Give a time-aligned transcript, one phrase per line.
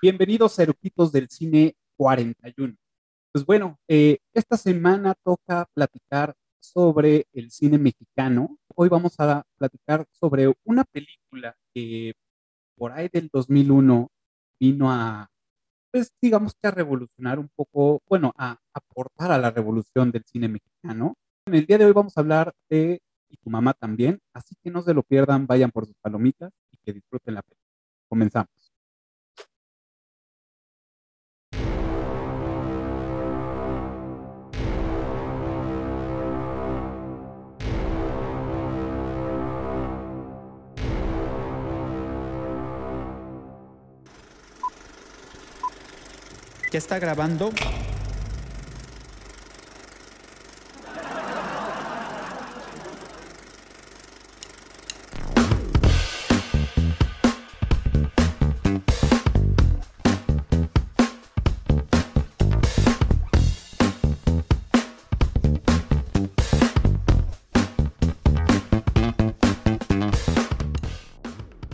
[0.00, 2.76] Bienvenidos Eruquitos del Cine 41.
[3.32, 8.58] Pues bueno, eh, esta semana toca platicar sobre el cine mexicano.
[8.76, 12.12] Hoy vamos a platicar sobre una película que
[12.76, 14.08] por ahí del 2001
[14.60, 15.28] vino a,
[15.90, 20.46] pues digamos que a revolucionar un poco, bueno, a aportar a la revolución del cine
[20.46, 21.16] mexicano.
[21.46, 24.70] En el día de hoy vamos a hablar de Y tu mamá también, así que
[24.70, 27.66] no se lo pierdan, vayan por sus palomitas y que disfruten la película.
[28.08, 28.57] Comenzamos.
[46.78, 47.50] ¿Ya está grabando?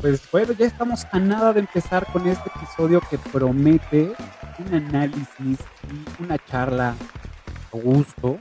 [0.05, 4.12] Pues bueno, ya estamos a nada de empezar con este episodio que promete
[4.58, 8.36] un análisis y una charla a gusto,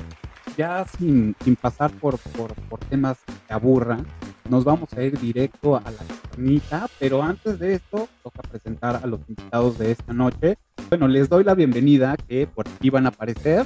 [0.58, 4.06] ya sin, sin pasar por, por, por temas que aburran.
[4.50, 9.08] Nos vamos a ir directo a la carnita, pero antes de esto toca presentar a
[9.08, 10.58] los invitados de esta noche.
[10.90, 13.66] Bueno, les doy la bienvenida que por aquí van a aparecer.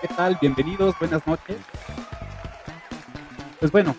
[0.00, 0.36] ¿Qué tal?
[0.40, 1.58] Bienvenidos, buenas noches.
[3.60, 3.94] Pues bueno,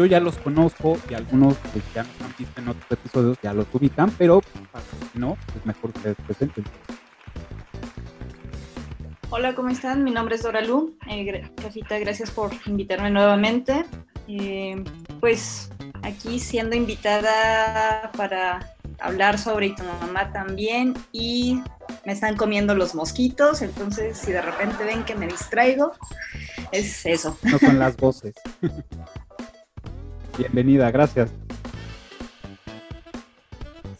[0.00, 3.52] yo ya los conozco y algunos que ya nos han visto en otros episodios ya
[3.52, 4.40] los ubican, pero
[4.72, 6.64] para que no, es mejor que se presenten.
[9.28, 10.02] Hola, ¿cómo están?
[10.02, 10.96] Mi nombre es Dora Lu.
[11.06, 13.84] Eh, Cafita, gracias por invitarme nuevamente.
[14.26, 14.82] Eh,
[15.20, 15.70] pues
[16.02, 21.60] aquí siendo invitada para hablar sobre y tu mamá también y
[22.06, 25.92] me están comiendo los mosquitos, entonces si de repente ven que me distraigo,
[26.72, 27.36] es eso.
[27.42, 28.34] No son las voces.
[30.40, 31.30] Bienvenida, gracias.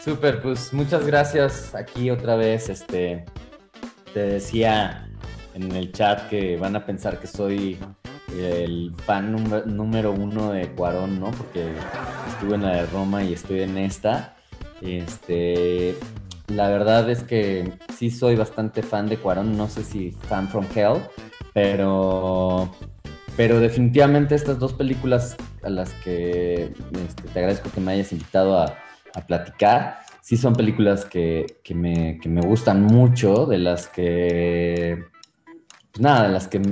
[0.03, 2.71] Súper, pues muchas gracias aquí otra vez.
[2.71, 3.27] Este,
[4.15, 5.07] te decía
[5.53, 7.79] en el chat que van a pensar que soy
[8.35, 9.35] el fan
[9.67, 11.31] número, uno de Cuarón, ¿no?
[11.31, 11.75] Porque
[12.29, 14.35] estuve en la de Roma y estoy en esta.
[14.81, 15.95] Este,
[16.49, 20.65] la verdad es que sí soy bastante fan de Cuarón, no sé si fan from
[20.75, 21.03] hell,
[21.53, 22.75] pero,
[23.37, 28.59] pero definitivamente estas dos películas a las que este, te agradezco que me hayas invitado
[28.59, 28.77] a,
[29.27, 35.05] platicar, sí son películas que, que, me, que, me, gustan mucho, de las que,
[35.91, 36.63] pues nada, de las que,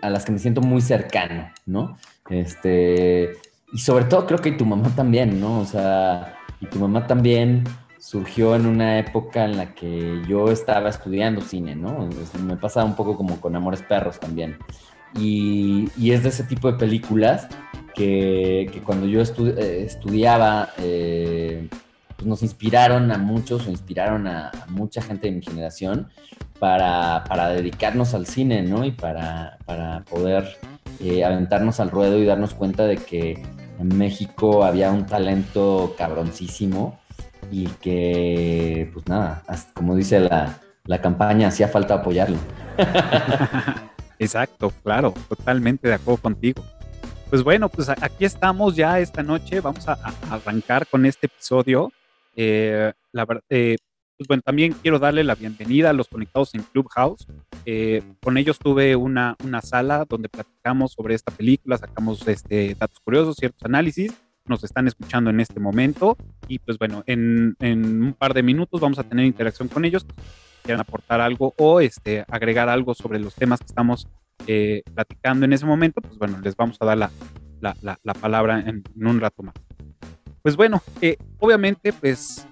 [0.00, 1.98] a las que me siento muy cercano, ¿no?
[2.30, 3.32] Este,
[3.70, 5.60] y sobre todo creo que tu mamá también, ¿no?
[5.60, 7.64] O sea, y tu mamá también
[7.98, 12.08] surgió en una época en la que yo estaba estudiando cine, ¿no?
[12.42, 14.56] Me pasaba un poco como con Amores Perros también.
[15.16, 17.48] Y, es de ese tipo de películas
[17.94, 21.68] que, cuando yo estu eh, estudiaba, eh,
[22.16, 26.08] pues nos inspiraron a muchos o inspiraron a, mucha gente de mi generación
[26.58, 27.24] para,
[27.54, 28.84] dedicarnos al cine, ¿no?
[28.84, 30.56] Y para, para poder
[31.00, 33.42] eh, aventarnos al ruedo y darnos cuenta de que
[33.78, 36.98] en México había un talento cabroncísimo
[37.50, 39.42] y que, pues nada,
[39.74, 42.38] como dice la, la campaña, hacía falta apoyarlo.
[44.18, 46.64] Exacto, claro, totalmente de acuerdo contigo.
[47.30, 49.94] Pues bueno, pues aquí estamos ya esta noche, vamos a,
[50.30, 51.92] arrancar con este episodio.
[52.34, 52.92] Eh,
[53.50, 53.76] eh,
[54.16, 57.26] pues bueno, también quiero darle la bienvenida a los conectados en Clubhouse.
[57.66, 62.98] Eh, con ellos tuve una, una sala donde platicamos sobre esta película, sacamos este, datos
[63.00, 64.12] curiosos, ciertos análisis
[64.48, 66.16] nos están escuchando en este momento.
[66.48, 70.06] Y pues bueno, en, en, un par de minutos vamos a tener interacción con ellos.
[70.62, 74.08] Quieran aportar algo o este, agregar algo sobre los temas que estamos
[74.46, 77.10] eh, platicando en ese momento, pues bueno, les vamos a dar la,
[77.60, 79.54] la, la, la palabra en, en, un rato más.
[80.42, 82.46] Pues bueno, eh, obviamente, pues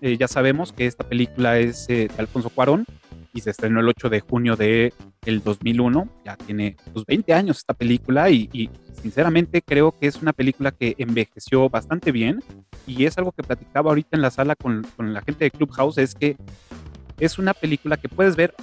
[0.00, 2.84] eh, ya sabemos que esta película es de Alfonso Cuarón
[3.32, 4.92] y se estrenó el 8 de junio de
[5.24, 6.08] el 2001.
[6.24, 8.70] Ya tiene pues, 20 años esta película y, y,
[9.00, 12.42] sinceramente creo que es una película que envejeció bastante bien
[12.84, 15.98] y es algo que platicaba ahorita en la sala con, con la gente de Clubhouse,
[15.98, 16.36] es que
[17.18, 18.54] es una película que puedes ver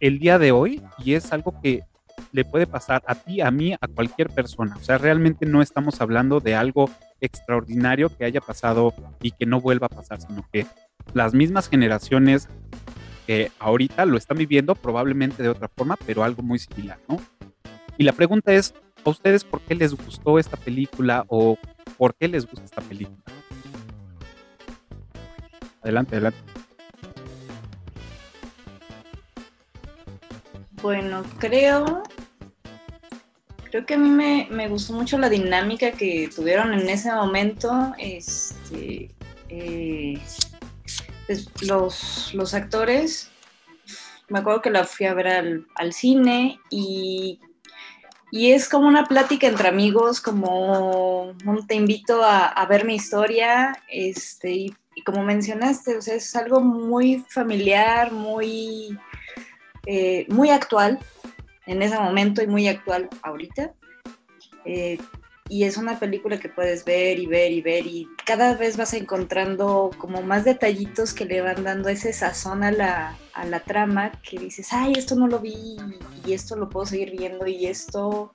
[0.00, 1.84] el día de hoy y es algo que
[2.32, 4.76] le puede pasar a ti, a mí, a cualquier persona.
[4.76, 6.90] O sea, realmente no estamos hablando de algo
[7.20, 10.66] extraordinario que haya pasado y que no vuelva a pasar, sino que
[11.14, 12.48] las mismas generaciones
[13.26, 17.18] que ahorita lo están viviendo probablemente de otra forma, pero algo muy similar, ¿no?
[17.98, 21.58] Y la pregunta es, ¿a ustedes por qué les gustó esta película o
[21.96, 23.18] por qué les gusta esta película?
[25.82, 26.55] Adelante, adelante.
[30.82, 32.02] Bueno, creo,
[33.70, 37.94] creo que a mí me, me gustó mucho la dinámica que tuvieron en ese momento.
[37.98, 39.10] Este,
[39.48, 40.18] eh,
[41.26, 43.30] pues, los, los actores,
[44.28, 47.40] me acuerdo que la fui a ver al, al cine y
[48.30, 51.32] y es como una plática entre amigos, como
[51.68, 54.74] te invito a, ver mi historia, este, y,
[55.04, 58.98] como mencionaste, o sea, es algo muy familiar, muy,
[59.86, 60.98] eh, muy actual
[61.66, 63.72] en ese momento y muy actual ahorita.
[64.64, 64.98] Eh,
[65.48, 68.94] y es una película que puedes ver y ver y ver y cada vez vas
[68.94, 74.10] encontrando como más detallitos que le van dando ese sazón a la, a la trama
[74.28, 75.76] que dices, ay, esto no lo vi
[76.26, 78.34] y esto lo puedo seguir viendo y esto...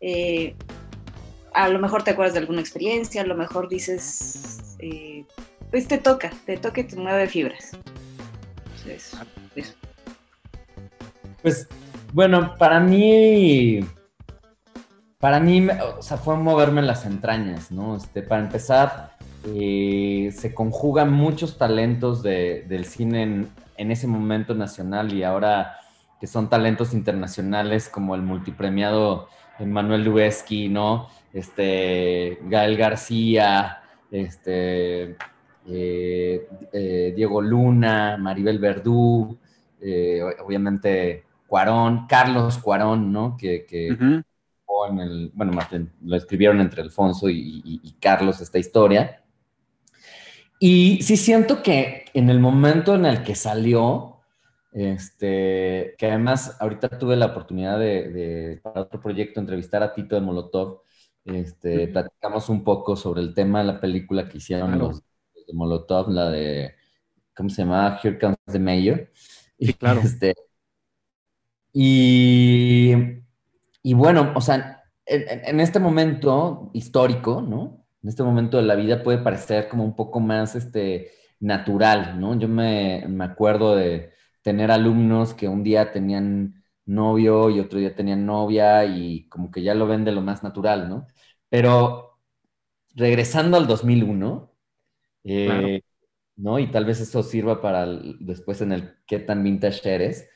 [0.00, 0.54] Eh,
[1.52, 5.24] a lo mejor te acuerdas de alguna experiencia, a lo mejor dices, eh,
[5.70, 7.70] pues te toca, te toca y te mueve fibras.
[11.46, 11.68] Pues
[12.12, 13.78] bueno, para mí
[15.20, 15.64] para mí,
[15.96, 17.94] o sea, fue moverme las entrañas, ¿no?
[17.94, 19.12] Este, para empezar,
[19.54, 23.46] eh, se conjugan muchos talentos del cine
[23.76, 25.76] en, ese momento nacional y ahora
[26.20, 29.28] que son talentos internacionales como el multipremiado
[29.60, 31.06] Manuel Lubezki, ¿no?
[31.32, 35.16] Este, Gael García, este,
[35.68, 39.38] eh, eh, Diego Luna, Maribel Verdú,
[40.44, 43.36] obviamente Cuarón, Carlos Cuarón, ¿no?
[43.36, 43.66] Que,
[44.88, 49.22] en el, bueno, más bien lo escribieron entre Alfonso y, Carlos esta historia.
[50.58, 54.20] Y sí siento que en el momento en el que salió,
[54.72, 60.20] este, que además ahorita tuve la oportunidad de, para otro proyecto, entrevistar a Tito de
[60.20, 60.82] Molotov,
[61.24, 66.10] este, platicamos un poco sobre el tema de la película que hicieron los, de Molotov,
[66.10, 66.74] la de,
[67.34, 67.98] ¿cómo se llama?
[68.02, 69.10] Here Comes the Mayor.
[69.58, 70.00] Sí, claro.
[70.04, 70.34] Este,
[71.78, 73.16] y
[73.86, 77.86] y bueno, o sea, en, este momento histórico, ¿no?
[78.02, 82.36] En este momento de la vida puede parecer como un poco más este, natural, ¿no?
[82.36, 84.10] Yo me, me acuerdo de
[84.42, 89.62] tener alumnos que un día tenían novio y otro día tenían novia y como que
[89.62, 91.06] ya lo ven de lo más natural, ¿no?
[91.48, 92.18] Pero
[92.96, 94.52] regresando al 2001,
[95.22, 95.80] eh,
[96.34, 96.58] ¿no?
[96.58, 100.28] Y tal vez eso sirva para después en el qué tan vintage eres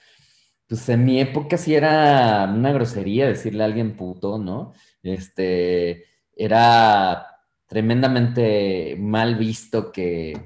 [0.71, 4.73] pues en mi época sí era una grosería decirle a alguien puto, ¿no?
[5.03, 6.05] Este,
[6.37, 7.27] era
[7.67, 10.39] tremendamente mal visto que,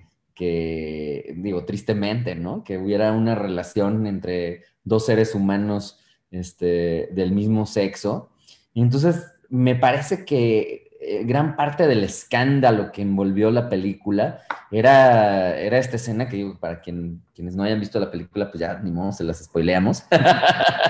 [1.37, 2.65] digo, tristemente, ¿no?
[2.65, 6.01] Que hubiera una relación entre dos seres humanos
[6.31, 8.31] este, del mismo sexo.
[8.73, 14.41] Y entonces me parece que eh, gran parte del escándalo que envolvió la película
[14.71, 18.61] era, era esta escena que digo, para quien, quienes no hayan visto la película, pues
[18.61, 20.05] ya ni modo, se las spoileamos.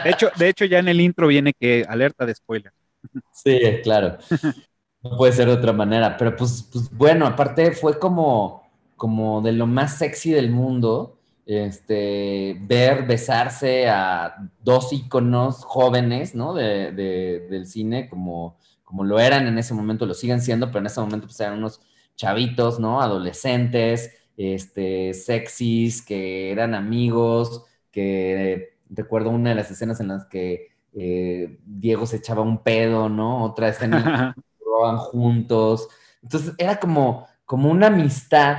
[0.04, 2.72] De hecho, de hecho, ya en el intro viene que alerta de spoiler.
[3.32, 4.18] Sí, claro.
[5.02, 8.62] No puede ser de otra manera, pero pues, pues bueno, aparte fue como,
[8.96, 16.54] como de lo más sexy del mundo, este, ver besarse a dos íconos jóvenes, ¿no?
[16.54, 20.86] De, del cine, como como lo eran en ese momento, lo siguen siendo, pero en
[20.86, 21.80] ese momento pues eran unos
[22.16, 23.00] chavitos, ¿no?
[23.00, 30.68] Adolescentes, este, sexys, que eran amigos, que recuerdo una de las escenas en las que
[30.92, 33.44] eh, Diego se echaba un pedo, ¿no?
[33.44, 35.88] Otra escena roban juntos.
[36.22, 38.58] Entonces era como, como una amistad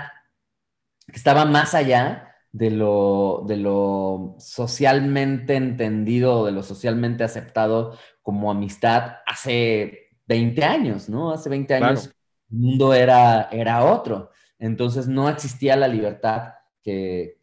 [1.07, 8.49] que estaba más allá de lo, de lo socialmente entendido, de lo socialmente aceptado como
[8.49, 11.31] amistad hace 20 años, ¿no?
[11.31, 12.11] Hace 20 años
[12.51, 14.31] el mundo era, era otro.
[14.59, 16.53] Entonces no existía la libertad
[16.83, 17.37] que,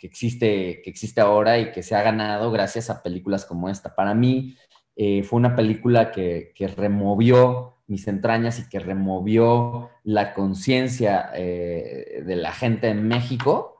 [0.00, 3.94] existe, que existe ahora y que se ha ganado gracias a películas como esta.
[3.94, 4.56] Para mí
[4.96, 12.36] eh, fue una película que, removió mis entrañas y que removió la conciencia eh, de
[12.36, 13.76] la gente en México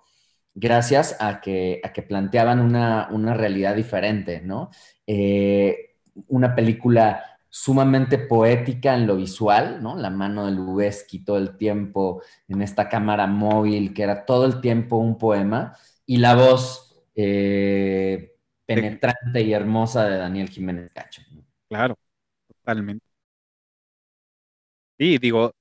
[0.54, 4.70] gracias a que, a que planteaban una, realidad diferente, ¿no?
[5.06, 5.96] Eh,
[6.28, 9.96] una película sumamente poética en lo visual, ¿no?
[9.96, 14.60] La mano de Lubeski todo el tiempo en esta cámara móvil, que era todo el
[14.60, 18.36] tiempo un poema, y la voz eh,
[18.66, 21.22] penetrante y hermosa de Daniel Jiménez Cacho.
[21.66, 21.96] Claro,
[22.46, 23.06] totalmente.
[24.98, 25.52] Sí, digo,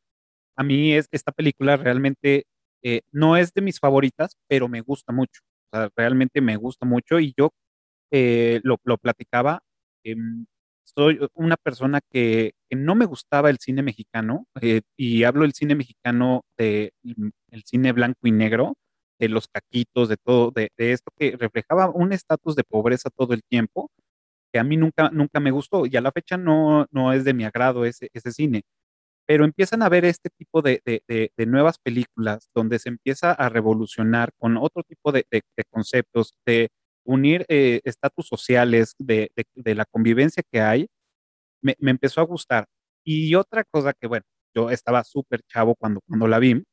[0.57, 2.45] a mí es, esta película realmente
[2.83, 5.43] eh, no es de mis favoritas, pero me gusta mucho.
[5.71, 7.53] O sea, realmente me gusta mucho y yo
[8.11, 9.61] eh, lo, lo, platicaba.
[10.85, 15.75] Soy una persona que, no me gustaba el cine mexicano, eh, y hablo del cine
[15.75, 16.93] mexicano, de,
[17.49, 18.75] el cine blanco y negro,
[19.19, 23.43] de los caquitos, de todo, de, esto que reflejaba un estatus de pobreza todo el
[23.43, 23.89] tiempo,
[24.53, 27.33] que a mí nunca, nunca me gustó y a la fecha no, no es de
[27.33, 28.63] mi agrado ese, ese cine.
[29.27, 34.31] Pero empiezan a ver este tipo de, de, nuevas películas donde se empieza a revolucionar
[34.37, 35.25] con otro tipo de,
[35.71, 36.69] conceptos, de
[37.05, 40.87] unir eh, estatus sociales, de, la convivencia que hay,
[41.61, 42.67] me, me empezó a gustar.
[43.05, 46.63] Y otra cosa que, bueno, yo estaba súper chavo cuando, cuando la vi,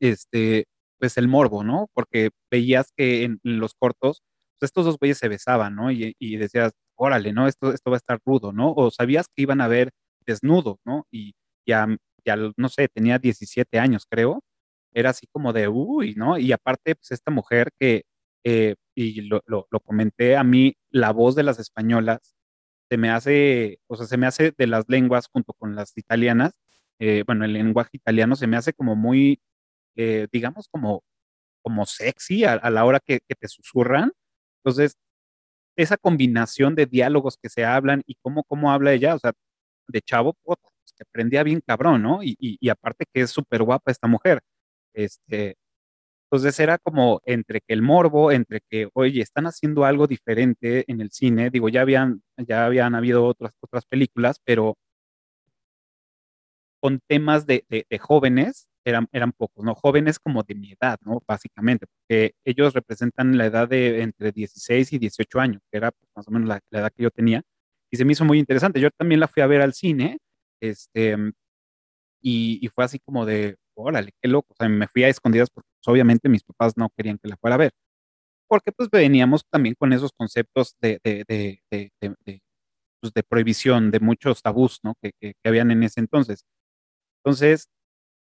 [0.00, 0.66] este,
[0.98, 1.88] pues el morbo, ¿no?
[1.94, 4.22] Porque veías que en los cortos,
[4.58, 5.90] pues estos dos güeyes se besaban, ¿no?
[5.92, 7.46] Y, decías, órale, ¿no?
[7.46, 8.72] Esto, esto va a estar rudo, ¿no?
[8.74, 9.90] O sabías que iban a ver
[10.26, 11.06] desnudos, ¿no?
[11.12, 11.34] Y
[11.66, 11.86] ya,
[12.24, 14.42] ya, no sé, tenía 17 años, creo.
[14.92, 16.38] Era así como de, uy, ¿no?
[16.38, 18.02] Y aparte, pues esta mujer que,
[18.44, 19.42] eh, y lo,
[19.84, 22.34] comenté a mí, la voz de las españolas
[22.90, 26.52] se me hace, o sea, se me hace de las lenguas junto con las italianas,
[26.98, 29.40] eh, bueno, el lenguaje italiano se me hace como muy,
[29.96, 31.04] eh, digamos, como,
[31.62, 34.12] como sexy a, la hora que, te susurran.
[34.64, 34.96] Entonces,
[35.76, 39.32] esa combinación de diálogos que se hablan y cómo, cómo habla ella, o sea,
[39.88, 40.58] de chavo, pues,
[40.96, 42.22] te prendía bien cabrón, ¿no?
[42.24, 44.40] Y, y, aparte que es súper guapa esta mujer.
[44.94, 45.56] Este,
[46.30, 51.00] entonces era como entre que el morbo, entre que, oye, están haciendo algo diferente en
[51.00, 54.76] el cine, digo, ya habían, ya habían habido otras, otras películas, pero
[56.80, 59.74] con temas de, de jóvenes eran, eran pocos, ¿no?
[59.74, 61.22] Jóvenes como de mi edad, ¿no?
[61.26, 66.10] Básicamente, porque ellos representan la edad de entre 16 y 18 años, que era pues,
[66.14, 67.42] más o menos la, edad que yo tenía,
[67.90, 68.80] y se me hizo muy interesante.
[68.80, 70.18] Yo también la fui a ver al cine,
[70.60, 71.16] este,
[72.20, 75.50] y, y fue así como de, órale, qué loco, o sea, me fui a escondidas
[75.50, 77.72] porque obviamente mis papás no querían que la fuera a ver,
[78.48, 82.42] porque pues veníamos también con esos conceptos de, de, de,
[83.00, 84.94] pues, de prohibición, de muchos tabús, ¿no?
[85.02, 86.44] Que, que, que, habían en ese entonces.
[87.24, 87.68] Entonces,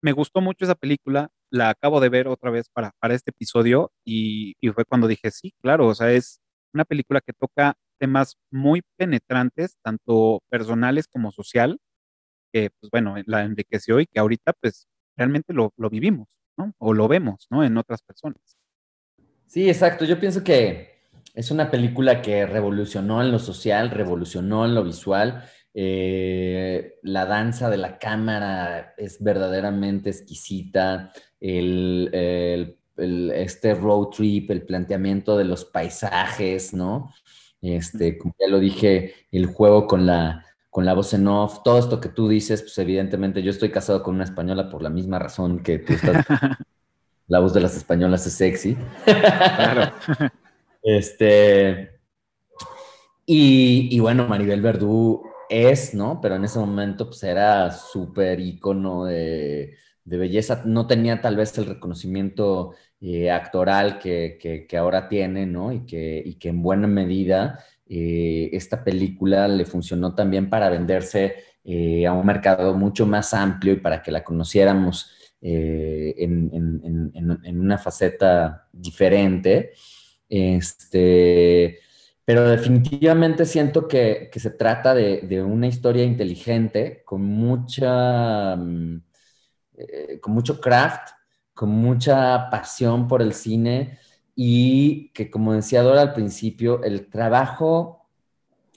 [0.02, 3.92] me gustó mucho esa película, la acabo de ver otra vez para, para este episodio
[4.04, 6.40] y, fue cuando dije, sí, claro, o sea, es
[6.74, 11.78] una película que toca temas muy penetrantes, tanto personales como social,
[12.52, 14.86] que pues bueno, la enriqueció y que ahorita pues
[15.16, 16.74] realmente lo, lo vivimos, ¿no?
[16.78, 17.64] O lo vemos, ¿no?
[17.64, 18.40] En otras personas.
[19.46, 20.04] Sí, exacto.
[20.04, 21.00] Yo pienso que
[21.34, 25.44] es una película que revolucionó en lo social, revolucionó en lo visual
[25.78, 31.12] eh, la danza de la cámara es verdaderamente exquisita.
[31.38, 37.12] El, este road trip, el planteamiento de los paisajes, ¿no?
[37.60, 40.45] Este, como ya lo dije, el juego con la,
[40.76, 44.02] con la voz en off, todo esto que tú dices, pues evidentemente yo estoy casado
[44.02, 46.26] con una española por la misma razón que tú estás.
[47.28, 48.76] la voz de las españolas es sexy.
[49.06, 49.90] Claro.
[50.82, 51.98] este.
[53.24, 56.20] Y, y bueno, Maribel Verdú es, ¿no?
[56.20, 60.60] Pero en ese momento pues era súper ícono de, belleza.
[60.66, 65.72] No tenía tal vez el reconocimiento eh, actoral que, ahora tiene, ¿no?
[65.72, 72.06] Y que, que en buena medida eh, esta película le funcionó también para venderse eh,
[72.06, 78.68] a un mercado mucho más amplio y para que la conociéramos en, en, una faceta
[78.72, 79.72] diferente.
[80.28, 81.78] Este,
[82.26, 89.00] pero definitivamente siento que, se trata de, una historia inteligente, con mucha, mm,
[89.78, 91.10] eh, con mucho craft,
[91.54, 93.98] con mucha pasión por el cine
[94.36, 98.06] y que, como decía Dora al principio, el trabajo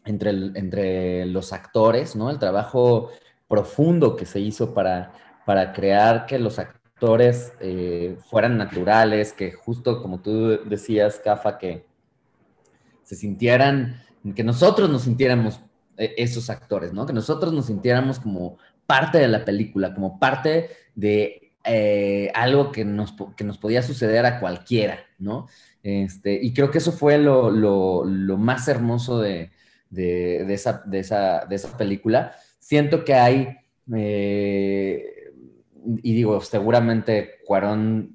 [0.05, 2.29] entre, entre los actores, ¿no?
[2.29, 3.09] El trabajo
[3.47, 5.11] profundo que se hizo para,
[5.45, 11.85] para crear que los actores eh, fueran naturales, que justo como tú decías, Cafa, que
[13.03, 14.01] se sintieran,
[14.35, 15.59] que nosotros nos sintiéramos
[15.97, 17.05] eh, esos actores, ¿no?
[17.05, 22.85] Que nosotros nos sintiéramos como parte de la película, como parte de eh, algo que
[22.85, 23.13] nos,
[23.43, 25.47] nos podía suceder a cualquiera, ¿no?
[25.83, 28.03] Este, y creo que eso fue lo,
[28.37, 29.51] más hermoso de,
[29.91, 32.33] esa, de, esa, película.
[32.59, 33.57] Siento que hay,
[33.95, 35.03] eh,
[36.03, 38.11] y digo, seguramente Cuarón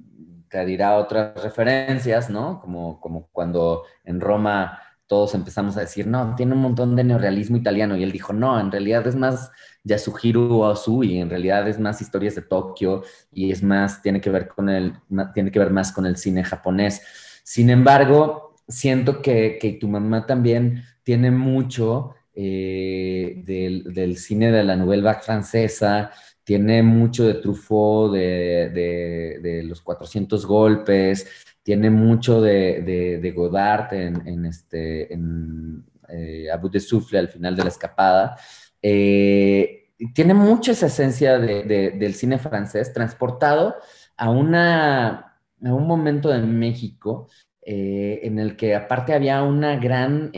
[0.48, 2.60] te dirá otras referencias, ¿no?
[2.60, 7.56] Como, como cuando en Roma todos empezamos a decir, no, tiene un montón de neorealismo
[7.56, 7.96] italiano.
[7.96, 9.50] Y él dijo, no, en realidad es más
[9.82, 14.30] Yasuhiro Ozu y en realidad es más historias de Tokio y es más, tiene que
[14.30, 14.94] ver con el,
[15.34, 17.02] tiene que ver más con el cine japonés.
[17.42, 24.64] Sin embargo, siento que, que tu mamá también tiene mucho eh, del, del, cine de
[24.64, 26.10] la Nouvelle Vague francesa,
[26.44, 31.26] tiene mucho de Truffaut, de, de, de los 400 golpes,
[31.64, 37.70] tiene mucho de, Godard en, este, en eh, Abu de Souffle al final de la
[37.70, 38.36] escapada.
[38.82, 43.76] Eh, tiene mucha esa esencia del cine francés transportado
[44.16, 47.28] a una, un momento de México
[47.62, 50.30] eh, en el que aparte había una gran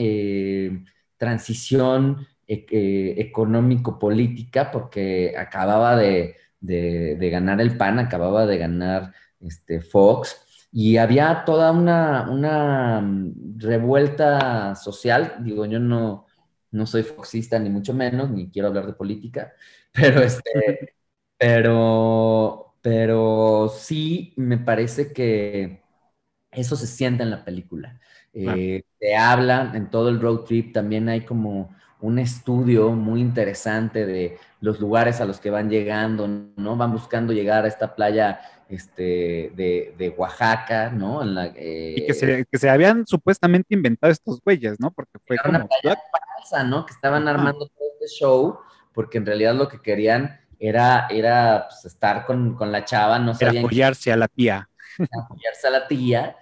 [1.16, 10.96] transición e-, económico-política porque acababa de, ganar el PAN, acababa de ganar este, Fox, y
[10.98, 13.02] había toda una, una
[13.56, 16.26] revuelta social, digo, yo no,
[16.70, 19.52] no soy foxista ni mucho menos, ni quiero hablar de política,
[19.92, 20.94] pero este,
[21.38, 25.82] pero, pero sí me parece que
[26.50, 28.00] eso se siente en la película.
[28.32, 31.74] Eh, te habla en todo el road trip, también hay como
[32.06, 36.76] un estudio muy interesante de los lugares a los que van llegando, ¿no?
[36.76, 41.24] Van buscando llegar a esta playa este, de, Oaxaca, ¿no?
[41.24, 44.92] y que se, que se, habían supuestamente inventado estos güeyes, ¿no?
[44.92, 45.58] Porque fue como...
[45.58, 45.98] Una playa
[46.36, 46.86] falsa, ¿no?
[46.86, 48.60] Que estaban armando todo este show,
[48.94, 53.64] porque en realidad lo que querían era, era pues, estar con, la chava, no sabían...
[53.64, 54.68] apoyarse a la tía.
[55.24, 56.36] Apoyarse a la tía,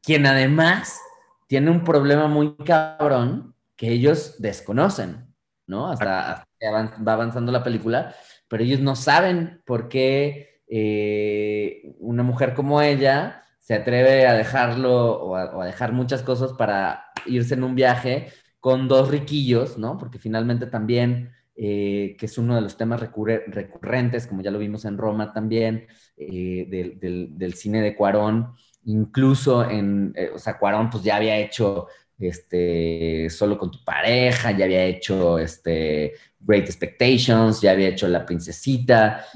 [0.00, 1.00] quien además
[1.48, 5.34] tiene un problema muy cabrón que ellos desconocen,
[5.66, 5.90] ¿no?
[5.90, 8.14] Hasta, que va avanzando la película,
[8.46, 15.22] pero ellos no saben por qué eh, una mujer como ella se atreve a dejarlo
[15.22, 19.96] o a, dejar muchas cosas para irse en un viaje con dos riquillos, ¿no?
[19.96, 24.84] Porque finalmente también, eh, que es uno de los temas recurrentes, como ya lo vimos
[24.84, 25.86] en Roma también,
[26.18, 28.52] eh, del, cine de Cuarón,
[28.84, 31.86] incluso en, o sea, Cuarón pues ya había hecho
[32.20, 38.26] este, solo con tu pareja, ya había hecho este, Great Expectations, ya había hecho La
[38.26, 39.26] Princesita,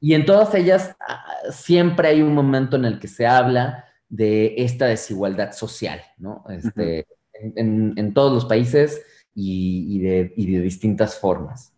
[0.00, 4.54] y en todas ellas ah, siempre hay un momento en el que se habla de
[4.58, 6.44] esta desigualdad social, ¿no?
[6.48, 9.02] Este, en, todos los países
[9.34, 11.72] y, de, distintas formas.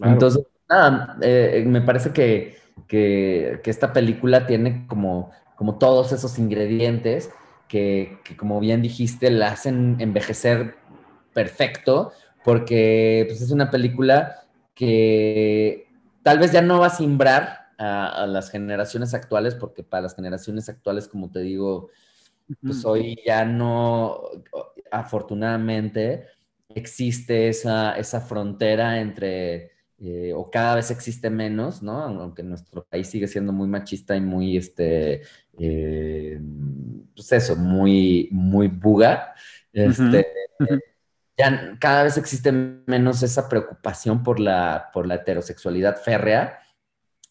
[0.00, 2.60] Entonces, nada, eh, me parece que,
[3.64, 7.30] esta película tiene como, como todos esos ingredientes
[7.72, 10.74] que, como bien dijiste, la hacen envejecer
[11.32, 12.12] perfecto,
[12.44, 14.44] porque pues, es una película
[14.74, 15.88] que
[16.22, 20.68] tal vez ya no va a simbrar a, las generaciones actuales, porque para las generaciones
[20.68, 21.88] actuales, como te digo,
[22.62, 24.20] pues hoy ya no,
[24.90, 26.26] afortunadamente,
[26.68, 32.02] existe esa, esa frontera entre, eh, o cada vez existe menos, ¿no?
[32.02, 35.22] Aunque nuestro país sigue siendo muy machista y muy, este,
[35.58, 36.40] eh,
[37.14, 39.34] pues eso, muy, muy buga.
[39.72, 40.26] Este,
[41.36, 46.60] ya cada vez existe menos esa preocupación por la, por la heterosexualidad férrea.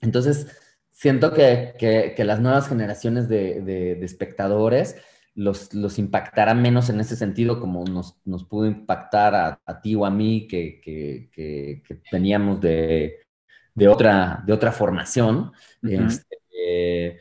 [0.02, 0.48] Entonces,
[0.92, 4.96] siento que, las nuevas generaciones de, espectadores
[5.34, 10.12] los, los, impactará menos en ese sentido como nos, pudo impactar a, ti o a
[10.12, 11.82] mí que,
[12.12, 13.20] veníamos de,
[13.88, 15.52] otra, de otra formación.
[15.84, 17.20] Este,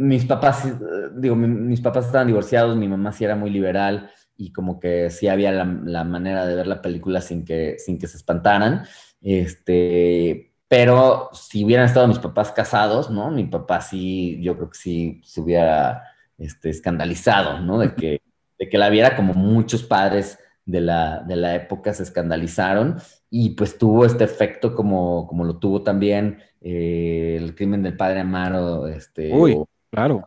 [0.00, 0.66] mis papás,
[1.14, 5.28] digo, mis papás estaban divorciados, mi mamá sí era muy liberal y como que sí
[5.28, 8.84] había la, manera de ver la película sin que, sin que se espantaran.
[9.20, 13.30] Este, pero si hubieran estado mis papás casados, ¿no?
[13.30, 16.04] Mi papá sí, yo creo que sí se hubiera
[16.38, 17.78] este, escandalizado, ¿no?
[17.78, 18.22] De que,
[18.58, 22.96] de que la viera como muchos padres de la, de la época se escandalizaron
[23.28, 28.20] y pues tuvo este efecto como, como lo tuvo también eh, el crimen del padre
[28.20, 29.56] Amaro, este, Uy,
[29.90, 30.24] claro.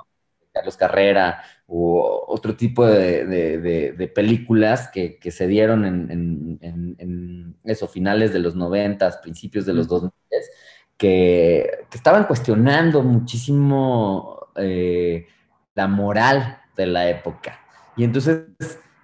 [0.53, 8.55] Carlos Carrera, o otro tipo de, películas que, se dieron en, eso, finales de los
[8.55, 10.51] noventas, principios de los dos meses,
[10.97, 15.25] que, estaban cuestionando muchísimo eh,
[15.73, 17.59] la moral de la época.
[17.97, 18.45] Y entonces,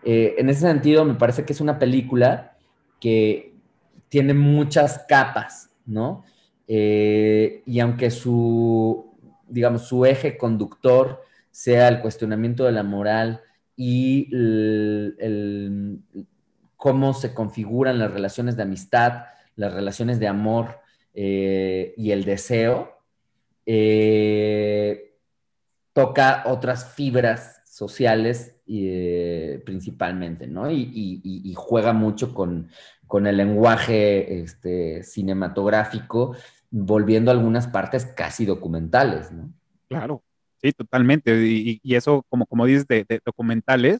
[0.03, 2.57] eh, en ese sentido, me parece que es una película
[2.99, 3.55] que
[4.09, 6.23] tiene muchas capas, ¿no?
[6.67, 9.08] Eh, y aunque su,
[9.49, 13.41] digamos, su eje conductor sea el cuestionamiento de la moral
[13.75, 14.29] y
[16.75, 20.79] cómo se configuran las relaciones de amistad, las relaciones de amor
[21.13, 22.93] eh, y el deseo,
[23.65, 25.15] eh,
[25.93, 30.71] toca otras fibras sociales eh, principalmente, ¿no?
[30.71, 32.69] Y, juega mucho con,
[33.25, 36.35] el lenguaje este, cinematográfico,
[36.71, 39.51] volviendo algunas partes casi documentales, ¿no?
[39.87, 40.23] Claro,
[40.61, 41.31] Sí, totalmente.
[41.45, 43.99] Y, eso, como, como dices, de, documentales,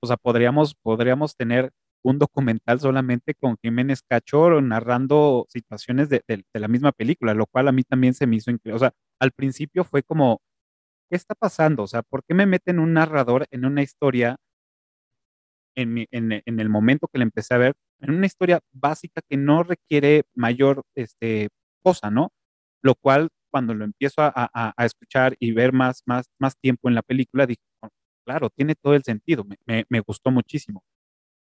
[0.00, 6.22] o sea, podríamos, podríamos tener un documental solamente con Jiménez Cachorro narrando situaciones de,
[6.54, 8.76] la misma película, lo cual a mí también se me hizo increíble.
[8.76, 10.40] O sea, al principio fue como,
[11.10, 11.84] ¿qué está pasando?
[11.84, 14.36] O sea, ¿por qué me meten un narrador en una historia
[15.76, 19.62] en, en, el momento que la empecé a ver, en una historia básica que no
[19.62, 21.48] requiere mayor este,
[21.82, 22.32] cosa, ¿no?
[22.82, 27.02] Lo cual cuando lo empiezo a, escuchar y ver más, más, más tiempo en la
[27.02, 27.88] película, dije, oh,
[28.24, 30.82] claro, tiene todo el sentido, me, gustó muchísimo.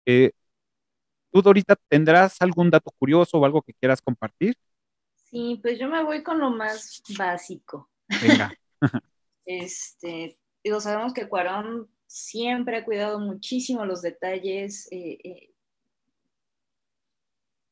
[0.06, 0.30] Eh,
[1.32, 4.54] ¿Tú, Dorita, tendrás algún dato curioso o algo que quieras compartir?
[5.14, 7.90] Sí, pues yo me voy con lo más básico.
[8.22, 8.52] Venga.
[9.44, 15.50] este, digo, sabemos que Cuarón siempre ha cuidado muchísimo los detalles, eh, eh,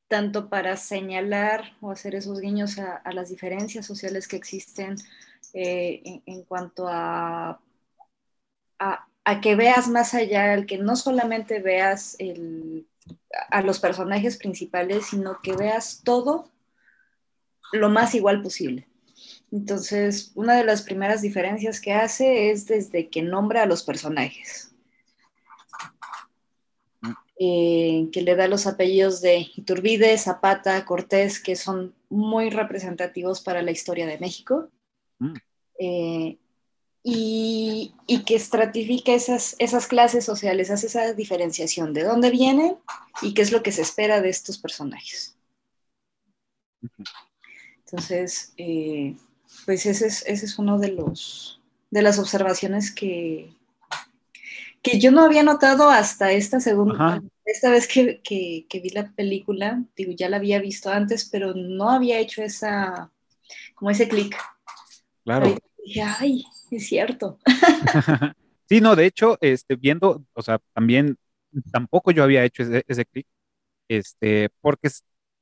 [0.08, 4.96] tanto para señalar o hacer esos guiños a, las diferencias sociales que existen
[5.52, 7.60] eh, en, cuanto a,
[9.42, 12.16] que veas más allá, al que no solamente veas
[13.50, 16.50] a los personajes principales, sino que veas todo
[17.72, 18.86] lo más igual posible.
[19.50, 24.65] Entonces, una de las primeras diferencias que hace es desde que nombra a los personajes.
[27.38, 33.60] Eh, que le da los apellidos de Iturbide, Zapata, Cortés, que son muy representativos para
[33.60, 34.70] la historia de México.
[35.18, 35.34] Mm.
[35.78, 36.38] Eh,
[37.02, 37.94] y,
[38.26, 42.78] que estratifica esas, esas clases sociales, hace esa diferenciación de dónde vienen
[43.22, 45.36] y qué es lo que se espera de estos personajes.
[47.84, 49.14] Entonces, eh,
[49.66, 53.55] pues ese es, ese es uno de los de las observaciones que,
[54.86, 58.20] que yo no había notado hasta esta segunda, esta vez que,
[58.72, 63.10] vi la película, digo, ya la había visto antes, pero no había hecho esa,
[63.74, 64.36] como ese clic.
[65.24, 65.56] Claro.
[65.84, 67.40] dije, ay, es cierto.
[68.68, 71.18] sí, no, de hecho, este, viendo, o sea, también
[71.72, 73.26] tampoco yo había hecho ese, ese clic,
[73.88, 74.88] este, porque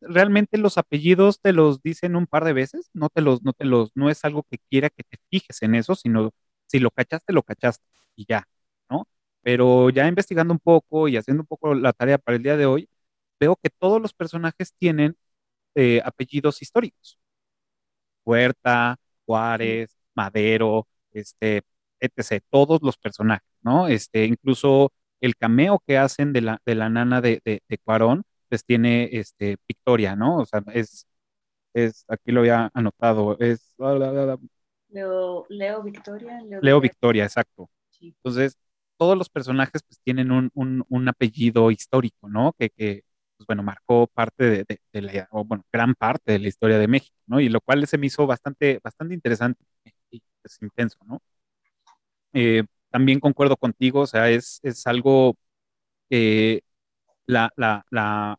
[0.00, 3.66] realmente los apellidos te los dicen un par de veces, no te los, no te
[3.66, 6.30] los, no es algo que quiera que te fijes en eso, sino
[6.66, 7.85] si lo cachaste, lo cachaste
[8.16, 8.48] y ya.
[9.44, 12.66] Pero ya investigando un poco y haciendo un poco la tarea para el día de
[12.66, 12.90] hoy,
[13.40, 15.16] veo que todos los personajes tienen
[15.76, 17.18] eh, apellidos históricos.
[18.24, 21.62] Huerta, Juárez, Madero, este,
[22.00, 22.44] etc.
[22.50, 23.88] Todos los personajes, ¿no?
[23.88, 28.24] Este, incluso el cameo que hacen de la, de la nana de, de, de Cuarón,
[28.48, 30.38] pues tiene este, Victoria, ¿no?
[30.38, 31.07] O sea, es,
[31.74, 33.74] es aquí lo había anotado, es...
[34.88, 36.40] Leo, Leo Victoria.
[36.62, 37.68] Leo, Victoria, exacto.
[38.00, 38.57] Entonces,
[38.96, 42.54] todos los personajes pues tienen un, un, apellido histórico, ¿no?
[42.59, 43.04] Que, que
[43.37, 46.88] pues, bueno, marcó parte de, de, la, o bueno, gran parte de la historia de
[46.88, 47.40] México, ¿no?
[47.40, 49.64] Y lo cual se me hizo bastante, bastante interesante
[50.11, 51.22] y pues, intenso, ¿no?
[52.33, 55.37] Eh, también concuerdo contigo, o sea, es, es algo
[56.11, 56.62] que
[57.26, 57.87] la, la,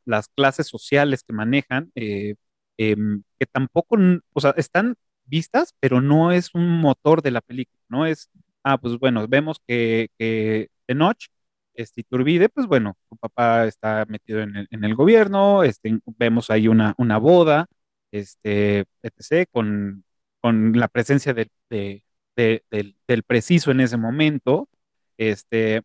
[0.05, 2.35] las clases sociales que manejan, eh,
[2.77, 3.97] em, que tampoco,
[4.33, 8.29] o sea, están vistas, pero no es un motor de la película, no es,
[8.65, 11.29] ah, pues bueno, vemos que, que noche
[11.75, 16.49] este Iturbide, pues bueno, su papá está metido en el, en el gobierno, este, vemos
[16.49, 17.67] ahí una, una boda,
[18.11, 20.05] este, etc., con,
[20.41, 22.03] con la presencia de, de,
[22.35, 24.69] del, del, preciso en ese momento,
[25.17, 25.81] este,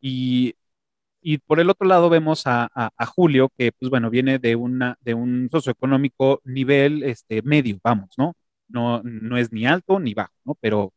[0.00, 0.54] y
[1.22, 5.14] y por el otro lado vemos a, Julio, que pues bueno, viene de, una, de
[5.14, 8.34] un socioeconómico nivel este, medio, vamos, ¿no?
[8.68, 9.02] ¿no?
[9.04, 10.56] No es ni alto ni bajo, ¿no?
[10.60, 10.92] Pero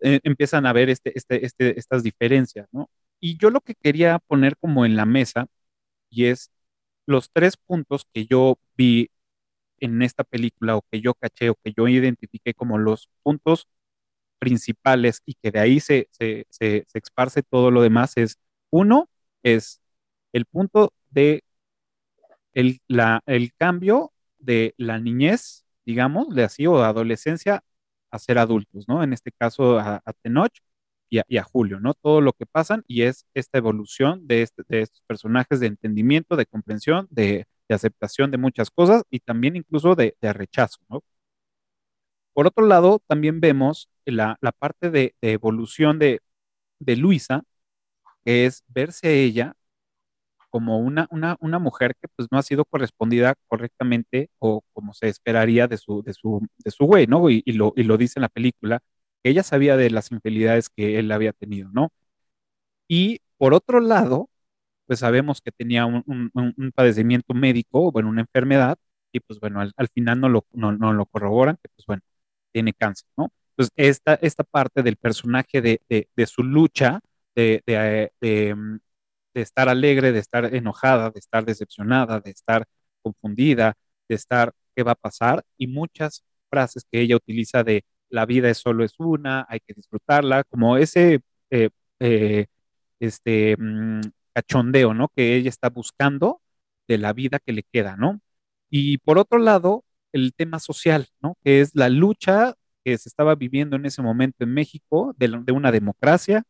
[0.00, 2.90] eh, empiezan a ver este, este, este, estas diferencias, ¿no?
[3.20, 5.46] Y yo lo que quería poner como en la mesa,
[6.10, 6.50] y es
[7.06, 9.10] los tres puntos que yo vi
[9.80, 13.68] en esta película o que yo caché o que yo identifiqué como los puntos
[14.38, 18.38] principales y que de ahí se, se, se, se esparce todo lo demás es,
[18.70, 19.08] uno,
[19.42, 19.80] es
[20.32, 21.42] el punto de
[22.52, 27.62] el, la, el cambio de la niñez, digamos, de así, o adolescencia
[28.10, 29.02] a ser adultos, ¿no?
[29.02, 30.52] En este caso a, Tenoch
[31.10, 31.94] y a, Julio, ¿no?
[31.94, 36.46] Todo lo que pasan y es esta evolución de, este, estos personajes de entendimiento, de
[36.46, 41.02] comprensión, de, aceptación de muchas cosas y también incluso de, rechazo, ¿no?
[42.32, 46.20] Por otro lado, también vemos la, la parte de, evolución de,
[46.96, 47.42] Luisa,
[48.24, 49.56] es verse a ella
[50.50, 55.08] como una, una, una, mujer que pues no ha sido correspondida correctamente o como se
[55.08, 57.28] esperaría de su, de su, de su güey, ¿no?
[57.30, 58.80] Y, lo, y lo dice en la película,
[59.22, 61.90] que ella sabía de las infidelidades que él había tenido, ¿no?
[62.88, 64.30] Y por otro lado,
[64.86, 68.78] pues sabemos que tenía un, un, padecimiento médico, bueno, una enfermedad,
[69.12, 72.02] y pues bueno, al, final no lo, no, no, lo corroboran, que pues bueno,
[72.52, 73.32] tiene cáncer, ¿no?
[73.52, 77.00] Entonces, esta, esta parte del personaje de, de, de su lucha
[77.34, 78.76] de, mm,
[79.34, 82.64] de, estar alegre, de estar enojada, de estar decepcionada, de estar
[83.02, 83.74] confundida,
[84.08, 88.48] de estar qué va a pasar y muchas frases que ella utiliza de la vida
[88.50, 92.46] es solo es una, hay que disfrutarla, como ese eh, eh,
[93.00, 94.00] este mm,
[94.32, 95.08] cachondeo, ¿no?
[95.14, 96.40] Que ella está buscando
[96.88, 98.20] de la vida que le queda, ¿no?
[98.70, 101.36] Y por otro lado, el tema social, ¿no?
[101.44, 105.52] Que es la lucha que se estaba viviendo en ese momento en México de, de
[105.52, 106.44] una democracia,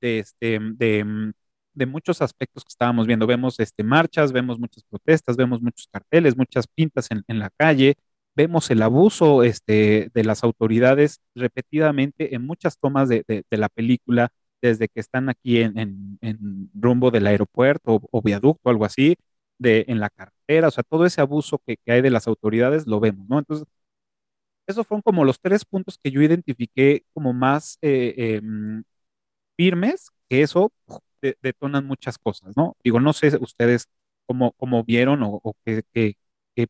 [0.00, 1.32] de, este, de,
[1.74, 3.26] de, muchos aspectos que estábamos viendo.
[3.26, 7.96] Vemos este, marchas, vemos muchas protestas, vemos muchos carteles, muchas pintas en, en la calle,
[8.34, 13.68] vemos el abuso este, de las autoridades repetidamente en muchas tomas de, de, de la
[13.68, 14.30] película,
[14.62, 19.16] desde que están aquí en, en, en rumbo del aeropuerto o, o, viaducto, algo así,
[19.58, 22.86] de, en la carretera, o sea, todo ese abuso que, que hay de las autoridades
[22.86, 23.38] lo vemos, ¿no?
[23.38, 23.66] Entonces,
[24.66, 28.40] esos fueron como los tres puntos que yo identifiqué como más eh, eh,
[29.56, 30.72] firmes, que eso
[31.24, 32.76] de, detonan muchas cosas, ¿no?
[32.84, 33.88] Digo, no sé ustedes
[34.26, 36.16] cómo, cómo vieron o, qué, qué,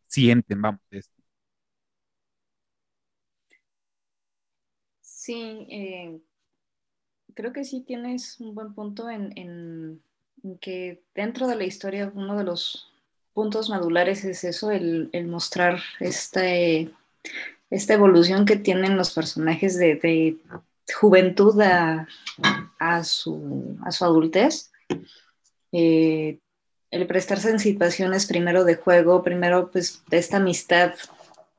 [0.06, 0.80] sienten, vamos.
[5.00, 6.20] Sí, eh,
[7.34, 10.02] creo que sí tienes un buen punto en, en,
[10.60, 12.92] que dentro de la historia uno de los
[13.32, 16.92] puntos madulares es eso, el, el mostrar este,
[17.70, 19.96] esta evolución que tienen los personajes de
[20.92, 22.06] juventud a,
[23.04, 24.72] su, a, su, adultez.
[25.72, 26.38] Eh,
[26.90, 30.94] el prestarse en situaciones primero de juego, primero pues de esta amistad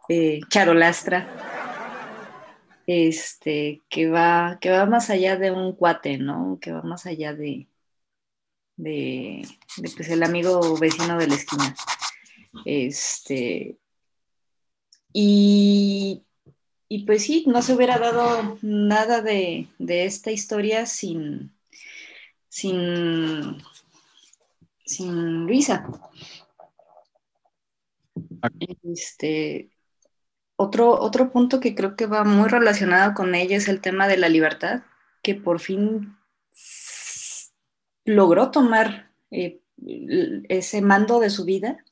[0.07, 1.27] eh, charolastra,
[2.87, 6.59] este, que va, que va más allá de un cuate, ¿no?
[6.61, 7.67] Que va más allá de,
[8.77, 11.75] de, de pues, el amigo vecino de la esquina.
[12.63, 13.77] Este,
[15.11, 16.25] y,
[16.87, 21.51] y, pues sí, no se hubiera dado nada de, de esta historia sin,
[22.47, 23.57] sin,
[24.85, 25.87] sin Luisa.
[28.83, 29.71] Este,
[30.55, 34.17] otro, otro punto que creo que va muy relacionado con ella es el tema de
[34.17, 34.83] la libertad,
[35.21, 36.17] que por fin
[38.05, 39.61] logró tomar eh,
[40.47, 41.83] ese mando de su vida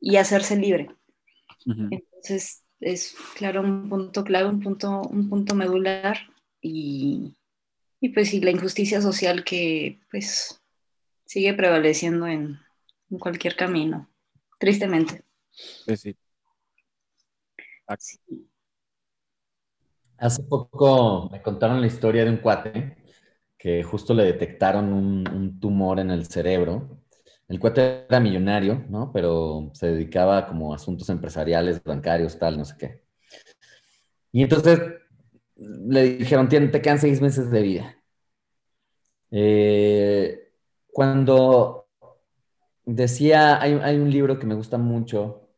[0.00, 0.88] y hacerse libre.
[1.66, 1.88] Uh -huh.
[1.90, 6.18] Entonces, es claro un punto clave, un punto, un punto medular
[6.60, 7.34] y,
[8.00, 10.60] y pues sí, la injusticia social que pues
[11.24, 12.58] sigue prevaleciendo en,
[13.10, 14.10] en cualquier camino,
[14.58, 15.24] tristemente.
[15.86, 16.16] Pues sí.
[17.98, 18.18] Sí.
[20.16, 22.96] Hace poco me contaron la historia de un cuate
[23.58, 27.01] que justo le detectaron un, un, tumor en el cerebro.
[27.52, 29.12] El cuate era millonario, ¿no?
[29.12, 33.02] Pero se dedicaba como a asuntos empresariales, bancarios, tal, no sé qué.
[34.32, 34.80] Y entonces
[35.56, 37.96] le dijeron, te quedan seis meses de vida.
[39.30, 40.50] Eh,
[40.86, 41.90] cuando
[42.86, 45.50] decía, hay, un libro que me gusta mucho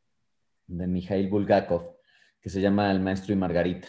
[0.66, 1.96] de Mikhail Bulgakov,
[2.40, 3.86] que se llama El Maestro y Margarita.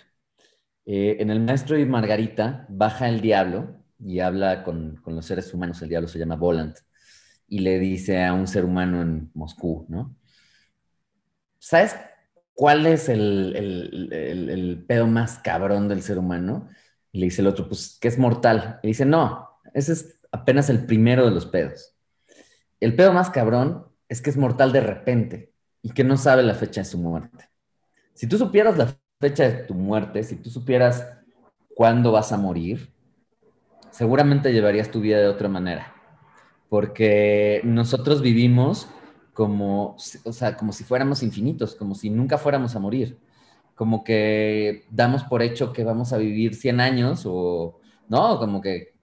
[0.85, 5.51] Eh, en El Maestro y Margarita baja el diablo y habla con, con, los seres
[5.55, 6.77] humanos, el diablo se llama Volant,
[7.47, 10.15] y le dice a un ser humano en Moscú, ¿no?
[11.59, 11.95] ¿Sabes
[12.53, 13.55] cuál es el,
[14.11, 16.69] el, pedo más cabrón del ser humano?
[17.11, 18.79] Y le dice el otro, pues que es mortal.
[18.83, 21.95] Y dice, no, ese es apenas el primero de los pedos.
[22.79, 26.53] El pedo más cabrón es que es mortal de repente y que no sabe la
[26.53, 27.49] fecha de su muerte.
[28.13, 31.07] Si tú supieras la fecha de tu muerte, si tú supieras
[31.73, 32.93] cuándo vas a morir,
[33.91, 35.94] seguramente llevarías tu vida de otra manera.
[36.75, 38.89] Porque nosotros vivimos
[39.31, 43.17] como, o sea, como si fuéramos infinitos, como si nunca fuéramos a morir.
[43.75, 48.37] Como que damos por hecho que vamos a vivir 100 años o, ¿no?
[48.39, 48.93] Como que...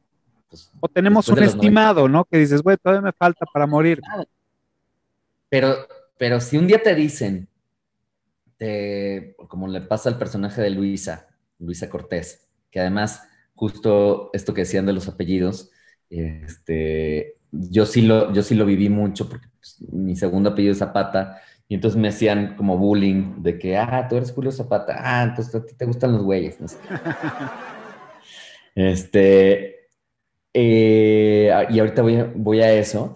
[0.51, 2.13] Pues, o tenemos un estimado, 90.
[2.13, 2.25] ¿no?
[2.27, 4.03] Que dices, güey, todavía me falta para morir.
[5.49, 5.75] Pero,
[6.19, 7.49] pero si un día te dicen,
[8.59, 11.27] eh, como le pasa al personaje de Luisa,
[11.59, 15.71] Luisa Cortés, que además, justo esto que decían de los apellidos,
[16.11, 20.79] este, yo, sí lo, yo sí lo viví mucho porque pues, mi segundo apellido es
[20.79, 25.23] Zapata, y entonces me hacían como bullying de que, ah, tú eres Julio Zapata, ah,
[25.23, 26.61] entonces a ti te gustan los güeyes.
[26.61, 26.77] No sé.
[28.75, 29.89] este,
[30.53, 33.15] eh, y ahorita voy, voy a eso,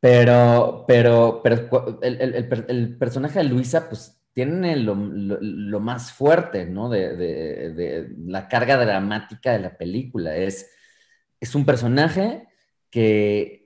[0.00, 5.80] pero, pero, pero el, el, el, el personaje de Luisa, pues tiene lo, lo, lo,
[5.80, 6.90] más fuerte, ¿no?
[6.90, 10.36] De, de, de, la carga dramática de la película.
[10.36, 10.70] Es,
[11.40, 12.48] es un personaje
[12.90, 13.63] que,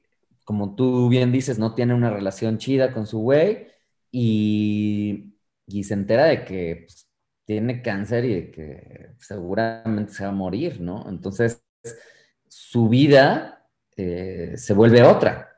[0.48, 3.66] como tú bien dices, no tiene una relación chida con su güey
[4.10, 5.34] y,
[5.82, 7.06] se entera de que pues,
[7.44, 11.06] tiene cáncer y de que seguramente se va a morir, ¿no?
[11.10, 11.62] Entonces,
[12.48, 15.50] su vida eh, se vuelve otra.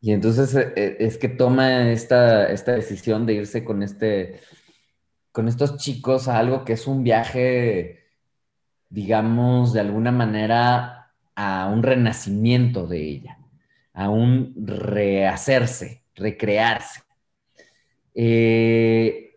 [0.00, 4.40] Y entonces eh, es que toma esta, esta decisión de irse con, este,
[5.30, 8.06] con estos chicos a algo que es un viaje,
[8.88, 13.41] digamos, de alguna manera a un renacimiento de ella,
[13.94, 17.00] a un rehacerse, recrearse.
[18.14, 19.28] Eh,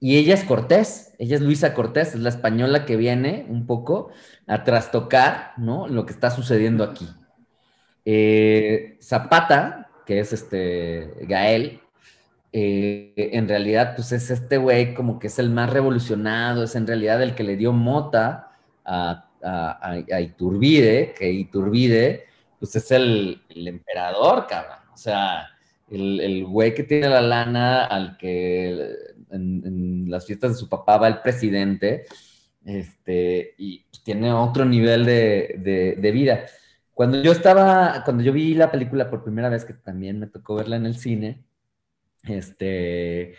[0.00, 4.10] Y ella es Cortés, ella es Luisa Cortés, es la española que viene un poco
[4.48, 5.86] a trastocar, ¿no?
[5.86, 7.08] Lo que está sucediendo aquí.
[8.04, 11.80] Eh, Zapata, que es este Gael,
[12.52, 16.86] eh, en realidad, pues es este güey como que es el más revolucionado, es en
[16.88, 18.50] realidad el que le dio mota
[18.84, 19.28] a,
[20.20, 22.26] Iturbide, que Iturbide,
[22.62, 24.78] pues es el, emperador, cabrón.
[24.94, 25.48] O sea,
[25.90, 28.88] el, güey que tiene la lana al que
[29.32, 32.04] en, las fiestas de su papá va el presidente,
[32.64, 36.44] este, y pues tiene otro nivel de, de vida.
[36.94, 40.54] Cuando yo estaba, cuando yo vi la película por primera vez, que también me tocó
[40.54, 41.42] verla en el cine,
[42.22, 43.34] este,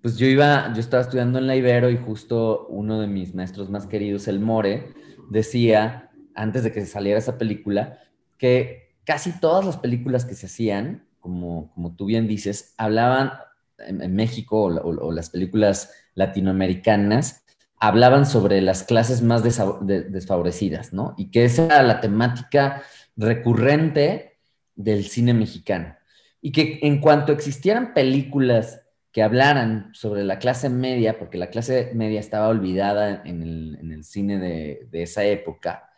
[0.00, 3.68] pues yo iba, yo estaba estudiando en la Ibero y justo uno de mis maestros
[3.68, 4.94] más queridos, el More,
[5.28, 7.98] decía, antes de que saliera esa película,
[8.44, 13.32] que casi todas las películas que se hacían, como, como tú bien dices, hablaban
[13.78, 17.46] en, México o, las películas latinoamericanas,
[17.78, 21.14] hablaban sobre las clases más desfavorecidas, ¿no?
[21.16, 22.82] Y que esa era la temática
[23.16, 24.36] recurrente
[24.74, 25.96] del cine mexicano
[26.42, 31.92] y que en cuanto existieran películas que hablaran sobre la clase media, porque la clase
[31.94, 33.42] media estaba olvidada en
[33.90, 35.93] el, cine de, esa época,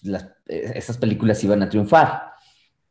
[0.00, 2.32] pues eh, esas películas iban a triunfar.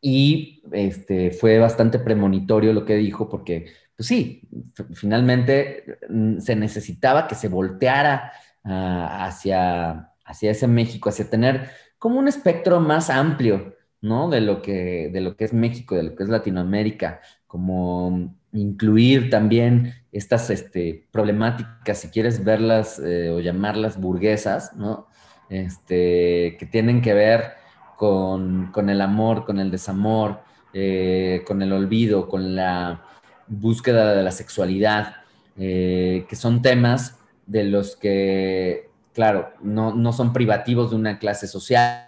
[0.02, 4.48] Y este, fue bastante premonitorio lo que dijo, porque, pues sí,
[4.94, 8.32] finalmente mm, se necesitaba que se volteara
[8.64, 14.30] ah, hacia, hacia ese México, hacia tener como un espectro más amplio ¿no?
[14.30, 19.30] De lo que, de lo que es México, de lo que es Latinoamérica, como incluir
[19.30, 25.08] también estas este, problemáticas, si quieres verlas eh, o llamarlas burguesas, ¿no?
[25.52, 27.56] Este, que tienen que ver
[27.98, 30.40] con, el amor, con el desamor,
[30.74, 33.04] eh, con el olvido, con la
[33.48, 35.18] búsqueda de la sexualidad,
[35.58, 41.48] eh, que son temas de los que, claro, no, no son privativos de una clase
[41.48, 42.08] social,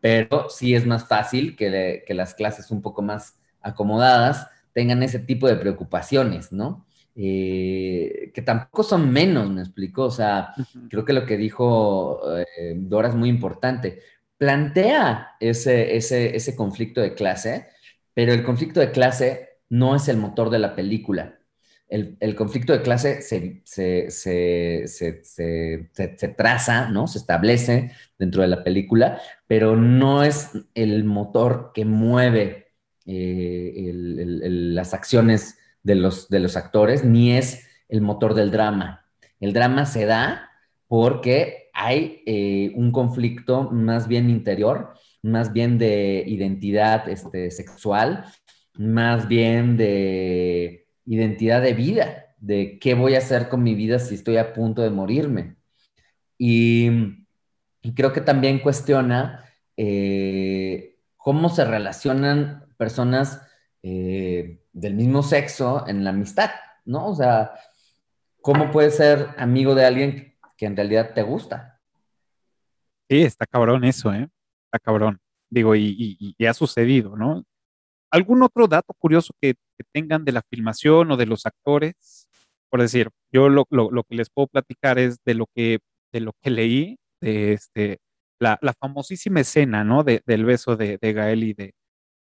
[0.00, 5.48] pero sí es más fácil que, las clases un poco más acomodadas tengan ese tipo
[5.48, 6.86] de preocupaciones, ¿no?
[7.20, 10.04] Eh, que tampoco son menos, me explico.
[10.04, 10.54] O sea,
[10.88, 14.00] creo que lo que dijo eh, Dora es muy importante.
[14.36, 17.68] Plantea ese, ese, ese conflicto de clase,
[18.14, 21.38] pero el conflicto de clase no es el motor de la película
[21.88, 24.84] el, conflicto de clase se, se,
[26.36, 27.06] traza, ¿no?
[27.06, 32.72] Se establece dentro de la película, pero no es el motor que mueve
[33.06, 35.57] eh, las acciones
[35.88, 39.06] de los, de los actores, ni es el motor del drama.
[39.40, 40.50] El drama se da
[40.86, 48.26] porque hay eh, un conflicto más bien interior, más bien de identidad este, sexual,
[48.74, 54.14] más bien de identidad de vida, de qué voy a hacer con mi vida si
[54.14, 55.56] estoy a punto de morirme.
[56.36, 56.90] Y,
[57.94, 59.42] creo que también cuestiona
[59.78, 63.40] eh, cómo se relacionan personas
[63.82, 66.50] eh, del mismo sexo en la amistad,
[66.84, 67.08] ¿no?
[67.08, 67.52] O sea,
[68.40, 71.80] ¿cómo puedes ser amigo de alguien que en realidad te gusta?
[73.08, 74.28] Sí, está cabrón eso, ¿eh?
[74.66, 75.18] Está cabrón.
[75.50, 77.44] Digo, y, y ha sucedido, ¿no?
[78.10, 79.54] ¿Algún otro dato curioso que,
[79.92, 82.28] tengan de la filmación o de los actores?
[82.70, 85.78] Por decir, yo lo, que les puedo platicar es de lo que,
[86.12, 87.98] de lo que leí, de este,
[88.40, 90.04] la, famosísima escena, ¿no?
[90.04, 91.74] del beso de, Gael y de,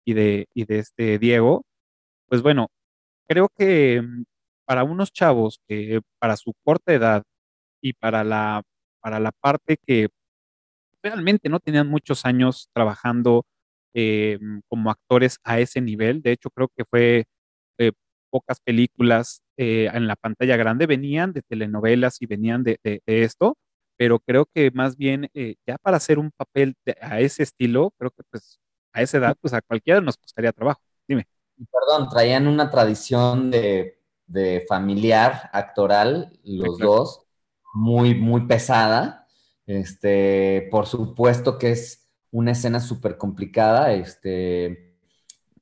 [0.05, 1.65] y, de, y de este Diego.
[2.29, 2.69] Pues bueno,
[3.29, 4.25] creo que mm,
[4.67, 7.23] para unos chavos que para su corta edad
[7.83, 8.63] y para la,
[9.03, 10.09] para la parte que
[11.03, 13.47] realmente no tenían muchos años trabajando
[13.95, 16.23] eh, como actores a ese nivel.
[16.23, 17.27] De hecho, creo que fue
[17.79, 17.93] eh,
[18.31, 23.57] pocas películas eh, en la pantalla grande, venían de telenovelas y venían de, esto,
[23.99, 25.31] pero creo que más bien
[25.67, 28.59] ya para hacer un papel a ese estilo, creo que pues
[28.95, 30.86] a esa edad, pues a cualquiera nos costaría trabajo.
[31.57, 33.99] Perdón, traían una tradición de,
[34.69, 37.23] familiar, actoral, los dos,
[37.75, 39.27] muy, muy pesada.
[39.67, 43.93] Este, por supuesto que es una escena súper complicada.
[43.93, 44.87] Este,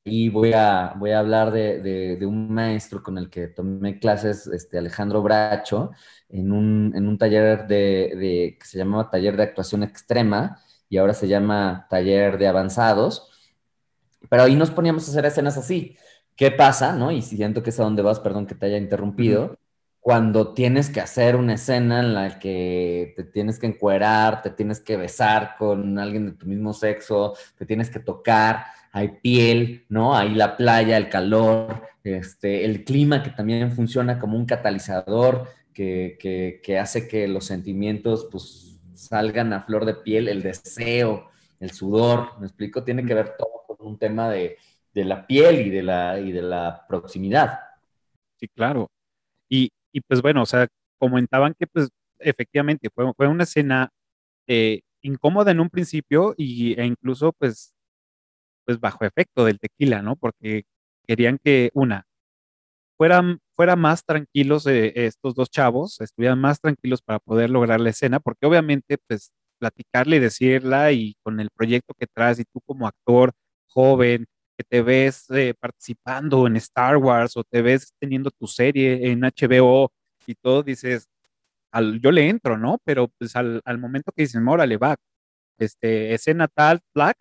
[0.04, 4.78] y voy a, voy a hablar de, un maestro con el que tomé clases, este,
[4.78, 5.92] Alejandro Bracho,
[6.28, 10.60] en un, taller de, que se llamaba Taller de Actuación Extrema
[10.90, 13.30] y ahora se llama Taller de Avanzados.
[14.34, 15.96] Pero ahí nos poníamos a hacer escenas así.
[16.34, 16.92] ¿Qué pasa?
[16.92, 17.12] ¿no?
[17.12, 19.56] Y siento que es a donde vas, perdón que te haya interrumpido
[20.00, 24.80] cuando tienes que hacer una escena en la que te tienes que encuerar, te tienes
[24.80, 30.16] que besar con alguien de tu mismo sexo, te tienes que tocar, hay piel, ¿no?
[30.16, 36.18] Hay la playa, el calor, este, el clima que también funciona como un catalizador que,
[36.60, 41.28] que, hace que los sentimientos pues salgan a flor de piel, el deseo,
[41.60, 42.84] el sudor, ¿me explico?
[42.84, 44.58] Tiene que ver todo con un tema de,
[44.92, 47.60] de la piel y de la, y de la proximidad.
[48.36, 48.90] Sí, claro.
[49.48, 51.88] Y, y pues bueno, o sea, comentaban que pues
[52.18, 53.90] efectivamente fue, fue una escena
[54.46, 57.74] eh, incómoda en un principio y, e incluso pues,
[58.64, 60.16] pues bajo efecto del tequila, ¿no?
[60.16, 60.64] Porque
[61.06, 62.06] querían que una,
[62.96, 67.90] fueran, fuera más tranquilos eh, estos dos chavos, estuvieran más tranquilos para poder lograr la
[67.90, 72.60] escena, porque obviamente pues platicarle y decirla y con el proyecto que traes y tú
[72.66, 73.32] como actor
[73.66, 74.26] joven,
[74.56, 79.20] que te ves eh, participando en Star Wars o te ves teniendo tu serie en
[79.24, 79.92] HBO
[80.26, 81.08] y todo, dices,
[81.72, 82.78] al, yo le entro, ¿no?
[82.84, 84.96] Pero pues al, al momento que dicen, órale, va,
[85.58, 87.18] este, escena tal, black,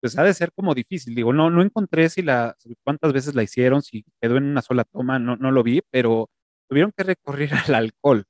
[0.00, 1.14] pues ha de ser como difícil.
[1.14, 4.84] Digo, no, no encontré si la, cuántas veces la hicieron, si quedó en una sola
[4.84, 6.30] toma, no, no lo vi, pero
[6.68, 8.24] tuvieron que recurrir al alcohol.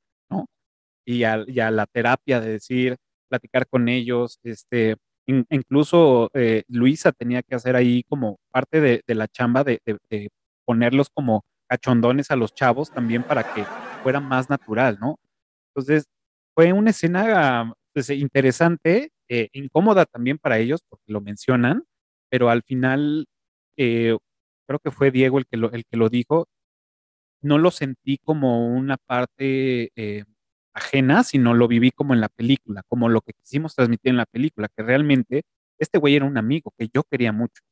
[1.06, 2.96] Y a, y a la terapia de decir,
[3.28, 4.96] platicar con ellos, este,
[5.26, 9.80] incluso eh, Luisa tenía que hacer ahí como parte de, la chamba de,
[10.64, 13.64] ponerlos como cachondones a los chavos también para que
[14.02, 15.18] fuera más natural, ¿no?
[15.70, 16.06] Entonces,
[16.54, 21.84] fue una escena pues, interesante, eh, incómoda también para ellos porque lo mencionan,
[22.30, 23.26] pero al final
[23.76, 24.16] eh,
[24.66, 26.48] creo que fue Diego el que lo, el que lo dijo,
[27.42, 29.92] no lo sentí como una parte
[30.76, 34.26] ajena, sino lo viví como en la película, como lo que quisimos transmitir en la
[34.26, 35.42] película, que realmente
[35.78, 37.62] este güey era un amigo que yo quería mucho.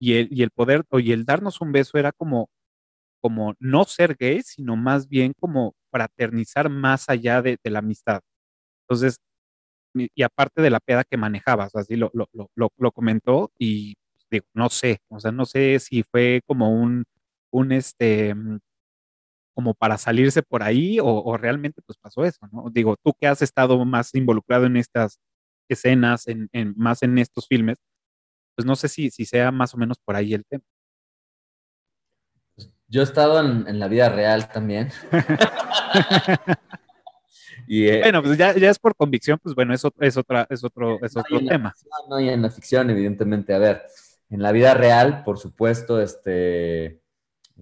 [0.00, 2.48] Y el, y el poder, y el darnos un beso era como,
[3.20, 8.20] como no ser gay, sino más bien como fraternizar más allá de, la amistad.
[8.82, 9.18] Entonces,
[9.94, 13.94] y, aparte de la peda que manejabas, así lo, lo, lo, lo comentó y
[14.30, 17.04] digo, no sé, o sea, no sé si fue como un,
[17.50, 18.34] un este,
[19.54, 22.68] como para salirse por ahí o, realmente pues pasó eso, ¿no?
[22.70, 25.20] Digo, tú que has estado más involucrado en estas
[25.68, 27.78] escenas, en, más en estos filmes,
[28.56, 30.64] pues no sé si, si sea más o menos por ahí el tema.
[32.88, 34.90] Yo he estado en, la vida real también.
[37.66, 40.98] y, eh, bueno, pues ya, es por convicción, pues bueno, es, es, otra, es otro,
[41.02, 41.74] es otro tema.
[42.08, 43.54] no, y en la ficción, evidentemente.
[43.54, 43.82] A ver,
[44.30, 47.03] en la vida real, por supuesto, este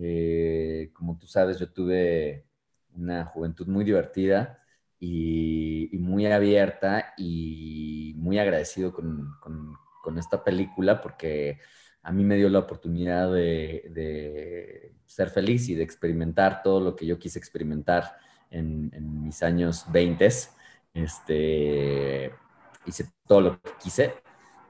[0.00, 2.46] eh, como tú sabes, yo tuve
[2.94, 4.62] una juventud muy divertida
[4.98, 9.76] y, muy abierta y muy agradecido con,
[10.18, 11.58] esta película porque
[12.02, 17.06] a mí me dio la oportunidad de, ser feliz y de experimentar todo lo que
[17.06, 18.16] yo quise experimentar
[18.50, 18.90] en,
[19.22, 20.28] mis años 20.
[20.94, 22.32] Este,
[22.86, 24.14] hice todo lo que quise.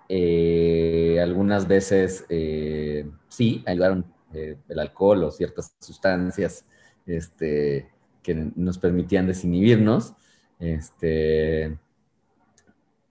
[0.08, 6.66] Eh, algunas veces eh, sí, ayudaron eh, el alcohol o ciertas sustancias
[7.06, 7.90] este,
[8.22, 10.14] que nos permitían desinhibirnos.
[10.58, 11.78] Este,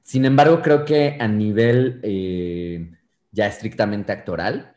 [0.04, 2.92] sin embargo, creo que a nivel eh,
[3.32, 4.76] ya estrictamente actoral,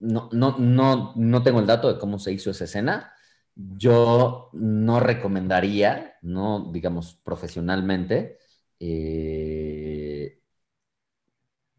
[0.00, 3.12] no, no, no, no tengo el dato de cómo se hizo esa escena.
[3.54, 8.38] Yo no recomendaría, no digamos profesionalmente,
[8.80, 10.40] eh,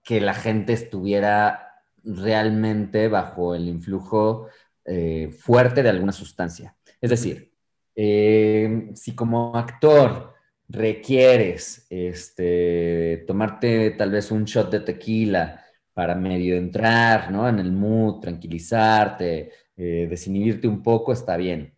[0.04, 1.75] que la gente estuviera
[2.06, 4.48] realmente bajo el influjo
[4.86, 6.76] eh, fuerte de alguna sustancia.
[7.02, 7.52] Es decir,
[7.96, 10.34] eh, si como actor
[10.68, 17.48] requieres este, tomarte tal vez un shot de tequila para medio entrar ¿no?
[17.48, 21.74] en el mood, tranquilizarte, eh, desinhibirte un poco, está bien.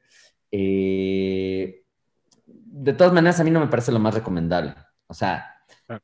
[0.51, 1.83] de
[2.93, 4.73] todas maneras, a mí no me parece lo más recomendable.
[5.07, 5.56] O sea,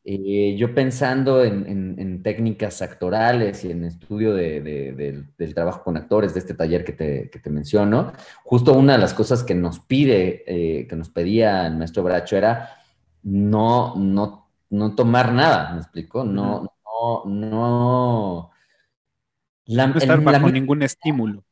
[0.05, 6.53] eh, yo pensando en, técnicas actorales y en estudio del trabajo con actores de este
[6.53, 8.13] taller que te, menciono,
[8.43, 12.38] justo una de las cosas que nos pide, eh, que nos pedía el maestro Bracho
[12.38, 12.69] era
[13.23, 16.23] no, no, no tomar nada, ¿me explico?
[16.23, 18.51] No, no, no.
[19.67, 21.43] no estar bajo ningún estímulo.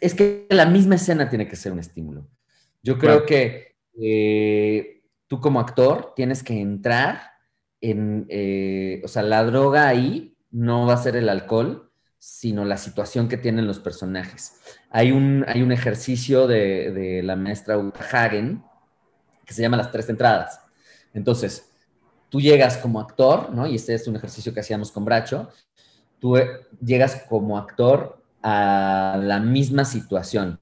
[0.00, 2.26] Es que la misma escena tiene que ser un estímulo.
[2.82, 5.01] Yo creo que eh,
[5.32, 7.32] tú como actor tienes que entrar
[7.80, 12.76] en, eh, o sea, la droga ahí no va a ser el alcohol, sino la
[12.76, 14.60] situación que tienen los personajes.
[14.90, 18.62] Hay un, hay un ejercicio de, la maestra Uta Hagen
[19.46, 20.60] que se llama las tres entradas.
[21.14, 21.72] Entonces,
[22.28, 23.66] tú llegas como actor, ¿no?
[23.66, 25.48] Y este es un ejercicio que hacíamos con Bracho.
[26.18, 30.60] Tú eh, llegas como actor a la misma situación.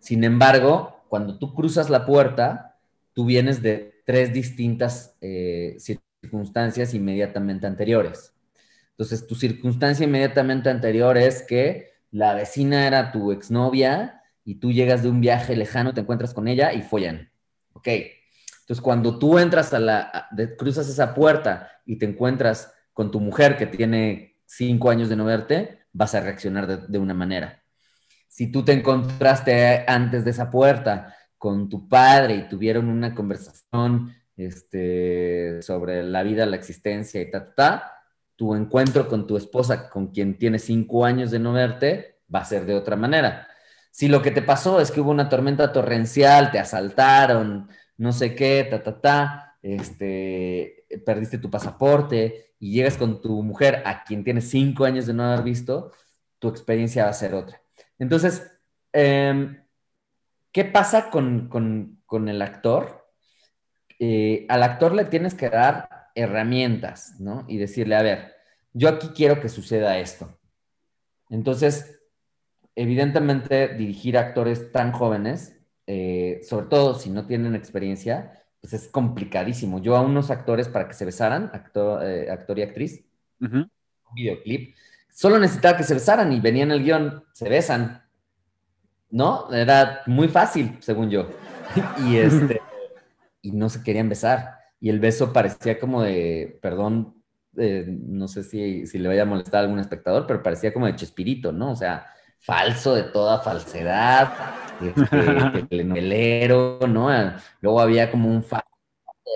[0.00, 2.73] Sin embargo, cuando tú cruzas la puerta,
[3.14, 8.34] tú vienes de tres distintas eh, circunstancias inmediatamente anteriores.
[8.90, 15.02] Entonces, tu circunstancia inmediatamente anterior es que la vecina era tu exnovia y tú llegas
[15.02, 17.30] de un viaje lejano, te encuentras con ella y follan.
[17.72, 17.88] Ok.
[18.60, 23.56] Entonces, cuando tú entras a la, cruzas esa puerta y te encuentras con tu mujer
[23.56, 27.62] que tiene cinco años de no verte, vas a reaccionar de, una manera.
[28.28, 34.14] Si tú te encontraste antes de esa puerta con tu padre y tuvieron una conversación
[34.36, 37.92] este, sobre la vida, la existencia y ta, ta, ta,
[38.36, 42.44] tu encuentro con tu esposa, con quien tienes cinco años de no verte, va a
[42.44, 43.48] ser de otra manera.
[43.90, 48.34] Si lo que te pasó es que hubo una tormenta torrencial, te asaltaron, no sé
[48.34, 54.24] qué, ta, ta, ta, este, perdiste tu pasaporte y llegas con tu mujer a quien
[54.24, 55.92] tienes cinco años de no haber visto,
[56.38, 57.62] tu experiencia va a ser otra.
[57.98, 58.50] Entonces,
[58.92, 59.63] em,
[60.54, 61.98] ¿qué pasa con,
[62.28, 63.10] el actor?
[63.98, 67.44] Eh, al actor le tienes que dar herramientas, ¿no?
[67.48, 68.34] Y decirle, a ver,
[68.72, 70.38] yo aquí quiero que suceda esto.
[71.28, 72.00] Entonces,
[72.76, 78.86] evidentemente, dirigir a actores tan jóvenes, eh, sobre todo si no tienen experiencia, pues es
[78.86, 79.82] complicadísimo.
[79.82, 83.04] Yo a unos actores para que se besaran, actor, eh, actor y actriz,
[83.40, 83.68] un
[84.14, 84.76] videoclip,
[85.10, 88.03] solo necesitaba que se besaran y venía en el guion, se besan.
[89.14, 89.52] ¿No?
[89.52, 91.28] Era muy fácil, según yo.
[92.06, 92.60] y, este,
[93.40, 97.14] y no se querían besar y el beso parecía como de, perdón,
[97.56, 100.84] eh, no sé si, si, le vaya a molestar a algún espectador, pero parecía como
[100.84, 101.70] de Chespirito, ¿no?
[101.70, 102.04] O sea,
[102.38, 104.30] falso de toda falsedad,
[104.82, 107.08] este, telenovelero, ¿no?
[107.62, 108.68] Luego había como un falso,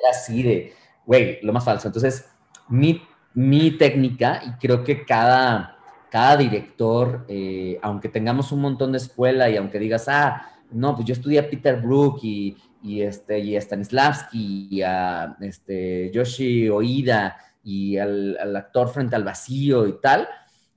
[0.03, 0.75] era así de,
[1.07, 1.89] güey, lo más falso.
[1.89, 2.29] Entonces,
[2.69, 3.01] mi,
[3.33, 5.78] mi técnica, y creo que cada,
[6.11, 11.07] cada director, eh, aunque tengamos un montón de escuela y aunque digas, ah, no, pues
[11.07, 16.69] yo estudié a Peter Brook y y, este, y a Stanislavski, y a este, Yoshi
[16.69, 20.29] Oida, y al, actor frente al vacío y tal,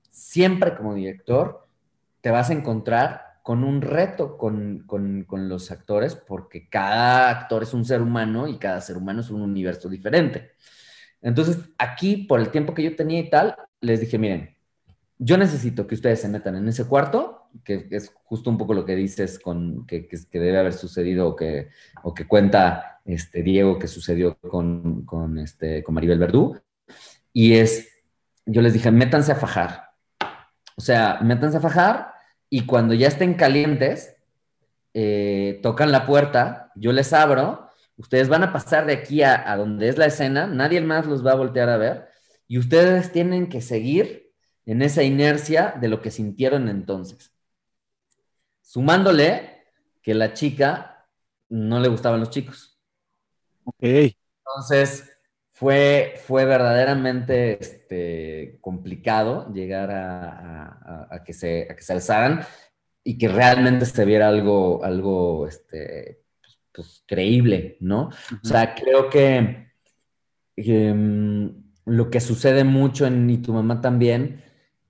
[0.10, 1.68] siempre como director
[2.22, 4.86] te vas a encontrar con un reto con,
[5.32, 9.42] los actores, porque cada actor es un ser humano y cada ser humano es un
[9.42, 10.52] universo diferente.
[11.22, 14.56] Entonces, aquí, por el tiempo que yo tenía y tal, les dije, miren,
[15.24, 18.86] yo necesito que ustedes se metan en ese cuarto, que es justo un poco lo
[18.86, 21.70] que dices con que, que, debe haber sucedido o que,
[22.02, 26.60] o que cuenta este Diego que sucedió con, con, este, con Maribel Verdú.
[27.32, 27.88] Y es,
[28.48, 29.92] yo les dije, métanse a fajar.
[30.76, 32.14] O sea, métanse a fajar
[32.50, 34.16] y cuando ya estén calientes,
[34.96, 39.56] eh, tocan la puerta, yo les abro, ustedes van a pasar de aquí a, a
[39.56, 42.08] donde es la escena, nadie más los va a voltear a ver
[42.48, 44.21] y ustedes tienen que seguir
[44.66, 47.34] en esa inercia de lo que sintieron entonces.
[48.62, 49.64] Sumándole
[50.02, 51.08] que la chica
[51.50, 52.80] no le gustaban los chicos.
[53.82, 55.12] Entonces
[55.54, 62.42] fue, fue verdaderamente este, complicado llegar a, que se, a que se alzaran
[63.04, 68.10] y que realmente se viera algo, algo este, pues, pues creíble, ¿no?
[68.44, 69.72] O sea, creo que
[70.56, 74.44] em, lo que sucede mucho en Y tu mamá también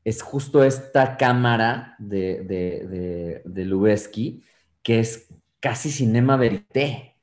[0.04, 4.42] es justo esta cámara de, de, de,
[4.82, 5.28] que es
[5.60, 7.16] casi cinema verité.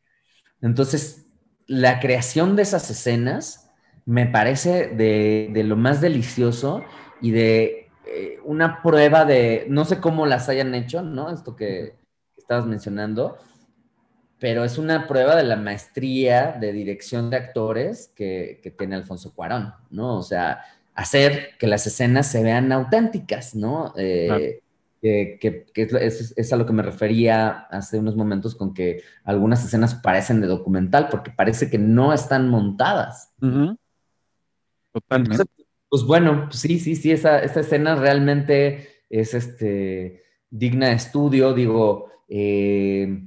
[0.61, 1.26] Entonces,
[1.66, 3.70] la creación de esas escenas
[4.05, 6.83] me parece de, lo más delicioso
[7.20, 11.31] y de eh, una prueba de, no sé cómo las hayan hecho, ¿no?
[11.31, 11.97] Esto que
[12.37, 13.37] estabas mencionando,
[14.39, 19.35] pero es una prueba de la maestría de dirección de actores que, que tiene Alfonso
[19.35, 20.16] Cuarón, ¿no?
[20.16, 20.62] O sea,
[20.99, 23.94] hacer que las escenas se vean auténticas, ¿no?
[23.96, 24.61] Eh,
[25.01, 30.40] que, es, a lo que me refería hace unos momentos con que algunas escenas parecen
[30.40, 33.32] de documental porque parece que no están montadas.
[34.92, 35.44] Totalmente.
[35.88, 41.55] pues bueno, pues sí, sí, sí, esa, escena realmente es este, digna de estudio.
[41.55, 43.22] Digo, eh,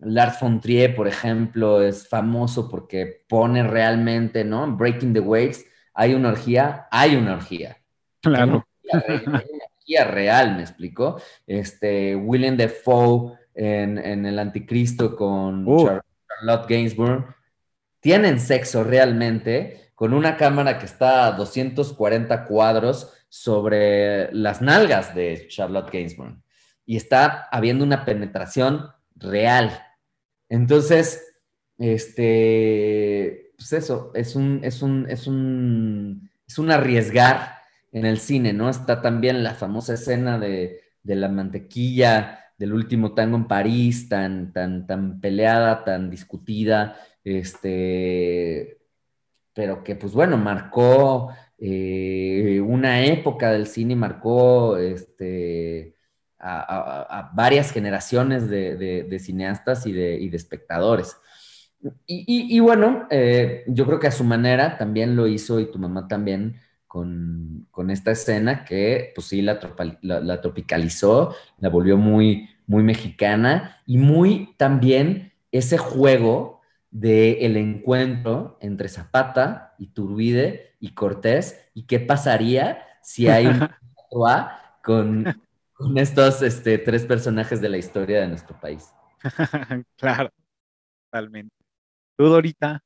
[0.00, 4.76] Lars von Trier, por ejemplo, es famoso porque pone realmente, ¿no?
[4.76, 5.64] Breaking the Waves
[5.94, 7.78] hay una orgía, hay una orgía.
[8.20, 8.66] Claro.
[8.92, 9.40] Hay una
[9.78, 11.20] orgía, real, me explicó.
[11.46, 16.00] Este, William Defoe en, en El Anticristo con uh.
[16.28, 17.34] Charlotte Gainsbourg.
[18.00, 25.46] Tienen sexo realmente con una cámara que está a 240 cuadros sobre las nalgas de
[25.48, 26.36] Charlotte Gainsbourg.
[26.86, 29.82] Y está habiendo una penetración real.
[30.48, 31.40] Entonces,
[31.78, 37.60] este, pues eso, es un, es un, es un, es un arriesgar
[37.92, 38.68] en el cine, ¿no?
[38.68, 44.86] Está también la famosa escena de, la mantequilla, del último tango en París, tan, tan,
[44.86, 48.82] tan peleada, tan discutida, este,
[49.54, 55.96] pero que pues bueno, marcó eh, una época del cine, marcó este,
[56.38, 61.16] a, varias generaciones de, cineastas y de, espectadores.
[62.06, 66.08] Y, bueno, eh, yo creo que a su manera también lo hizo y tu mamá
[66.08, 69.58] también con, esta escena que pues sí la,
[70.02, 76.60] la, tropicalizó, la volvió muy, muy mexicana y muy también ese juego
[76.90, 83.68] del el encuentro entre Zapata, y Turbide y Cortés y qué pasaría si hay un
[84.82, 85.24] con,
[85.74, 88.92] con estos este, tres personajes de la historia de nuestro país.
[89.96, 90.30] claro,
[91.10, 91.63] totalmente.
[92.16, 92.80] ¿Tú, Dorita?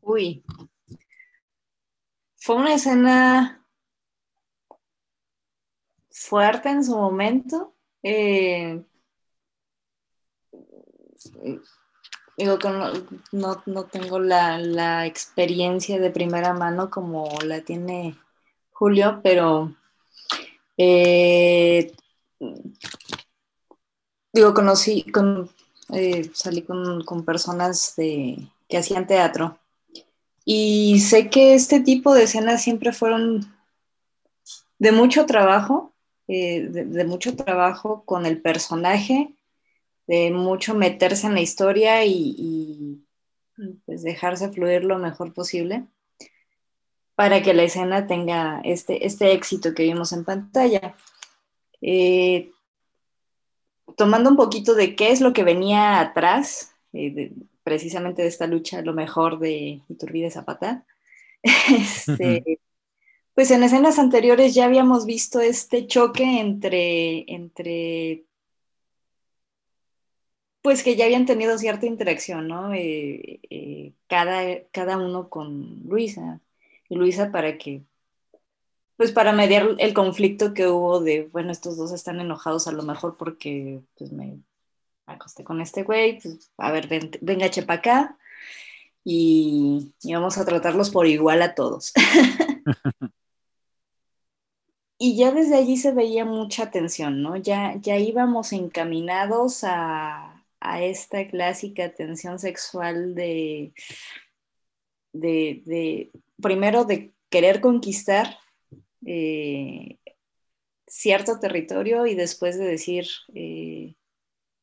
[0.00, 0.42] Uy,
[2.36, 3.64] fue una escena
[6.10, 7.76] fuerte en su momento.
[8.02, 8.84] Eh,
[12.36, 12.68] digo que
[13.32, 18.16] no, tengo la, experiencia de primera mano como la tiene
[18.72, 19.76] Julio, pero
[20.76, 21.92] eh,
[24.32, 25.48] digo, conocí, con,
[25.92, 28.38] eh, salí con, personas de,
[28.68, 29.58] que hacían teatro
[30.44, 33.46] y sé que este tipo de escenas siempre fueron
[34.78, 35.92] de mucho trabajo,
[36.28, 39.34] eh, de, mucho trabajo con el personaje,
[40.06, 43.04] de mucho meterse en la historia y,
[43.84, 45.84] pues dejarse fluir lo mejor posible
[47.14, 50.96] para que la escena tenga este, este éxito que vimos en pantalla.
[51.82, 52.50] Eh,
[53.96, 57.32] tomando un poquito de qué es lo que venía atrás, eh,
[57.62, 60.84] precisamente de esta lucha, lo mejor de Iturbide Zapata,
[61.42, 62.60] este,
[63.34, 68.24] pues en escenas anteriores ya habíamos visto este choque entre, entre
[70.62, 72.74] pues que ya habían tenido cierta interacción, ¿no?
[72.74, 76.40] Eh, eh, cada, cada uno con Luisa.
[76.88, 77.82] Y Luisa para que,
[79.00, 82.82] pues para mediar el conflicto que hubo de, bueno, estos dos están enojados a lo
[82.82, 84.42] mejor porque pues me
[85.06, 86.86] acosté con este güey, pues a ver,
[87.22, 88.18] venga, chepa acá
[89.02, 91.94] y, y vamos a tratarlos por igual a todos.
[94.98, 97.38] y ya desde allí se veía mucha tensión, ¿no?
[97.38, 103.72] Ya, ya íbamos encaminados a, a esta clásica tensión sexual de,
[105.14, 108.36] de, primero de querer conquistar
[109.06, 109.98] eh,
[110.86, 113.94] cierto territorio y después de decir, eh,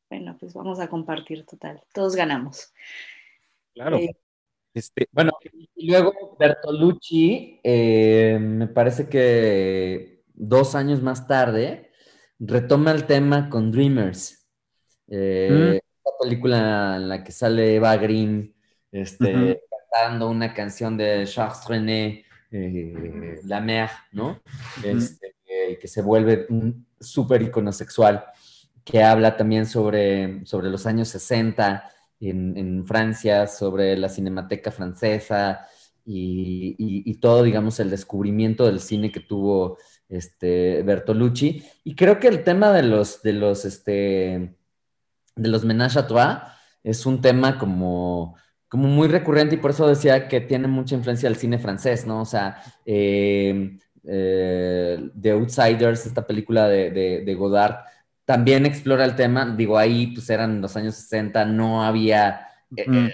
[0.09, 2.73] bueno, pues vamos a compartir total, todos ganamos.
[3.73, 3.97] Claro.
[3.97, 4.15] Eh,
[4.73, 5.31] este, bueno,
[5.75, 11.91] y luego Bertolucci, me parece que dos años más tarde,
[12.39, 14.47] retoma el tema con Dreamers.
[15.07, 15.77] Mm
[16.17, 18.53] película en la que sale Eva Green
[18.91, 19.61] este,
[19.91, 24.41] cantando una canción de Charles René, eh, La Mer, ¿no?
[24.83, 25.35] Este,
[25.79, 28.23] que se vuelve un súper icono sexual,
[28.83, 35.67] que habla también sobre, sobre los años 60 en, Francia, sobre la cinemateca francesa
[36.05, 39.77] y, todo, digamos, el descubrimiento del cine que tuvo
[40.07, 41.63] este, Bertolucci.
[41.83, 44.55] Y creo que el tema de los, de los, este,
[45.35, 46.39] de los menage à trois
[46.83, 48.35] es un tema como,
[48.69, 52.21] como muy recurrente y por eso decía que tiene mucha influencia del cine francés, ¿no?
[52.21, 57.85] O sea, eh, eh, The Outsiders, esta película de, Godard,
[58.25, 59.53] también explora el tema.
[59.57, 63.11] Digo, ahí pues eran los años 60, no había eh,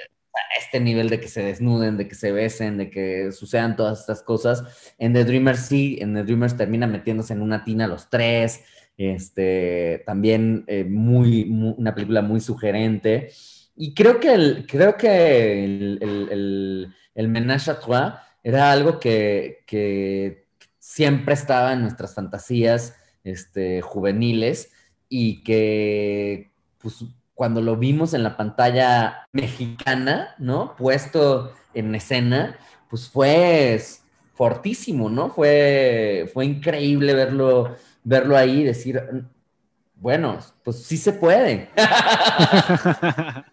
[0.59, 4.23] este nivel de que se desnuden, de que se besen, de que sucedan todas estas
[4.23, 4.93] cosas.
[4.97, 8.63] En The Dreamers sí, en The Dreamers termina metiéndose en una tina los tres.
[8.97, 11.43] Este, también eh, muy,
[11.77, 13.31] una película muy sugerente.
[13.75, 18.13] Y creo que el, creo que el, el, el, Menage à Trois
[18.43, 20.47] era algo que, que,
[20.79, 24.71] siempre estaba en nuestras fantasías este, juveniles
[25.09, 30.75] y que pues, cuando lo vimos en la pantalla mexicana, ¿no?
[30.75, 32.57] Puesto en escena,
[32.89, 33.81] pues fue
[34.33, 35.29] fortísimo, ¿no?
[35.29, 39.01] Fue, fue increíble verlo verlo ahí y decir,
[39.95, 41.69] bueno, pues sí se puede.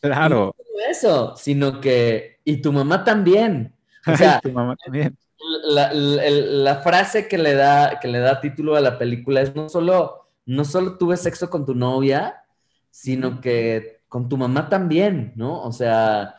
[0.00, 0.54] claro.
[0.58, 3.74] No eso, sino que, y tu mamá también.
[4.06, 5.16] O sea, tu mamá también.
[5.70, 10.30] La, frase que le, da, que le da título a la película es no solo,
[10.46, 12.44] no solo tuve sexo con tu novia,
[12.90, 15.62] sino que con tu mamá también, ¿no?
[15.62, 16.34] O sea,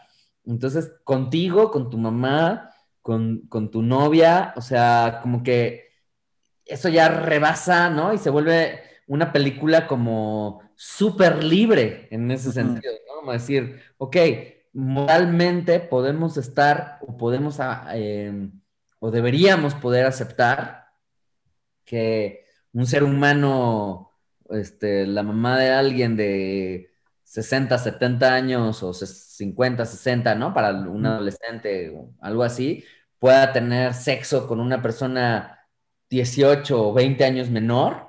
[0.46, 5.90] entonces contigo, con tu mamá, con, con tu novia, o sea, como que
[6.66, 8.14] eso ya rebasa, ¿no?
[8.14, 12.94] Y se vuelve una película como súper libre en ese sentido.
[13.20, 14.16] Como decir, ok,
[14.72, 18.52] moralmente podemos estar o podemos ah, em,
[19.00, 20.88] o deberíamos poder aceptar
[21.84, 24.12] que un ser humano,
[24.50, 26.92] este, la mamá de alguien de
[27.24, 30.54] 60, 70 años o 50, 60, ¿no?
[30.54, 32.86] Para un adolescente o algo así,
[33.20, 35.68] pueda tener sexo con una persona
[36.10, 38.09] 18 o 20 años menor,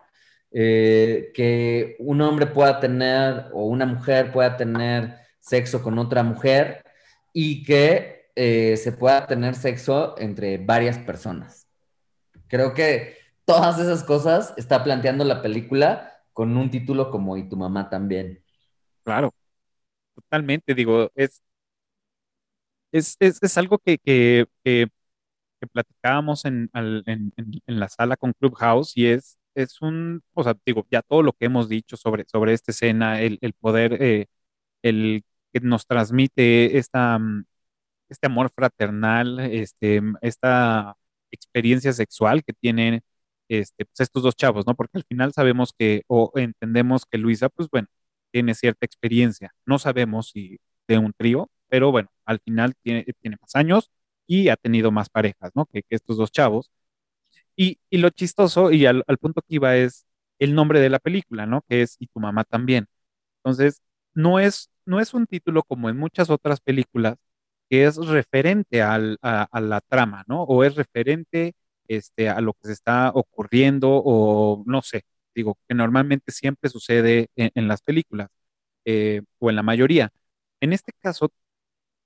[0.52, 6.84] eh, que un hombre pueda tener o una mujer pueda tener sexo con otra mujer
[7.32, 11.68] y que eh, se pueda tener sexo entre varias personas.
[12.48, 17.56] Creo que todas esas cosas está planteando la película con un título como Y tu
[17.56, 18.42] mamá también.
[19.02, 19.34] Claro,
[20.14, 21.42] totalmente, digo, es,
[22.92, 24.88] es, algo que, que, que,
[25.72, 27.32] platicábamos en, en,
[27.66, 31.46] la sala con Clubhouse y es, es un, o sea, digo, ya todo lo que
[31.46, 34.26] hemos dicho sobre, sobre esta escena, el, poder, eh,
[34.82, 37.44] el que nos transmite esta, mm,
[38.10, 40.96] este amor fraternal, este, esta
[41.32, 43.02] experiencia sexual que tienen
[43.48, 44.74] este, pues, estos dos chavos, ¿no?
[44.76, 47.88] Porque al final sabemos que, o entendemos que Luisa, pues bueno,
[48.30, 49.52] tiene cierta experiencia.
[49.66, 53.90] No sabemos si de un trío, pero bueno, al final tiene, tiene más años
[54.26, 55.66] y ha tenido más parejas, ¿no?
[55.66, 56.70] Que, estos dos chavos.
[57.62, 60.06] Y, lo chistoso y al, punto que iba es
[60.38, 61.62] el nombre de la película, ¿no?
[61.68, 62.86] Que es Y tu mamá también.
[63.38, 63.82] Entonces,
[64.14, 67.16] no es, no es un título como en muchas otras películas
[67.70, 70.44] que es referente al, a, la trama, ¿no?
[70.44, 71.54] O es referente
[71.88, 75.04] este, a lo que se está ocurriendo o no sé,
[75.34, 78.28] digo, que normalmente siempre sucede en, las películas
[78.84, 80.10] eh, o en la mayoría.
[80.60, 81.30] En este caso,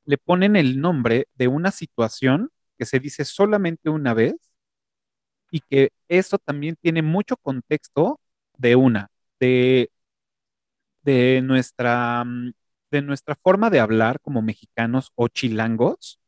[0.07, 4.35] le ponen el nombre de una situación que se dice solamente una vez
[5.55, 8.19] y que eso también tiene mucho contexto
[8.59, 9.89] de una, de
[11.03, 12.53] de nuestra, mm,
[12.91, 16.19] de nuestra forma de hablar como mexicanos o chilangos,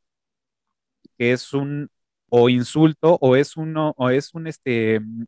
[1.19, 1.89] que es un
[2.29, 5.25] o insulto o es uno o es un este mm,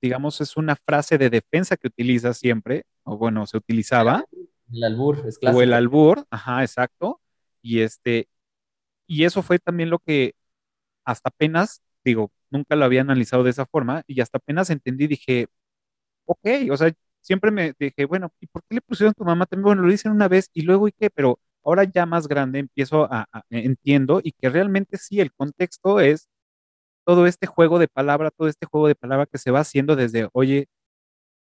[0.00, 4.24] digamos es una frase de defensa que utiliza siempre o bueno se utilizaba
[4.72, 5.58] el albur es clásico.
[5.58, 7.20] o el albur ajá exacto
[7.62, 8.28] y este
[9.06, 10.34] y eso fue también lo que
[11.04, 15.48] hasta apenas digo nunca lo había analizado de esa forma y hasta apenas entendí dije
[16.26, 16.92] ok o sea
[17.22, 19.64] siempre me dije, bueno, ¿y por qué le pusieron a tu mamá también?
[19.64, 21.10] Bueno, lo dicen una vez y luego, ¿y qué?
[21.10, 26.28] Pero ahora ya más grande empiezo a, entiendo y que realmente sí, el contexto es
[27.04, 30.28] todo este juego de palabra, todo este juego de palabra que se va haciendo desde,
[30.32, 30.68] oye,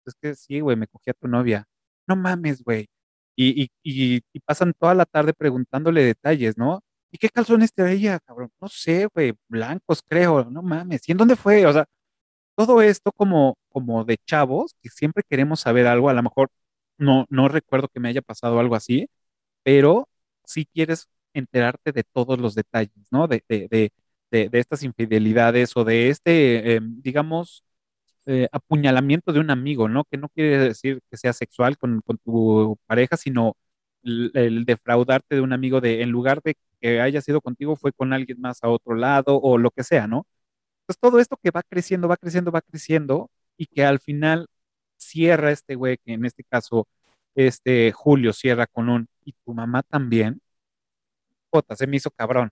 [0.05, 1.65] es que sí, güey, me cogí a tu novia.
[2.07, 2.87] No mames, güey.
[3.35, 6.81] Y, y, pasan toda la tarde preguntándole detalles, ¿no?
[7.11, 8.51] ¿Y qué calzones te veía, cabrón?
[8.61, 11.07] No sé, güey, blancos, creo, no mames.
[11.07, 11.65] ¿Y en dónde fue?
[11.65, 11.85] O sea,
[12.55, 16.49] todo esto como, como de chavos, que siempre queremos saber algo, a lo mejor
[16.97, 19.09] no, no recuerdo que me haya pasado algo así,
[19.63, 20.09] pero
[20.45, 23.27] si quieres enterarte de todos los detalles, ¿no?
[23.27, 23.67] De, de,
[24.31, 27.63] de, de estas infidelidades o de este, em, digamos,
[28.25, 30.05] eh, apuñalamiento de un amigo, ¿no?
[30.05, 33.55] Que no quiere decir que sea sexual con, tu pareja, sino
[34.03, 38.13] el, defraudarte de un amigo de, en lugar de que haya sido contigo, fue con
[38.13, 40.25] alguien más a otro lado o lo que sea, ¿no?
[40.89, 44.47] Entonces, todo esto que va creciendo, va creciendo, va creciendo, y que al final
[44.97, 46.87] cierra este güey, que en este caso,
[47.35, 50.41] este Julio cierra con un, y tu mamá también,
[51.51, 52.49] Jota, se me hizo cabrón.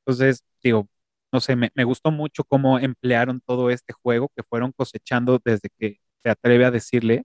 [0.00, 0.88] Entonces, digo,
[1.32, 6.00] no sé, me, gustó mucho cómo emplearon todo este juego que fueron cosechando desde que
[6.22, 7.24] se atreve a decirle,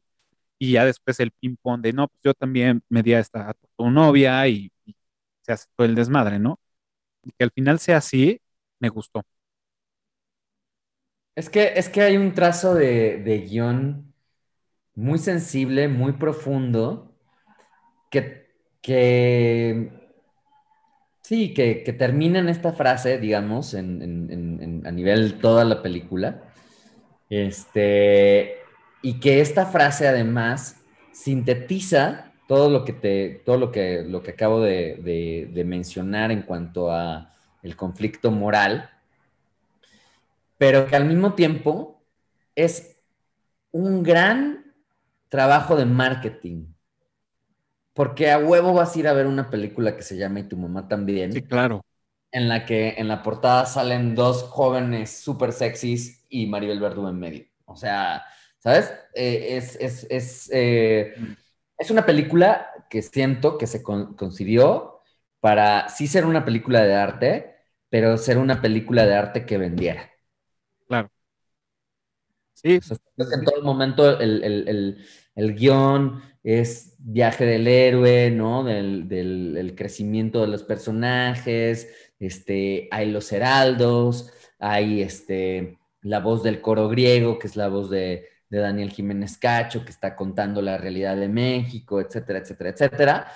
[0.60, 3.54] y ya después el ping-pong de, no, pues yo también me di a, esta, a
[3.78, 4.96] tu novia y, y
[5.44, 6.60] se hace todo el desmadre, ¿no?
[7.24, 8.42] Y que al final sea así,
[8.80, 9.24] me gustó.
[11.36, 14.14] Es que, es que hay un trazo de, guion
[14.96, 17.16] muy sensible, muy profundo,
[18.12, 18.48] que,
[18.82, 19.92] que
[21.22, 26.44] sí, que, termina en esta frase, digamos, en, a nivel toda la película.
[27.30, 28.58] Este,
[29.02, 30.84] y que esta frase además
[31.14, 36.44] sintetiza todo lo que te, todo lo que, lo que acabo de, de mencionar en
[36.44, 37.32] cuanto a
[37.62, 38.90] el conflicto moral
[40.64, 42.02] pero que al mismo tiempo
[42.56, 42.98] es
[43.72, 44.74] un gran
[45.28, 46.68] trabajo de marketing.
[47.94, 50.56] Porque a huevo vas a ir a ver una película que se llama Y tu
[50.56, 51.34] mamá también.
[51.34, 51.84] Sí, claro.
[52.32, 57.20] En la que en la portada salen dos jóvenes súper sexys y Maribel Verdú en
[57.20, 57.46] medio.
[57.66, 58.24] O sea,
[58.58, 58.90] ¿sabes?
[59.14, 61.14] Eh, es, es, es, eh,
[61.78, 65.02] es, una película que siento que se concibió
[65.40, 67.56] para sí ser una película de arte,
[67.90, 70.10] pero ser una película de arte que vendiera.
[70.88, 71.10] Claro.
[72.54, 72.80] Sí.
[73.18, 74.98] en todo momento el,
[75.36, 78.64] el guion es viaje del héroe, ¿no?
[78.64, 86.90] Del, crecimiento de los personajes, este, hay los heraldos, hay este, la voz del coro
[86.90, 91.18] griego, que es la voz de, de Daniel Jiménez Cacho, que está contando la realidad
[91.18, 93.28] de México, etcétera, etcétera, etcétera.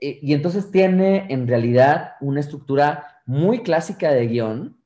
[0.00, 4.82] Y, entonces tiene en realidad una estructura muy clásica de guion,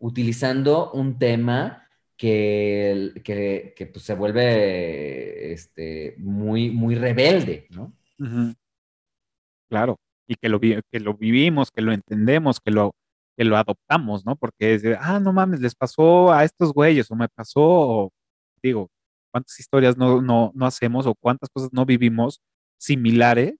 [0.00, 7.92] utilizando un tema que, que, pues, se vuelve este, muy, muy rebelde, ¿no?
[9.68, 12.96] Claro, y que lo, que lo vivimos, que lo entendemos, que lo,
[13.36, 14.34] que lo adoptamos, ¿no?
[14.34, 18.12] Porque es de, ah, no mames, les pasó a estos güeyes, o me pasó,
[18.60, 18.90] digo,
[19.30, 22.40] cuántas historias no, no, no hacemos o cuántas cosas no vivimos
[22.78, 23.54] similares.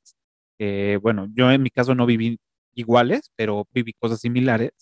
[1.03, 2.39] bueno, yo en mi caso no viví
[2.75, 4.73] iguales, pero viví cosas similares,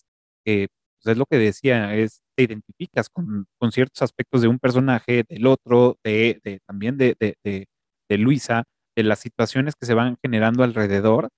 [0.44, 5.24] pues, es lo que decía, es te identificas con, con, ciertos aspectos de un personaje,
[5.28, 7.66] del otro, de, de también de, de,
[8.08, 8.64] de, Luisa,
[8.96, 11.28] de las situaciones que se van generando alrededor.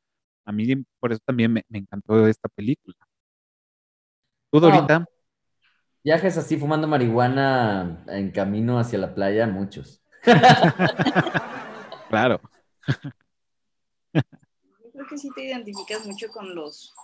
[0.44, 0.66] A mí
[0.98, 2.96] por eso también me, me encantó esta película.
[4.52, 5.06] ¿Tú, Dorita?
[6.02, 10.02] Viajes así fumando marihuana en camino hacia la playa, muchos.
[12.08, 12.40] claro.
[14.14, 14.22] Yo
[14.92, 16.94] creo que sí te identificas mucho con los,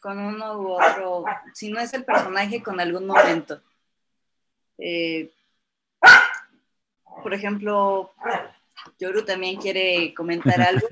[0.00, 3.60] con uno u otro, si no es el personaje, con algún momento.
[4.78, 5.30] Eh,
[7.22, 8.12] por ejemplo,
[8.98, 10.88] Yoru también quiere comentar algo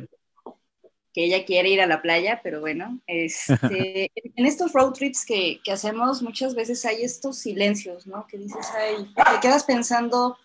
[1.19, 5.61] que ella quiere ir a la playa, pero bueno, este, en estos road trips que,
[5.65, 8.25] que, hacemos muchas veces hay estos silencios, ¿no?
[8.29, 10.39] Que dices, ay, te quedas pensando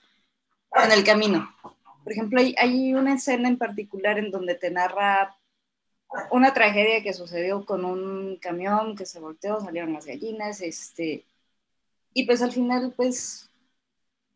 [0.84, 1.56] en el camino.
[2.04, 5.38] Por ejemplo, hay, hay una escena en particular en donde te narra
[6.32, 11.24] una tragedia que sucedió con un camión que se volteó, salieron las gallinas, este,
[12.16, 13.52] y pues al final, pues,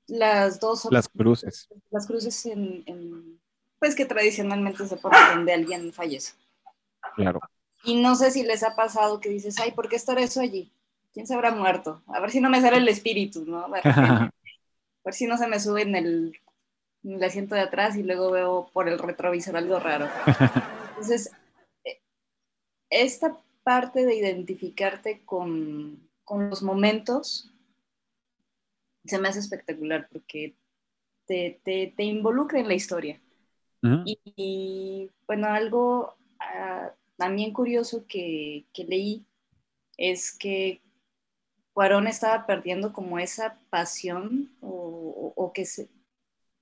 [0.06, 0.88] las dos...
[0.92, 1.68] Las cruces.
[1.90, 3.37] Las cruces en
[3.80, 6.34] pues que tradicionalmente se pone donde alguien fallece.
[7.16, 7.40] Claro.
[7.84, 10.72] Y no sé si les ha pasado que dices, ay, ¿por qué estará eso allí?
[11.14, 12.02] ¿Quién se habrá muerto?
[12.08, 13.66] A ver si no me sale el espíritu, ¿no?
[15.08, 16.38] A ver, si no se me sube en el,
[17.04, 20.10] en el asiento de atrás y luego veo por el retrovisor algo raro.
[20.90, 21.32] Entonces,
[21.86, 22.02] eh,
[22.90, 27.50] esta parte de identificarte con, con los momentos
[29.06, 30.56] se me hace espectacular porque
[31.26, 33.22] te, te, te involucra en la historia
[33.82, 39.26] y, bueno, algo ah, también curioso que, leí
[39.98, 40.82] es que
[41.74, 45.90] Cuarón estaba perdiendo como esa pasión o, que se,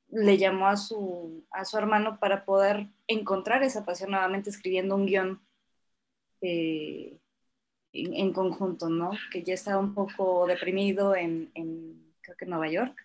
[0.09, 5.05] le llamó a su, a su hermano para poder encontrar esa pasión nuevamente escribiendo un
[5.05, 5.41] guion
[6.41, 7.20] eh,
[7.93, 9.11] en, conjunto, ¿no?
[9.32, 13.04] Que ya estaba un poco deprimido en, en creo que Nueva York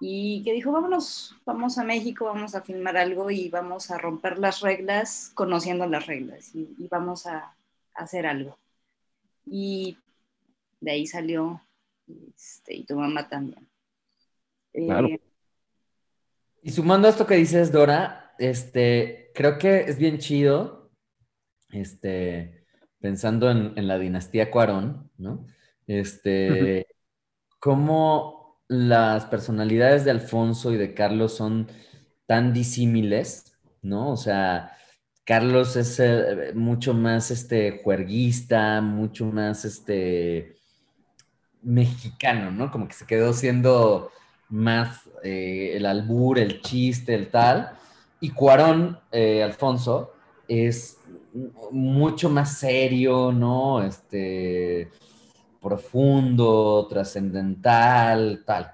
[0.00, 4.38] y que dijo, vámonos, vamos a México, vamos a filmar algo y vamos a romper
[4.38, 7.54] las reglas conociendo las reglas y, vamos a,
[7.94, 8.56] hacer algo.
[9.44, 9.98] Y
[10.80, 11.60] de ahí salió,
[12.06, 13.66] este, y tu mamá también.
[14.72, 15.18] Eh,
[16.62, 20.92] y sumando a esto que dices, Dora, este, creo que es bien chido,
[21.70, 22.64] este,
[23.00, 25.44] pensando en, en la dinastía Cuarón, ¿no?
[25.88, 26.86] Este,
[27.58, 28.37] cómo
[28.68, 31.68] las personalidades de Alfonso y de Carlos son
[32.26, 33.52] tan disímiles,
[33.82, 34.10] ¿no?
[34.10, 34.76] O sea,
[35.24, 40.56] Carlos es eh, mucho más este juerguista, mucho más este
[41.62, 42.70] mexicano, ¿no?
[42.70, 44.10] Como que se quedó siendo
[44.48, 47.72] más eh, el albur, el chiste, el tal.
[48.20, 50.14] Y Cuarón, eh, Alfonso,
[50.46, 50.98] es
[51.70, 53.82] mucho más serio, ¿no?
[53.82, 54.90] Este,
[55.68, 58.72] profundo, trascendental, tal.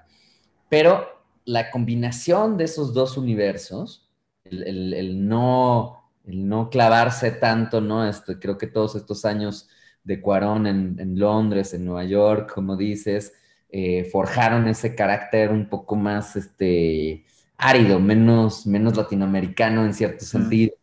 [0.69, 1.05] Pero
[1.43, 4.09] la combinación de esos dos universos,
[4.45, 8.07] el, no, el no clavarse tanto, ¿no?
[8.07, 9.67] Esto, creo que todos estos años
[10.05, 13.33] de Cuarón en, Londres, en Nueva York, como dices,
[13.69, 17.25] eh, forjaron ese carácter un poco más este,
[17.57, 20.75] árido, menos, menos latinoamericano en cierto sentido.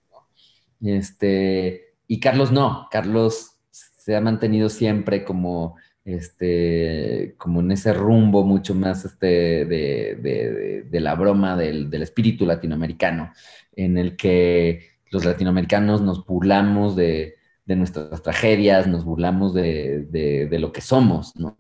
[0.83, 8.45] Este, y Carlos no, Carlos se ha mantenido siempre como este, como en ese rumbo
[8.45, 13.33] mucho más este, de, la broma del, espíritu latinoamericano,
[13.77, 17.37] en el que los latinoamericanos nos burlamos de,
[17.67, 21.57] nuestras tragedias, nos burlamos de, lo que somos, ¿no?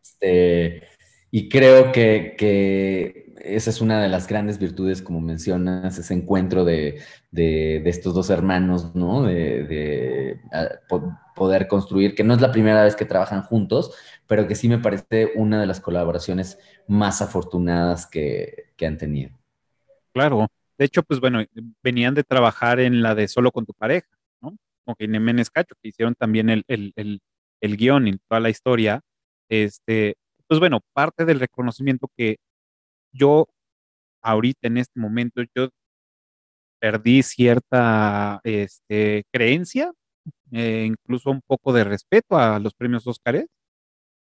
[0.00, 0.82] Este,
[1.30, 7.00] y creo que, esa es una de las grandes virtudes, como mencionas, ese encuentro de,
[7.32, 9.22] estos dos hermanos, ¿no?
[9.22, 10.40] De,
[11.36, 13.94] poder construir, que no es la primera vez que trabajan juntos,
[14.26, 19.30] pero que sí me parece una de las colaboraciones más afortunadas que, han tenido.
[20.12, 20.46] Claro.
[20.78, 21.44] De hecho, pues bueno,
[21.82, 24.08] venían de trabajar en la de Solo con tu pareja,
[24.40, 24.56] ¿no?
[24.84, 26.92] Con Jiménez Cacho, que hicieron también el, el,
[27.60, 29.00] el guion y toda la historia.
[29.48, 30.16] Este,
[30.46, 32.36] pues bueno, parte del reconocimiento que
[33.14, 33.46] yo
[34.22, 35.70] ahorita en este momento, yo
[36.80, 39.92] perdí cierta este, creencia,
[40.52, 43.46] eh, incluso un poco de respeto a los premios Óscares,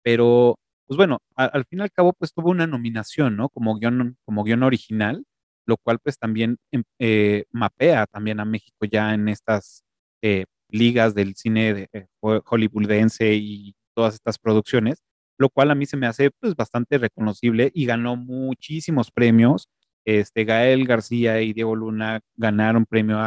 [0.03, 0.55] pero
[0.87, 3.49] pues bueno, al fin y al cabo pues tuvo una nominación, ¿no?
[3.49, 5.23] Como guion, como guion original,
[5.65, 9.83] lo cual pues también em, eh, mapea también a México ya en estas
[10.21, 15.01] eh, ligas del cine de, hollywoodense y todas estas producciones,
[15.41, 19.69] lo cual a mí se me hace pues bastante reconocible y ganó muchísimos premios.
[20.05, 23.17] Este, Gael García y Diego Luna ganaron premio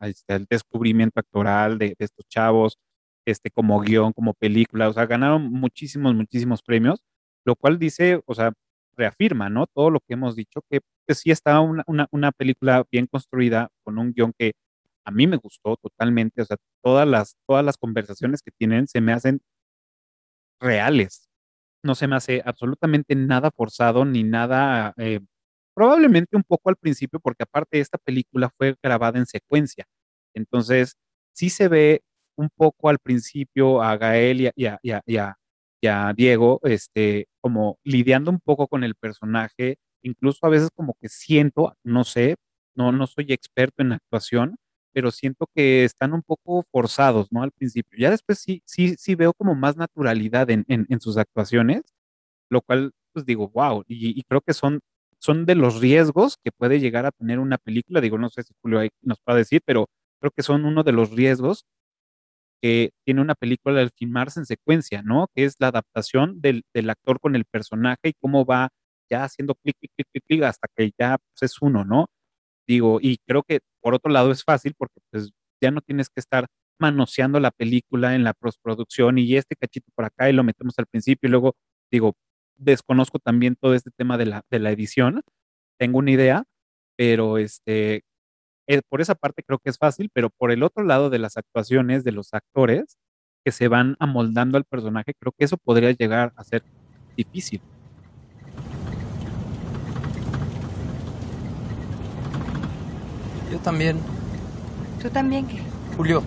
[0.00, 2.78] este, al descubrimiento actoral de, estos chavos,
[3.26, 7.02] este, como guion, como película, o sea, ganaron muchísimos, muchísimos premios,
[7.44, 8.52] lo cual dice, o sea,
[8.96, 9.66] reafirma, ¿no?
[9.66, 13.70] Todo lo que hemos dicho, que, que sí está una, una, una, película bien construida,
[13.82, 14.52] con un guion que
[15.04, 19.00] a mí me gustó totalmente, o sea, todas las, todas las conversaciones que tienen se
[19.00, 19.40] me hacen
[20.60, 21.31] reales,
[21.82, 25.20] no se me hace absolutamente nada forzado ni nada, eh,
[25.74, 29.86] probablemente un poco al principio, porque aparte esta película fue grabada en secuencia.
[30.34, 30.96] Entonces,
[31.34, 32.02] sí se ve
[32.36, 35.16] un poco al principio a Gael y
[35.86, 41.08] a, Diego, este, como lidiando un poco con el personaje, incluso a veces como que
[41.08, 42.36] siento, no sé,
[42.76, 44.56] no, no soy experto en actuación,
[44.92, 47.42] pero siento que están un poco forzados, ¿no?
[47.42, 47.98] Al principio.
[47.98, 51.82] Ya después sí, sí, sí veo como más naturalidad en, en, sus actuaciones,
[52.50, 54.80] lo cual, pues digo, wow, y, creo que son,
[55.18, 58.54] son de los riesgos que puede llegar a tener una película, digo, no sé si
[58.62, 59.88] Julio nos va a decir, pero
[60.20, 61.64] creo que son uno de los riesgos
[62.62, 65.28] que tiene una película al filmarse en secuencia, ¿no?
[65.34, 68.68] Que es la adaptación del, del actor con el personaje y cómo va
[69.10, 72.06] ya haciendo clic, clic, clic, clic, hasta que ya pues, es uno, ¿no?
[72.72, 76.20] Digo, y creo que por otro lado es fácil porque pues ya no tienes que
[76.20, 76.46] estar
[76.80, 80.86] manoseando la película en la postproducción y este cachito por acá y lo metemos al
[80.86, 81.54] principio y luego
[81.90, 82.14] digo,
[82.56, 85.20] desconozco también todo este tema de la, de la edición,
[85.78, 86.44] tengo una idea,
[86.96, 88.04] pero este,
[88.66, 91.36] eh, por esa parte creo que es fácil, pero por el otro lado de las
[91.36, 92.96] actuaciones de los actores
[93.44, 96.62] que se van amoldando al personaje, creo que eso podría llegar a ser
[97.18, 97.60] difícil.
[103.62, 103.98] También.
[105.00, 105.62] ¿Tú también qué?
[105.96, 106.22] Julio.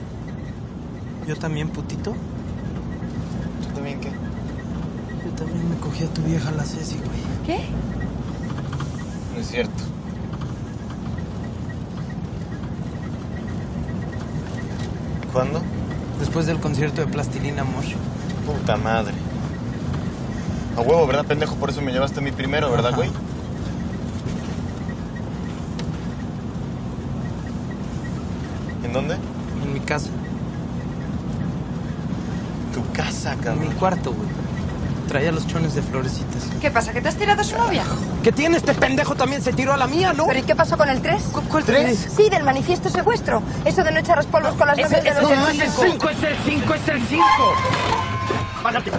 [1.28, 2.12] ¿Yo también, putito?
[2.12, 4.10] ¿Tú también qué?
[4.10, 7.20] Yo también me cogí a tu vieja la Ceci, güey.
[7.46, 7.66] ¿Qué?
[9.34, 9.84] No es cierto.
[15.34, 15.62] ¿Cuándo?
[16.20, 17.94] Después del concierto de Plastilina Mosh.
[18.46, 19.14] Puta madre.
[20.78, 21.56] A huevo, ¿verdad, pendejo?
[21.56, 23.10] Por eso me llevaste a mí primero, ¿verdad, güey?
[28.94, 29.16] Dónde?
[29.16, 30.10] En mi casa.
[32.74, 33.64] ¿Tu casa, cabrón?
[33.64, 34.28] En mi cuarto, güey.
[35.08, 36.50] Traía los chones de florecitas.
[36.60, 36.92] ¿Qué pasa?
[36.92, 37.84] ¿Que te has tirado a su novia?
[38.24, 39.14] ¿Qué tiene este pendejo?
[39.14, 40.26] También se tiró a la mía, ¿no?
[40.26, 41.22] ¿Pero y qué pasó con el 3?
[41.48, 42.08] ¿Cuál 3?
[42.18, 43.44] Sí, del manifiesto secuestro.
[43.64, 46.10] Eso de no echar los polvos con las novias de los no es el 5,
[46.10, 47.24] es el 5, es el 5.
[48.64, 48.92] Bájate.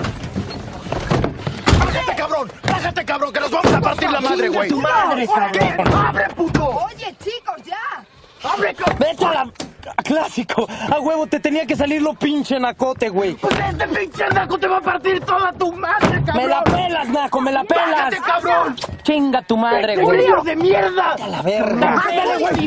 [1.79, 2.53] ¡Bájate, cabrón!
[2.71, 3.33] ¡Bájate, cabrón!
[3.33, 4.69] ¡Que nos vamos a partir la madre, güey!
[4.69, 5.95] ¡Tu madre, cabrón!
[6.07, 6.67] ¡Abre, puto!
[6.67, 8.49] Oye, chicos, ya.
[8.49, 8.97] ¡Abre, cabrón!
[9.01, 9.53] ¡Vete a la...
[10.05, 10.67] Clásico.
[10.69, 13.35] A huevo, te tenía que salir lo pinche nacote, güey.
[13.35, 16.37] Pues este pinche naco te va a partir toda tu madre, cabrón.
[16.37, 17.91] Me la pelas, naco, me la pelas.
[17.91, 18.77] ¡Bájate, cabrón!
[19.03, 20.19] Chinga tu madre, güey.
[20.19, 21.13] ¡Julio de mierda!
[21.13, 21.95] A la verga.
[21.95, 22.67] ¡Bájale, güey!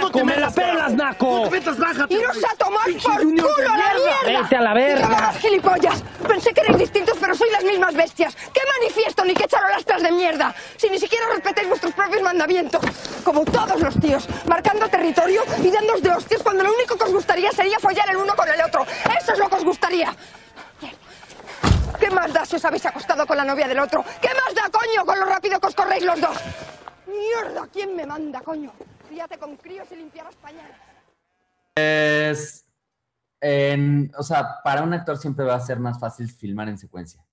[0.00, 1.30] ¡Naco, me la pelas, naco!
[1.30, 2.14] ¡No te metas, bájate!
[2.14, 4.40] ¡Iros a tomar por culo a la mierda!
[4.42, 5.08] ¡Vete a la verga!
[5.08, 6.04] ¡Cámaras, gilipollas!
[6.26, 8.36] Pensé que erais distintos, pero sois las mismas bestias.
[8.36, 10.54] ¿Qué manifiesto ni qué charolastras de mierda?
[10.76, 12.80] Si ni siquiera respetáis vuestros propios mandamientos.
[13.24, 17.12] Como todos los tíos, marcando territorio y dándos de hostias cuando lo único que os
[17.12, 18.86] gustaría sería follar el uno con el otro.
[19.18, 20.14] Eso es lo que os gustaría.
[21.98, 24.02] ¿Qué más da si os habéis acostado con la novia del otro?
[24.22, 26.36] ¿Qué más da, coño, con lo rápido que os corréis los dos?
[27.06, 28.72] Mierda, ¿quién me manda, coño?
[29.08, 30.76] Fíjate con críos y limpiarás pañales.
[31.74, 32.64] Es.
[34.16, 37.24] o sea, para un actor siempre va a ser más fácil filmar en secuencia.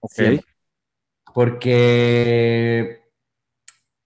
[0.00, 0.44] Ok.
[1.34, 3.10] Porque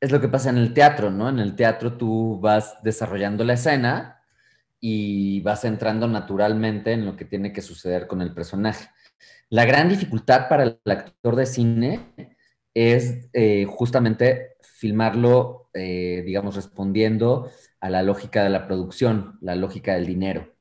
[0.01, 1.29] es lo que pasa en el teatro, ¿no?
[1.29, 4.20] En el teatro tú vas desarrollando la escena
[4.81, 8.89] y vas entrando naturalmente en lo que tiene que suceder con el personaje.
[9.51, 12.01] La gran dificultad para el actor de cine
[12.72, 17.51] es eh, justamente filmarlo, eh, digamos, respondiendo
[17.81, 20.55] a la lógica de la producción, la lógica del dinero.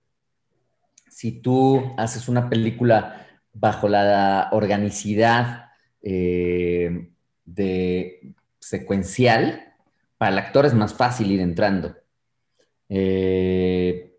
[1.08, 5.70] Si tú haces una película bajo la organicidad
[6.02, 7.10] eh,
[7.46, 9.74] de secuencial,
[10.18, 11.96] para el actor es más fácil ir entrando.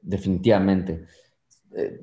[0.02, 1.06] Definitivamente.
[1.76, 2.00] Eh,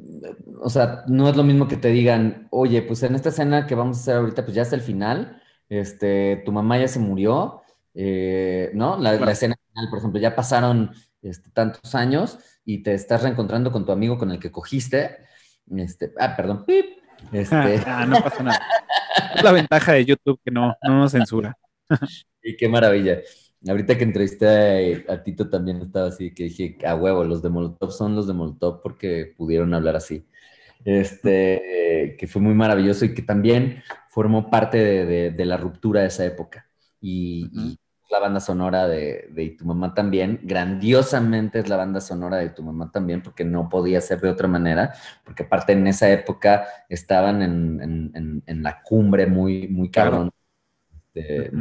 [0.59, 3.75] o sea, no es lo mismo que te digan, oye, pues en esta escena que
[3.75, 7.61] vamos a hacer ahorita, pues ya es el final, este, tu mamá ya se murió,
[7.93, 8.97] eh, ¿no?
[8.97, 10.91] La, escena final, por ejemplo, ya pasaron
[11.21, 15.17] este, tantos años y te estás reencontrando con tu amigo con el que cogiste,
[15.75, 16.65] este, ah, perdón,
[17.31, 17.81] Este...
[17.85, 18.61] Ah, no pasa nada.
[19.35, 21.57] Es la ventaja de YouTube que no, no nos censura.
[22.41, 23.19] y qué maravilla.
[23.65, 27.91] Ahorita que entrevisté a, Tito también estaba así, que dije, a huevo, los de Molotov
[27.91, 30.27] son los de Molotov porque pudieron hablar así.
[30.85, 36.25] Este, que fue muy maravilloso y que también formó parte de, la ruptura de esa
[36.25, 36.67] época.
[37.01, 37.77] Y,
[38.09, 42.63] la banda sonora de, de, Tu Mamá también, grandiosamente es la banda sonora de Tu
[42.63, 44.93] Mamá también, porque no podía ser de otra manera,
[45.25, 50.31] porque aparte en esa época estaban en, la cumbre muy, muy cabrón.
[51.13, 51.51] Este,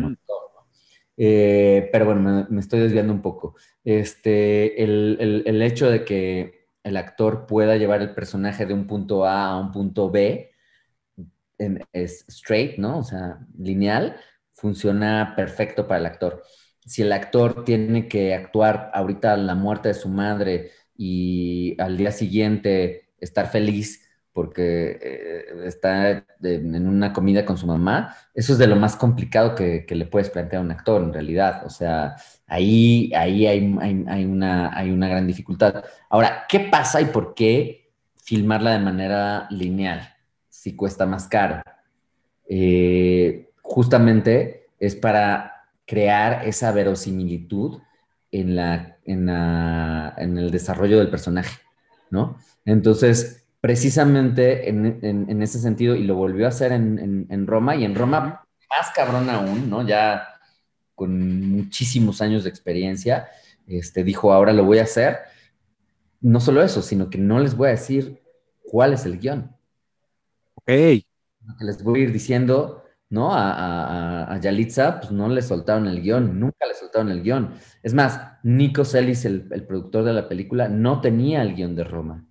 [1.17, 3.57] eh, pero bueno, me, estoy desviando un poco.
[3.85, 9.51] Este, el, hecho de que el actor pueda llevar el personaje de un punto A
[9.51, 10.53] a un punto B
[11.93, 12.99] es straight, ¿no?
[12.99, 14.17] O sea, lineal,
[14.55, 16.43] funciona perfecto para el actor.
[16.85, 22.13] Si el actor tiene que actuar ahorita la muerte de su madre y al día
[22.13, 24.06] siguiente estar feliz,
[24.37, 29.55] porque eh, está en una comida con su mamá, eso es de lo más complicado
[29.55, 31.63] que, le puedes plantear a un actor en realidad.
[31.65, 32.17] O sea,
[32.47, 35.83] ahí, ahí hay, una, hay una gran dificultad.
[36.11, 37.91] Ahora, ¿qué pasa y por qué
[38.25, 40.07] filmarla de manera lineal
[40.51, 41.63] si cuesta más caro?
[42.47, 47.81] Eh, justamente es para crear esa verosimilitud
[48.31, 51.59] en, la, en, en el desarrollo del personaje,
[52.11, 52.37] ¿no?
[52.67, 58.47] Entonces, precisamente en, ese sentido, y lo volvió a hacer en, Roma, y en Roma
[58.71, 59.85] más cabrón aún, ¿no?
[59.85, 60.39] Ya
[60.95, 63.27] con muchísimos años de experiencia,
[63.67, 65.19] este, dijo, ahora lo voy a hacer.
[66.21, 68.23] No solo eso, sino que no les voy a decir
[68.63, 69.51] cuál es el guion.
[70.55, 70.71] Ok.
[71.59, 73.35] Les voy a ir diciendo, ¿no?
[73.35, 77.55] A, a, Yalitza, pues no le soltaron el guion, nunca le soltaron el guion.
[77.83, 81.83] Es más, Nico Celis, el, el productor de la película, no tenía el guion de
[81.83, 82.25] Roma.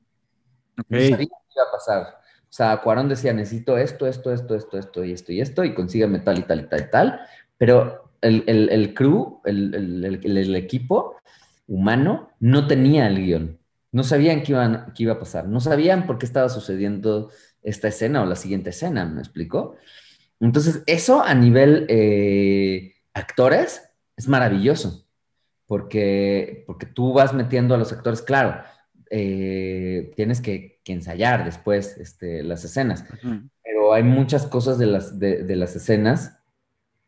[0.78, 2.26] No sabía qué iba a pasar.
[2.44, 5.74] O sea, Cuarón decía, necesito esto, esto, esto, esto, esto y esto y esto, y
[5.74, 7.20] consígueme tal y tal y tal y tal.
[7.58, 11.18] Pero el, el, el crew, el, el, equipo
[11.68, 13.60] humano, no tenía el guion.
[13.92, 15.48] No sabían qué, iban, qué iba a pasar.
[15.48, 17.30] No sabían por qué estaba sucediendo
[17.62, 19.76] esta escena o la siguiente escena, ¿me explicó?
[20.40, 25.06] Entonces, eso a nivel eh, actores es maravilloso,
[25.66, 28.62] porque, porque tú vas metiendo a los actores, claro,
[29.10, 33.06] eh, tienes que, ensayar después este, las escenas.
[33.64, 36.38] Pero hay muchas cosas de las, de, las escenas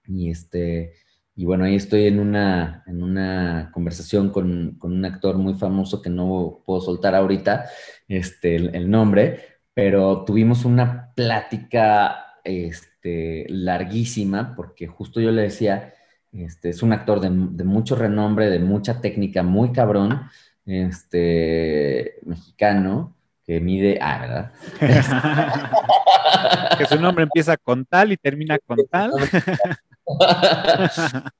[0.07, 0.93] y, este,
[1.35, 6.09] y bueno, ahí estoy en una, en una conversación con, un actor muy famoso que
[6.09, 7.65] no puedo soltar ahorita
[8.07, 9.43] este, el, nombre,
[9.75, 15.93] pero tuvimos una plática este, larguísima porque justo yo le decía,
[16.31, 20.21] este, es un actor de, de mucho renombre, de mucha técnica, muy cabrón
[20.67, 23.15] este, mexicano
[23.45, 24.51] que mide, ah, ¿verdad?
[26.77, 29.11] que su nombre empieza con tal y termina con tal.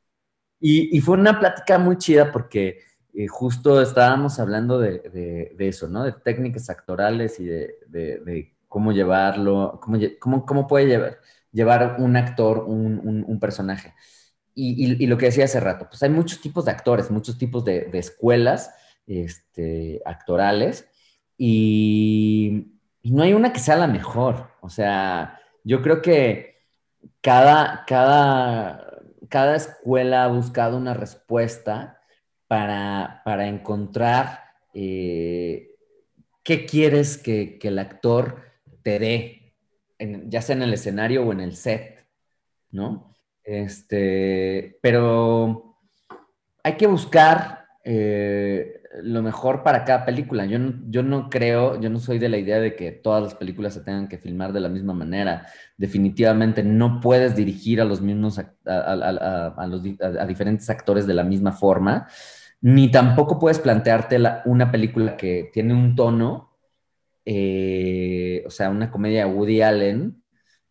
[0.62, 2.80] y, fue una plática muy chida porque
[3.14, 6.06] eh, justo estábamos hablando de, eso, ¿no?
[6.06, 11.20] De técnicas actorales y de, cómo llevarlo, cómo, cómo, puede llevar,
[11.52, 13.94] llevar un actor un, personaje.
[14.56, 17.90] Y, lo que decía hace rato, pues hay muchos tipos de actores, muchos tipos de
[17.94, 18.72] escuelas
[19.08, 20.88] este, actorales
[21.38, 22.74] y,
[23.04, 24.52] no hay una que sea la mejor.
[24.60, 26.58] O sea, yo creo que
[27.22, 32.02] cada, cada, cada escuela ha buscado una respuesta
[32.48, 34.44] para, encontrar
[34.74, 35.70] eh,
[36.44, 38.44] qué quieres que, el actor
[38.84, 39.54] te dé,
[40.00, 42.06] ya sea en el escenario o en el set,
[42.72, 43.16] ¿no?
[43.44, 45.78] Este, pero
[46.62, 50.46] hay que buscar eh, lo mejor para cada película.
[50.46, 53.36] Yo no, yo no creo, yo no soy de la idea de que todas las
[53.36, 55.48] películas se tengan que filmar de la misma manera.
[55.78, 62.08] Definitivamente no puedes dirigir a los mismos, a, diferentes actores de la misma forma,
[62.62, 66.58] ni tampoco puedes plantearte una película que tiene un tono,
[67.26, 70.24] eh, o sea, una comedia de Woody Allen,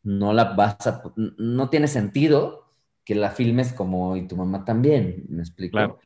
[0.02, 2.66] no la vas a, no tiene sentido
[3.04, 5.72] que la filmes como y tu mamá también, ¿me explico?
[5.72, 6.00] Claro.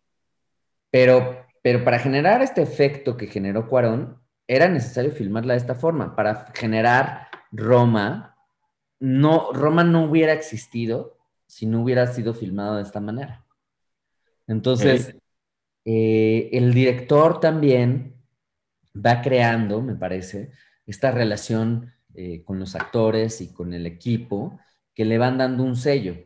[0.90, 6.16] Pero, pero para generar este efecto que generó Cuarón, era necesario filmarla de esta forma.
[6.16, 8.36] Para generar Roma,
[8.98, 13.44] no, Roma no hubiera existido si no hubiera sido filmado de esta manera.
[14.46, 15.14] Entonces,
[15.84, 18.16] eh, el director también
[18.94, 20.50] va creando, me parece,
[20.86, 24.58] esta relación eh, con los actores y con el equipo
[24.94, 26.16] que le van dando un sello.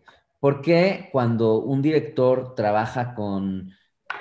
[0.40, 3.70] Porque cuando un director trabaja con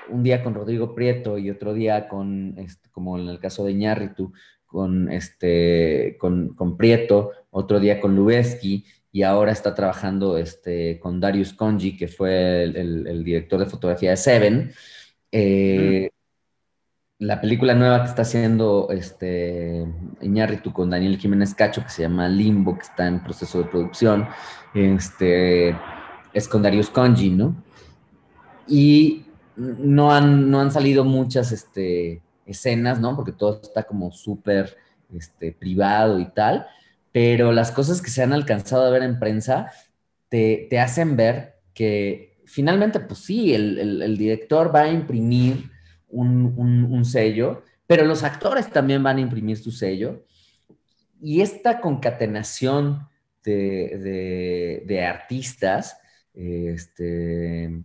[0.09, 3.71] un día con Rodrigo Prieto y otro día con, este, como en el caso de
[3.71, 4.33] Iñárritu,
[4.65, 11.19] con, este, con, con Prieto, otro día con Lubeski, y ahora está trabajando este, con
[11.19, 14.73] Darius Conji, que fue el, director de fotografía de Seven.
[15.31, 16.09] Eh,
[17.19, 19.85] la película nueva que está haciendo este,
[20.19, 24.27] Iñárritu con Daniel Jiménez Cacho, que se llama Limbo, que está en proceso de producción,
[24.73, 25.77] este,
[26.33, 27.55] es con Darius Conji, ¿no?
[28.67, 29.25] Y
[29.55, 33.15] no han, no han salido muchas este, escenas, ¿no?
[33.15, 34.77] Porque todo está como súper
[35.13, 36.67] este, privado y tal,
[37.11, 39.71] pero las cosas que se han alcanzado a ver en prensa
[40.29, 45.69] te, hacen ver que finalmente, pues sí, el, director va a imprimir
[46.09, 50.25] un, sello, pero los actores también van a imprimir su sello.
[51.21, 53.07] Y esta concatenación
[53.43, 55.97] de, de artistas,
[56.33, 57.83] este,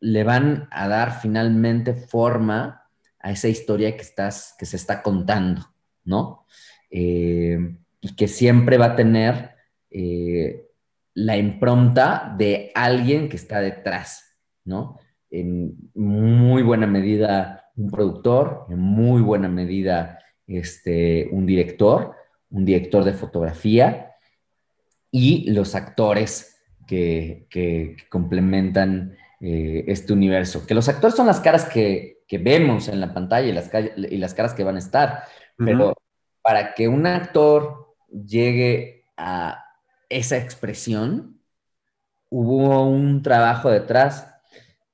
[0.00, 2.88] le van a dar finalmente forma
[3.20, 5.62] a esa historia que, estás, que se está contando,
[6.04, 6.46] ¿no?
[6.90, 9.50] Eh, y que siempre va a tener
[9.90, 10.66] eh,
[11.14, 14.98] la impronta de alguien que está detrás, ¿no?
[15.30, 22.14] En muy buena medida un productor, en muy buena medida este, un director,
[22.50, 24.12] un director de fotografía
[25.10, 26.56] y los actores
[26.86, 30.66] que, que complementan eh, este universo.
[30.66, 34.34] Que los actores son las caras que, vemos en la pantalla y las, y las
[34.34, 35.24] caras que van a estar,
[35.56, 35.94] pero
[36.42, 39.64] para que un actor llegue a
[40.08, 41.40] esa expresión,
[42.28, 44.32] hubo un trabajo detrás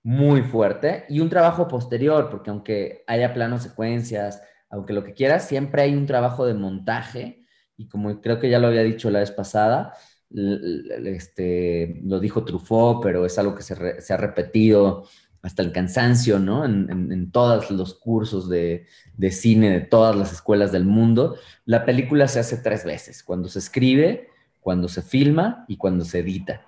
[0.02, 5.46] muy fuerte y un trabajo posterior, porque aunque haya planos secuencias, aunque lo que quieras,
[5.46, 7.44] siempre hay un trabajo de montaje
[7.76, 9.94] y como creo que ya lo había dicho la vez pasada,
[10.34, 13.74] este, lo dijo Truffaut, pero es algo que se,
[14.12, 15.06] ha repetido
[15.42, 16.64] hasta el cansancio, ¿no?
[16.64, 18.86] En, todos los cursos de,
[19.30, 21.36] cine de todas las escuelas del mundo.
[21.64, 24.28] La película se hace tres veces, cuando se escribe,
[24.60, 26.62] cuando se filma y cuando se edita.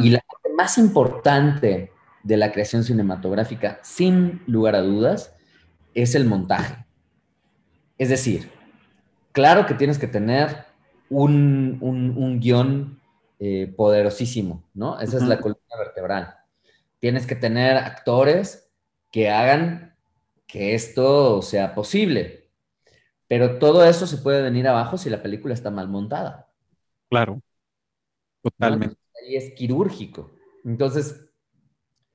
[0.00, 1.90] Y la parte más importante
[2.22, 5.34] de la creación cinematográfica, sin lugar a dudas,
[5.92, 6.86] es el montaje.
[7.98, 8.48] Es decir,
[9.32, 10.71] claro que tienes que tener
[11.12, 11.78] un,
[12.16, 13.00] un, guion
[13.38, 14.98] eh, poderosísimo, ¿no?
[15.00, 16.34] Esa es la columna vertebral.
[16.98, 18.70] Tienes que tener actores
[19.10, 19.96] que hagan
[20.46, 22.50] que esto sea posible.
[23.28, 26.50] Pero todo eso se puede venir abajo si la película está mal montada.
[27.08, 27.40] Claro,
[28.42, 28.96] totalmente.
[29.22, 30.32] Ahí es quirúrgico.
[30.64, 31.30] Entonces,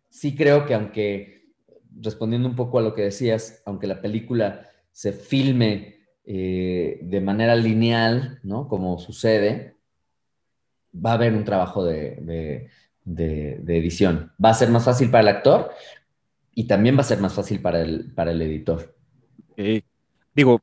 [0.09, 1.53] sí creo que aunque,
[1.99, 5.96] respondiendo un poco a lo que decías, aunque la película se filme
[6.29, 8.67] eh, de manera lineal, ¿no?
[8.67, 9.77] Como sucede,
[10.93, 12.69] va a haber un trabajo de,
[13.05, 14.33] edición.
[14.43, 15.71] Va a ser más fácil para el actor
[16.53, 18.93] y también va a ser más fácil para el, editor.
[20.35, 20.59] Digo,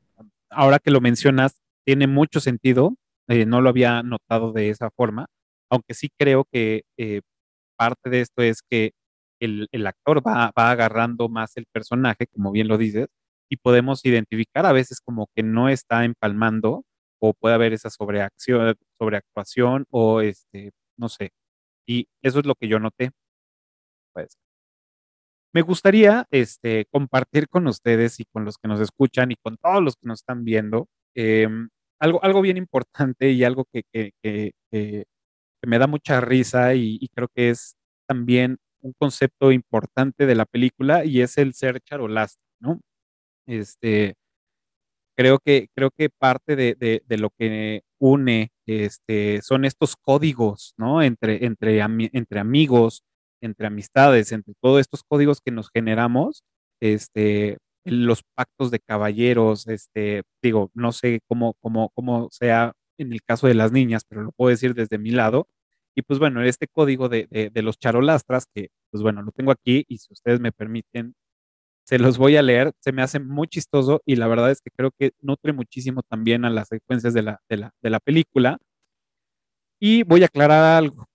[0.51, 2.95] ahora que lo mencionas, tiene mucho sentido.
[3.27, 5.25] Eh, no lo había notado de esa forma,
[5.71, 7.21] aunque sí creo que eh,
[7.75, 8.91] parte de esto es que
[9.39, 13.07] el, actor va, va, agarrando más el personaje, como bien lo dices,
[13.49, 16.83] y podemos identificar a veces como que no está empalmando
[17.19, 21.31] o puede haber esa sobreacción, sobreactuación o este, no sé.
[21.87, 23.11] Y eso es lo que yo noté.
[24.13, 24.37] Pues,
[25.53, 29.81] me gustaría este, compartir con ustedes y con los que nos escuchan y con todos
[29.81, 31.69] los que nos están viendo em,
[31.99, 34.51] algo, algo bien importante y algo que, que,
[35.65, 37.75] me da mucha risa y, y, creo que es
[38.07, 42.81] también un concepto importante de la película y es el ser charolasta, ¿no?
[43.47, 44.15] Este,
[45.15, 51.01] creo que, creo que parte de, lo que une este, son estos códigos, ¿no?
[51.01, 53.03] Entre, entre, entre amigos,
[53.41, 56.43] entre amistades, entre todos estos códigos que nos generamos,
[56.81, 63.21] este, los pactos de caballeros, este, digo, no sé cómo, cómo, cómo sea en el
[63.23, 65.47] caso de las niñas, pero lo puedo decir desde mi lado.
[65.95, 69.85] Y pues bueno, este código de, de los charolastras, que pues bueno, lo tengo aquí
[69.87, 71.15] y si ustedes me permiten,
[71.85, 74.71] se los voy a leer, se me hace muy chistoso y la verdad es que
[74.71, 78.57] creo que nutre muchísimo también a las secuencias de la, de la, película.
[79.79, 81.05] Y voy a aclarar algo.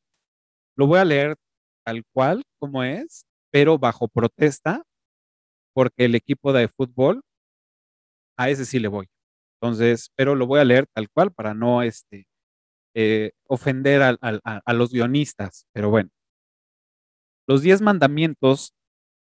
[0.76, 1.36] Lo voy a leer
[1.84, 4.84] tal cual como es, pero bajo protesta,
[5.74, 7.22] porque el equipo de fútbol,
[8.38, 9.08] a ese sí le voy.
[9.60, 12.26] Entonces, pero lo voy a leer tal cual para no este,
[12.94, 15.66] eh, ofender a, a los guionistas.
[15.72, 16.10] Pero bueno,
[17.48, 18.72] los diez mandamientos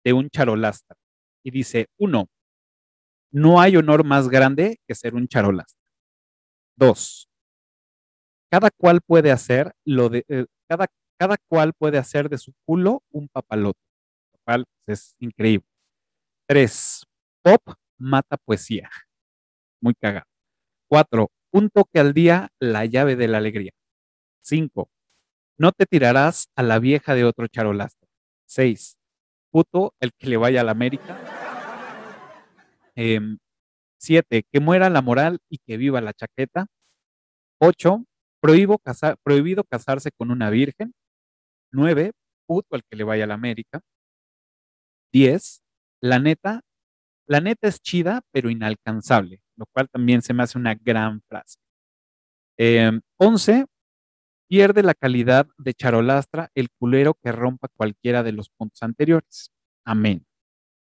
[0.05, 0.97] de un charolastra.
[1.47, 2.29] Y dice, uno,
[3.31, 5.79] no hay honor más grande que ser un charolastra.
[6.77, 7.29] Dos,
[8.51, 10.89] cada cual puede hacer lo de, eh, cada,
[11.21, 13.79] cada cual puede hacer de su culo un papalote,
[14.45, 15.69] pues, es increíble.
[16.49, 17.05] Tres,
[17.45, 17.63] pop
[17.97, 18.91] mata poesía.
[19.81, 20.27] Muy cagado.
[20.89, 23.71] Cuatro, un toque al día, la llave de la alegría.
[24.43, 24.91] Cinco,
[25.59, 28.09] no te tirarás a la vieja de otro charolastra.
[28.47, 28.96] Seis,
[29.57, 31.17] puto el que le vaya a la América.
[32.95, 33.39] Em,
[33.99, 36.67] siete, que muera la moral y que viva la chaqueta.
[37.59, 38.05] Ocho,
[38.39, 40.93] prohibido casarse con una virgen.
[41.73, 42.13] Nueve,
[42.47, 43.81] puto al que le vaya a la América.
[45.11, 45.63] Diez,
[46.03, 46.61] la neta,
[47.27, 51.57] la neta es chida, pero inalcanzable, lo cual también se me hace una gran frase.
[52.59, 53.65] Em, once,
[54.49, 59.53] pierde la calidad de charolastra el culero que rompa cualquiera de los puntos anteriores.
[59.85, 60.27] Amén.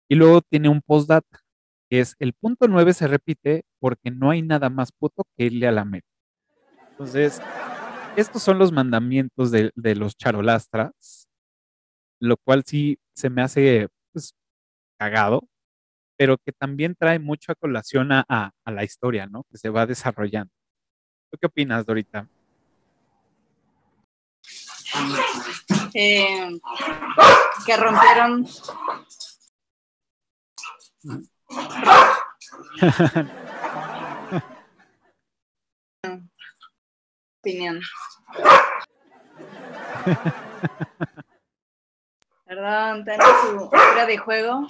[0.10, 1.42] Y luego tiene un postdata,
[1.90, 5.68] que es el punto 9 se repite porque no hay nada más puto que irle
[5.68, 6.08] a la meta.
[6.92, 7.42] Entonces,
[8.16, 11.28] estos son los mandamientos de, los charolastras,
[12.20, 14.34] lo cual sí se me hace pues,
[14.98, 15.48] cagado,
[16.18, 19.44] pero que también trae mucho a colación a, a la historia, ¿no?
[19.52, 20.52] Que se va desarrollando.
[21.30, 22.28] ¿Tú qué opinas, Dorita?
[25.94, 26.60] Eh,
[27.66, 28.46] que rompieron.
[37.40, 37.82] Opinión.
[42.46, 44.68] Perdón, tengo su hora de juego.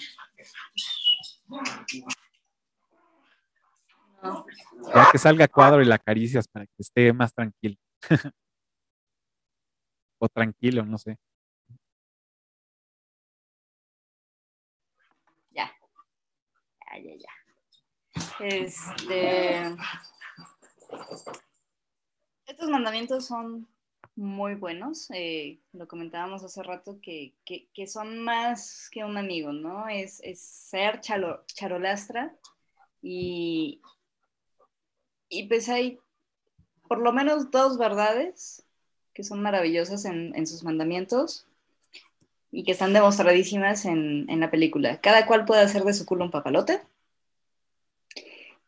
[4.95, 7.75] Ya que salga cuadro y la acaricias para que esté más tranquilo.
[10.19, 11.17] o tranquilo, no sé.
[15.51, 15.71] Ya.
[16.93, 17.37] Ya, ya, ya.
[18.39, 19.75] Este.
[22.45, 23.67] Estos mandamientos son
[24.15, 25.09] muy buenos.
[25.11, 27.33] Eh, lo comentábamos hace rato que,
[27.87, 29.87] son más que un amigo, ¿no?
[29.87, 32.35] Es, ser charolastra
[33.01, 33.81] y,
[35.29, 35.99] y pues hay
[36.87, 38.66] por lo menos dos verdades
[39.17, 41.47] que son maravillosas en, sus mandamientos
[42.51, 45.01] y que están demostradísimas en, la película.
[45.01, 46.81] Cada cual puede hacer de su culo un papalote.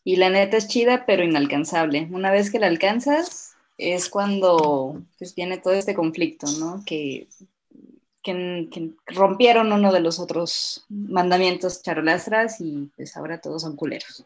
[0.04, 2.08] Y la neta es chida, pero inalcanzable.
[2.12, 6.82] Una vez que la alcanzas, es cuando pues, viene todo este conflicto, ¿no?
[6.84, 7.28] Que,
[8.24, 14.26] que, rompieron uno de los otros mandamientos charolastras y pues ahora todos son culeros.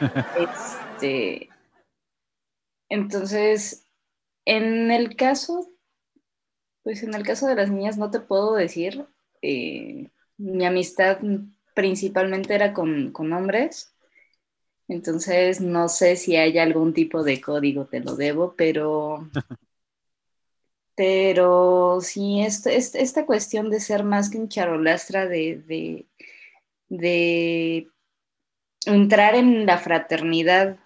[0.96, 1.50] este,
[2.88, 3.84] entonces,
[4.48, 5.70] en el caso,
[6.82, 9.06] pues en el caso de las niñas no te puedo decir,
[9.42, 11.18] eh, mi amistad
[11.74, 13.94] principalmente era con, hombres,
[14.88, 19.28] entonces no sé si hay algún tipo de código, te lo debo, pero...
[20.94, 26.08] Pero sí, esta, esta cuestión de ser más que un charolastra, de,
[26.88, 27.88] de
[28.84, 30.80] entrar en la fraternidad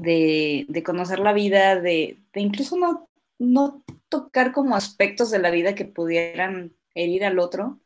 [0.00, 3.08] de, conocer la vida, de, incluso no,
[3.38, 7.80] no tocar como aspectos de la vida que pudieran herir al otro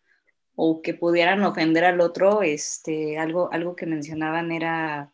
[0.55, 5.13] o que pudieran ofender al otro, este, algo, algo que mencionaban era,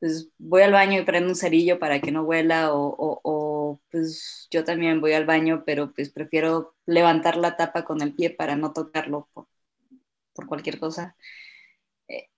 [0.00, 4.64] pues voy al baño y prendo un cerillo para que no huela o, pues yo
[4.64, 8.72] también voy al baño, pero pues prefiero levantar la tapa con el pie para no
[8.72, 9.48] tocarlo por,
[10.46, 11.16] cualquier cosa.
[12.08, 12.28] Eh,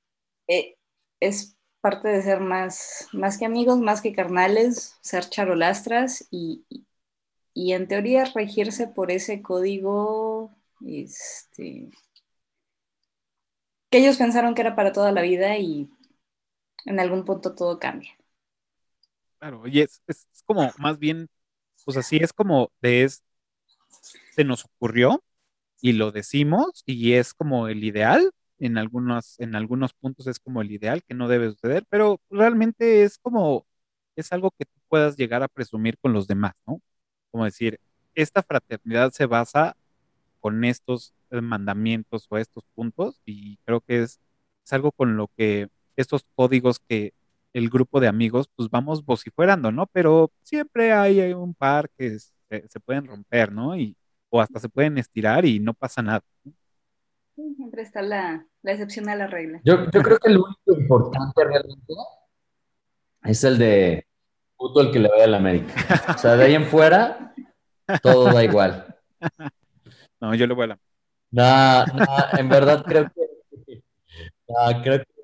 [0.49, 0.77] eh,
[1.21, 6.65] es parte de ser más, más que amigos, más que carnales, ser charolastras y,
[7.55, 11.91] y en teoría regirse por ese código este,
[13.91, 15.89] que ellos pensaron que era para toda la vida y
[16.85, 18.11] en algún punto todo cambia.
[19.39, 21.29] Claro, y es, es, como más bien,
[21.85, 23.23] pues así es como de es,
[24.35, 25.23] se nos ocurrió
[25.81, 30.63] y lo decimos y es como el ideal, en algunos, en algunos puntos es como
[30.63, 33.67] el ideal, que no debe suceder, pero realmente es como,
[34.17, 36.81] es algo que tú puedas llegar a presumir con los demás, ¿no?
[37.31, 37.81] Como decir,
[38.15, 39.77] esta fraternidad se basa
[40.41, 44.21] con estos eh, mandamientos o estos puntos y creo que es,
[44.65, 47.13] es algo con lo que estos códigos que
[47.53, 49.87] el grupo de amigos pues vamos vociferando, ¿no?
[49.87, 53.77] Pero siempre hay un par que se, se pueden romper, ¿no?
[53.77, 53.97] Y
[54.31, 56.23] o hasta se pueden estirar y no pasa nada.
[56.45, 56.55] Sí,
[57.57, 59.61] siempre está la, la excepción a la regla.
[59.65, 61.95] Yo, yo creo que el único importante realmente
[63.25, 64.07] es el de
[64.57, 65.75] fútbol que le vaya a la América.
[66.15, 67.35] O sea, de ahí en fuera,
[68.03, 68.97] todo da igual.
[70.21, 70.79] No, yo le voy a la...
[71.31, 73.83] No, no, en verdad creo que.
[74.49, 75.19] No, creo que.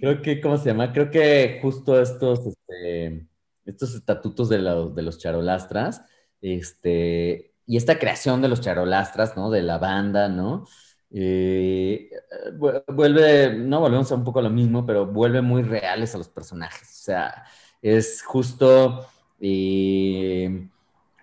[0.00, 0.92] Creo que, ¿cómo se llama?
[0.92, 3.26] Creo que justo estos, este,
[3.64, 6.04] estos estatutos de, la- de los charolastras,
[6.40, 9.50] este, y esta creación de los charolastras, ¿no?
[9.50, 10.66] De la banda, ¿no?
[11.12, 12.10] Eh,
[12.58, 16.18] vu- vuelve, no volvemos a un poco a lo mismo, pero vuelve muy reales a
[16.18, 16.88] los personajes.
[16.90, 17.44] O sea,
[17.82, 19.06] es justo,
[19.40, 20.68] eh,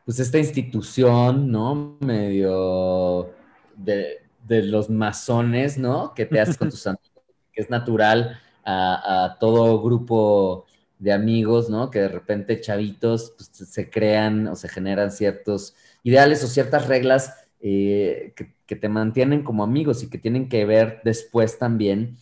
[0.06, 1.98] pues esta institución, ¿no?
[2.02, 3.32] Medio
[3.76, 6.14] de, de los masones, ¿no?
[6.14, 7.11] Que te haces con tus amigos,
[7.53, 10.65] que es natural a, a todo grupo
[10.99, 11.90] de amigos, ¿no?
[11.91, 15.76] Que de repente chavitos pues, se crean o se generan ciertos
[16.08, 21.02] ideales o ciertas reglas eh, que, te mantienen como amigos y que tienen que ver
[21.04, 22.18] después también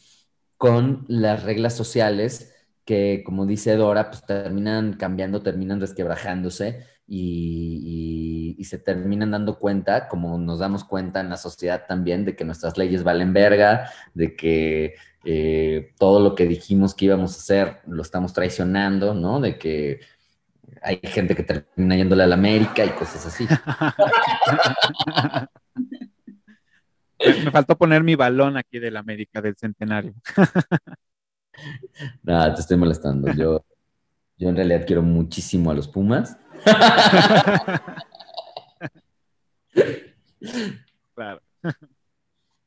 [0.57, 2.53] con las reglas sociales
[2.85, 10.37] que, como dice Dora, pues terminan cambiando, terminan resquebrajándose y se terminan dando cuenta, como
[10.37, 14.95] nos damos cuenta en la sociedad también, de que nuestras leyes valen verga, de que
[15.23, 19.41] eh, todo lo que dijimos que íbamos a hacer lo estamos traicionando, ¿no?
[19.41, 19.99] De que
[20.81, 23.47] hay gente que termina yéndole a la América y cosas así.
[27.19, 30.13] Me, faltó poner mi balón aquí del América del Centenario.
[32.23, 33.31] Nada, te estoy molestando.
[33.33, 33.65] Yo,
[34.37, 36.37] yo en realidad quiero muchísimo a los Pumas.
[41.13, 41.41] Claro.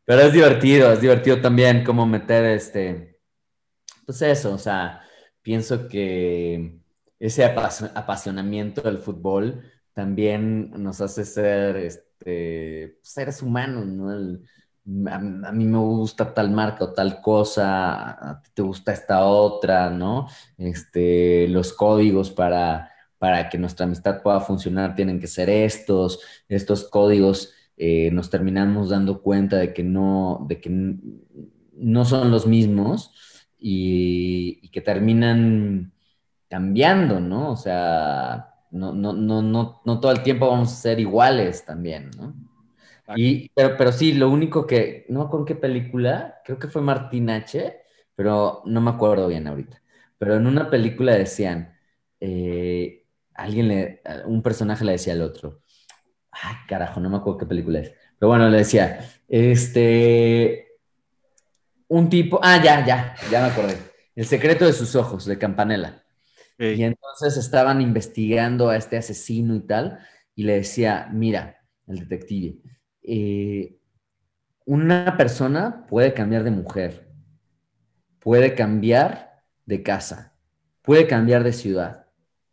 [0.05, 3.21] Pero es divertido, es divertido también cómo meter este,
[4.07, 5.03] pues eso, o sea,
[5.43, 6.78] pienso que
[7.21, 9.63] ese apas- apasionamiento del fútbol
[9.93, 14.39] también nos hace ser este, seres humanos, ¿no?
[15.11, 15.19] A,
[15.53, 20.29] mí me gusta tal marca o tal cosa, a ti te gusta esta otra, ¿no?
[20.57, 26.89] Este, los códigos para, para que nuestra amistad pueda funcionar tienen que ser estos, estos
[26.89, 33.13] códigos eh, nos terminamos dando cuenta de que no, de que no son los mismos
[33.59, 35.93] y que terminan
[36.49, 37.53] cambiando, ¿no?
[37.53, 42.11] O sea, no, no, no, no, no todo el tiempo vamos a ser iguales también,
[42.17, 42.35] ¿no?
[43.17, 47.31] Y, pero, pero sí, lo único que, no en qué película, creo que fue Martín
[47.31, 47.81] H.,
[48.15, 49.81] pero no me acuerdo bien ahorita.
[50.19, 51.75] Pero en una película decían,
[52.21, 55.63] eh, alguien le, un personaje le decía al otro,
[56.33, 57.93] ay, carajo, no me acuerdo qué película es.
[58.19, 60.77] Pero bueno, le decía, este,
[61.89, 63.79] un tipo, ah, ya, ya, ya me acordé.
[64.15, 66.03] El secreto de sus ojos, de Campanella.
[66.59, 70.01] Y entonces estaban investigando a este asesino y tal,
[70.35, 71.57] y le decía, mira,
[71.87, 72.59] el detective,
[73.03, 73.79] eh,
[74.65, 77.09] una persona puede cambiar de mujer,
[78.19, 80.35] puede cambiar de casa,
[80.83, 82.07] puede cambiar de ciudad,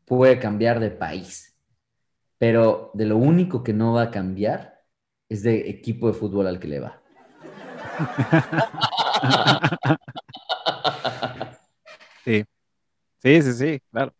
[0.05, 1.57] puede cambiar de país,
[2.37, 4.83] pero de lo único que no va a cambiar
[5.27, 7.01] es de equipo de fútbol al que le va.
[12.23, 12.43] Sí,
[13.25, 14.13] sí, sí, sí, claro.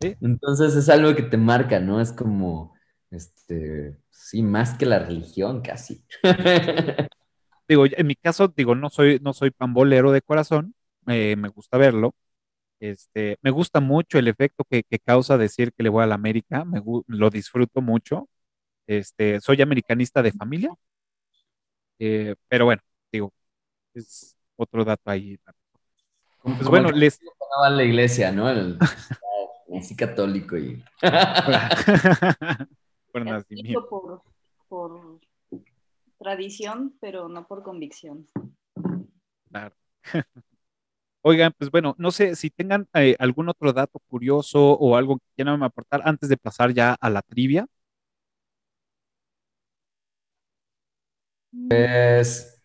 [0.00, 2.00] Entonces es algo que te marca, ¿no?
[2.00, 2.74] Es como,
[3.10, 6.04] este, sí, más que la religión casi.
[7.68, 10.74] Digo, en mi caso, digo, no soy, no soy pambolero de corazón,
[11.06, 12.14] eh, me gusta verlo.
[12.80, 16.16] Este, me gusta mucho el efecto que, que causa decir que le voy a la
[16.16, 18.28] América, me, lo disfruto mucho.
[18.86, 20.70] Este, soy americanista de familia,
[21.98, 22.82] eh, pero bueno,
[23.12, 23.32] digo,
[23.94, 25.38] es otro dato ahí.
[26.42, 27.20] Pues Como bueno, que les...
[27.62, 28.48] a la iglesia, ¿no?
[28.48, 28.78] El,
[29.78, 30.82] así católico y...
[31.00, 31.14] por
[33.24, 33.88] Católico nacimiento.
[33.88, 34.22] por,
[34.68, 35.20] por
[36.18, 38.26] tradición, pero no por convicción.
[39.48, 39.74] Claro.
[41.22, 45.24] Oigan, pues bueno, no sé si tengan eh, algún otro dato curioso o algo que
[45.36, 47.66] quieran aportar antes de pasar ya a la trivia.
[51.68, 52.59] Pues,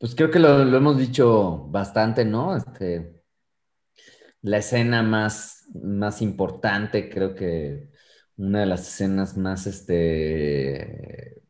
[0.00, 2.56] pues creo que lo, hemos dicho bastante, ¿no?
[2.56, 3.22] Este,
[4.42, 7.90] la escena más, más importante, creo que
[8.36, 11.42] una de las escenas más, este,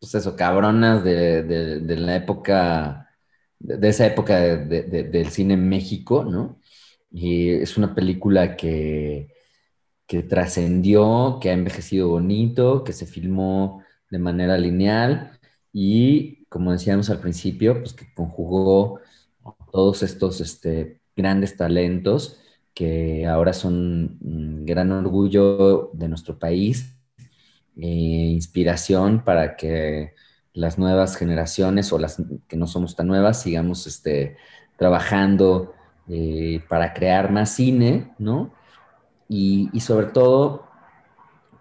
[0.00, 3.10] pues eso, cabronas de, de- la época,
[3.58, 6.60] de, esa época de- del cine en México, ¿no?
[7.12, 9.28] Y es una película que,
[10.06, 15.38] que trascendió, que ha envejecido bonito, que se filmó de manera lineal
[15.72, 19.00] y, como decíamos al principio, pues que conjugó
[19.72, 22.40] todos estos este, grandes talentos
[22.74, 24.18] que ahora son
[24.64, 26.96] gran orgullo de nuestro país,
[27.76, 30.14] e inspiración para que
[30.52, 34.36] las nuevas generaciones o las que no somos tan nuevas sigamos este,
[34.76, 35.74] trabajando
[36.08, 38.52] eh, para crear más cine, ¿no?
[39.28, 40.64] Y, y, sobre todo,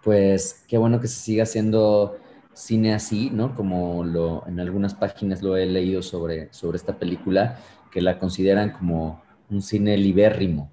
[0.03, 2.17] pues qué bueno que se siga haciendo
[2.57, 3.55] cine así, ¿no?
[3.55, 7.59] Como lo, en algunas páginas lo he leído sobre, sobre esta película,
[7.91, 10.71] que la consideran como un cine libérrimo.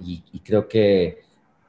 [0.00, 1.22] Y, creo que,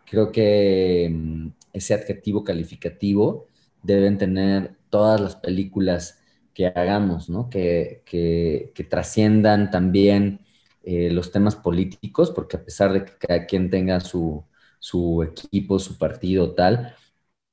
[0.05, 3.47] creo que mm, ese adjetivo calificativo
[3.83, 6.21] deben tener todas las películas
[6.53, 7.49] que hagamos, ¿no?
[7.49, 10.41] Que, que, que trasciendan también
[10.83, 14.43] eh, los temas políticos, porque a pesar de que cada quien tenga su,
[14.79, 16.95] su equipo, su partido, tal,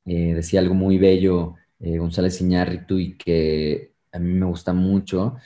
[0.07, 5.37] eh, decía algo muy bello eh, González Iñárritu y que a mí me gusta mucho,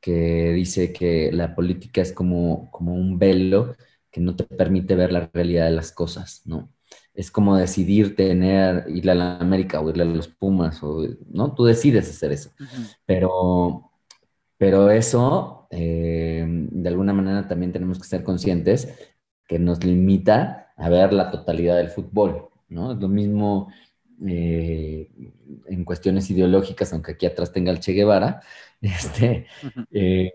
[0.00, 3.76] que dice que la política es como, como un velo
[4.10, 6.70] que no te permite ver la realidad de las cosas, ¿no?
[7.14, 11.54] Es como decidir tener, irle a la América o irle a los Pumas, o, ¿no?
[11.54, 12.50] Tú decides hacer eso.
[13.04, 13.90] Pero,
[14.56, 18.88] pero eso, eh, de alguna manera también tenemos que ser conscientes
[19.46, 22.92] que nos limita a ver la totalidad del fútbol, ¿no?
[22.92, 23.68] Es lo mismo
[24.26, 25.08] eh,
[25.66, 28.42] en cuestiones ideológicas, aunque aquí atrás tenga el Che Guevara,
[28.80, 29.46] este,
[29.92, 30.32] eh,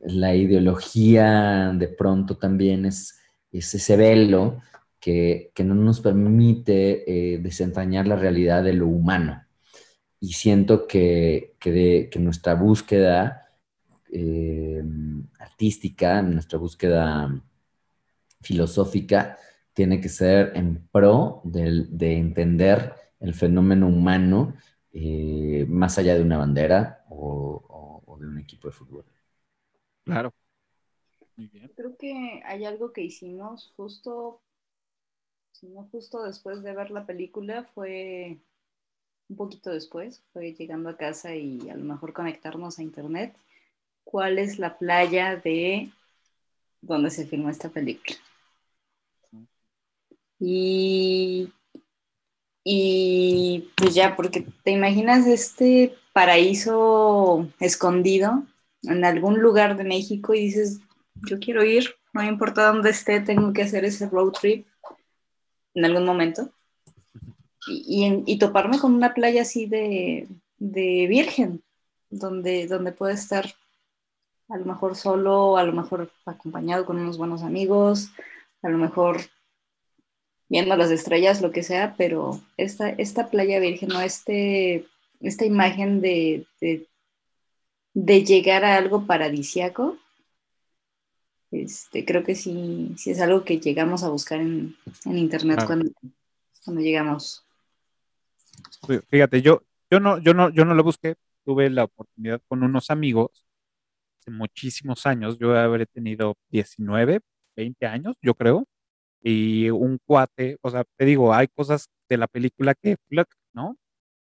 [0.00, 3.18] la ideología de pronto también es,
[3.52, 4.60] es ese velo
[4.98, 9.42] que, que, no nos permite eh, desentrañar la realidad de lo humano.
[10.20, 13.46] Y siento que, que, de, que nuestra búsqueda
[15.38, 17.42] artística, nuestra búsqueda
[18.42, 19.38] filosófica,
[19.80, 24.52] tiene que ser en pro de, de entender el fenómeno humano
[24.92, 29.06] eh, más allá de una bandera o, o, de un equipo de fútbol.
[30.04, 30.34] Claro.
[31.34, 31.72] Muy bien.
[31.74, 34.42] Creo que hay algo que hicimos justo,
[35.52, 38.36] si no justo después de ver la película, fue
[39.30, 43.34] un poquito después, fue llegando a casa y a lo mejor conectarnos a internet.
[44.04, 45.88] ¿Cuál es la playa de
[46.82, 48.18] donde se filmó esta película?
[50.40, 51.52] Y,
[52.64, 58.44] y pues ya, porque te imaginas este paraíso escondido
[58.82, 60.80] en algún lugar de México y dices,
[61.28, 64.66] yo quiero ir, no importa dónde esté, tengo que hacer ese road trip
[65.74, 66.50] en algún momento.
[67.68, 70.26] Y, y, toparme con una playa así de,
[70.56, 71.62] de virgen,
[72.08, 73.54] donde, donde puede estar
[74.48, 78.10] a lo mejor solo, a lo mejor acompañado con unos buenos amigos,
[78.62, 79.20] a lo mejor
[80.50, 84.00] viendo las estrellas, lo que sea, pero esta, esta playa virgen, ¿no?
[84.00, 84.84] Este,
[85.20, 86.44] esta imagen de,
[87.94, 89.96] de, llegar a algo paradisiaco,
[91.52, 95.88] este, creo que sí, sí es algo que llegamos a buscar en, internet cuando,
[96.64, 97.46] cuando llegamos.
[99.08, 101.14] Fíjate, yo, yo no, yo no, yo no lo busqué,
[101.44, 103.46] tuve la oportunidad con unos amigos
[104.18, 107.20] hace muchísimos años, yo habré tenido 19,
[107.56, 108.66] 20 años, yo creo,
[109.22, 112.96] y un cuate, o sea, te digo, hay cosas de la película que,
[113.54, 113.76] ¿no?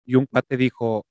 [0.06, 1.04] Y un cuate dijo,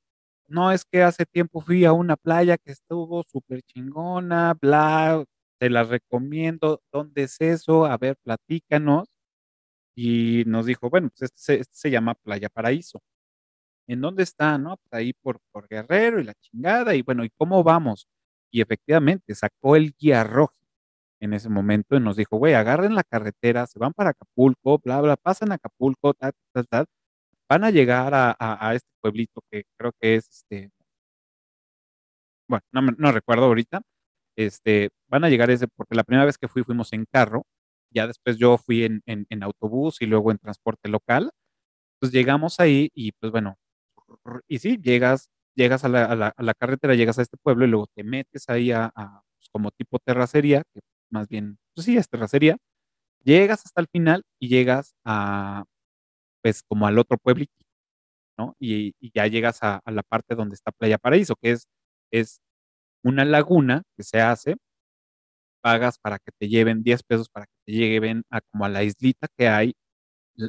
[0.47, 5.23] no, es que hace tiempo fui a una playa que estuvo súper chingona, bla,
[5.59, 7.85] te la recomiendo, ¿dónde es eso?
[7.85, 9.07] A ver, platícanos.
[9.95, 13.01] Y nos dijo, bueno, pues este se, este se llama Playa Paraíso.
[13.87, 14.57] ¿En dónde está?
[14.57, 18.07] No, pues ahí por, por Guerrero y la chingada, y bueno, ¿y cómo vamos?
[18.51, 20.56] Y efectivamente sacó el guía rojo
[21.19, 25.01] en ese momento y nos dijo, güey, agarren la carretera, se van para Acapulco, bla,
[25.01, 26.85] bla, pasan a Acapulco, tal, tal, tal,
[27.49, 30.71] van a llegar a, este pueblito que creo que es, este,
[32.47, 33.81] bueno, no, no recuerdo ahorita,
[34.37, 37.45] este, van a llegar ese, porque la primera vez que fui fuimos en carro,
[37.91, 39.03] ya después yo fui en,
[39.43, 41.31] autobús y luego en transporte local,
[41.99, 43.57] pues llegamos ahí y pues bueno,
[44.47, 47.87] y sí, llegas, llegas a la, a la, carretera, llegas a este pueblo y luego
[47.95, 52.09] te metes ahí a, a pues, como tipo terracería, que más bien, pues sí, es
[52.09, 52.57] terracería,
[53.23, 55.65] llegas hasta el final y llegas a,
[56.43, 57.53] pues como al otro pueblito,
[58.37, 58.55] ¿no?
[58.59, 61.67] Y, ya llegas a, la parte donde está Playa Paraíso, que es,
[62.11, 62.41] es
[63.03, 64.57] una laguna que se hace,
[65.61, 68.83] pagas para que te lleven 10 pesos para que te lleven a como a la
[68.83, 69.73] islita que hay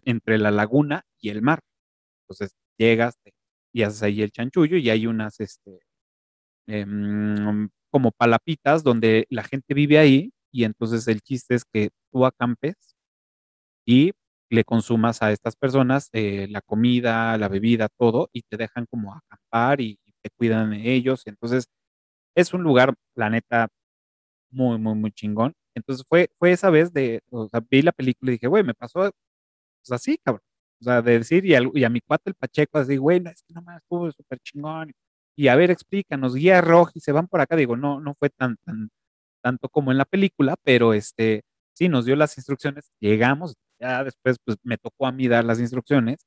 [0.04, 1.60] entre la laguna y el mar.
[2.24, 3.16] Entonces llegas
[3.72, 5.80] y haces ahí el chanchullo y hay unas, este,
[6.68, 6.86] eh,
[7.90, 12.74] como palapitas donde la gente vive ahí y entonces el chiste es que tú acampes
[13.86, 14.12] y
[14.50, 19.14] le consumas a estas personas eh, la comida, la bebida, todo, y te dejan como
[19.14, 21.22] acampar y, te cuidan de ellos.
[21.26, 21.68] Entonces,
[22.36, 23.68] es un lugar, la neta,
[24.50, 25.54] muy, muy, muy chingón.
[25.74, 28.74] Entonces fue, fue esa vez de, o sea, vi la película y dije, güey, me
[28.74, 29.10] pasó
[29.90, 30.42] así, cabrón.
[30.80, 33.42] O sea, de decir, y, y a mi cuate el Pacheco, así, güey, no, es
[33.42, 34.92] que nomás estuvo súper chingón.
[35.36, 37.56] Y a ver, explícanos, guía roja y se van por acá.
[37.56, 38.90] Digo, no, no fue tan, tan,
[39.42, 41.42] tanto como en la película, pero este,
[41.74, 45.60] sí, nos dio las instrucciones, llegamos, ya después, pues me tocó a mí dar las
[45.60, 46.18] instrucciones,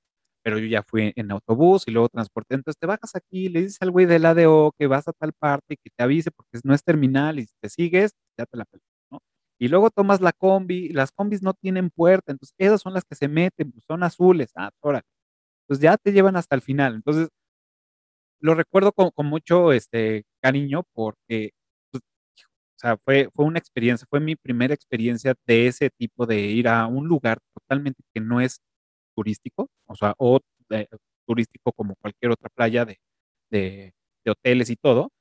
[0.43, 2.55] pero yo ya fui en autobús y luego transporté.
[2.55, 5.75] Entonces te bajas aquí, le dices al güey del ADO que vas a tal parte
[5.75, 8.65] y que te avise porque no es terminal y si te sigues, ya te la
[8.65, 9.19] película, ¿no?
[9.59, 13.15] Y luego tomas la combi, las combis no tienen puerta, entonces esas son las que
[13.15, 15.03] se meten, pues son azules, ah, órale.
[15.67, 16.95] Pues ya te llevan hasta el final.
[16.95, 17.29] Entonces,
[18.39, 21.51] lo recuerdo con, con mucho este, cariño porque,
[22.81, 26.87] sea, fue, fue una experiencia, fue mi primera experiencia de ese tipo de ir a
[26.87, 28.61] un lugar totalmente que no es
[29.15, 30.39] turístico, o sea, o
[30.71, 30.87] eh,
[31.27, 32.99] turístico como cualquier otra playa de,
[33.51, 33.93] de,
[34.25, 35.11] de hoteles y todo,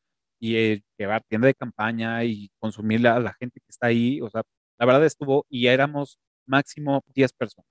[0.41, 4.43] y llevar tienda de campaña y consumir a la gente que está ahí, o sea,
[4.79, 7.69] la verdad estuvo y éramos máximo 10 personas,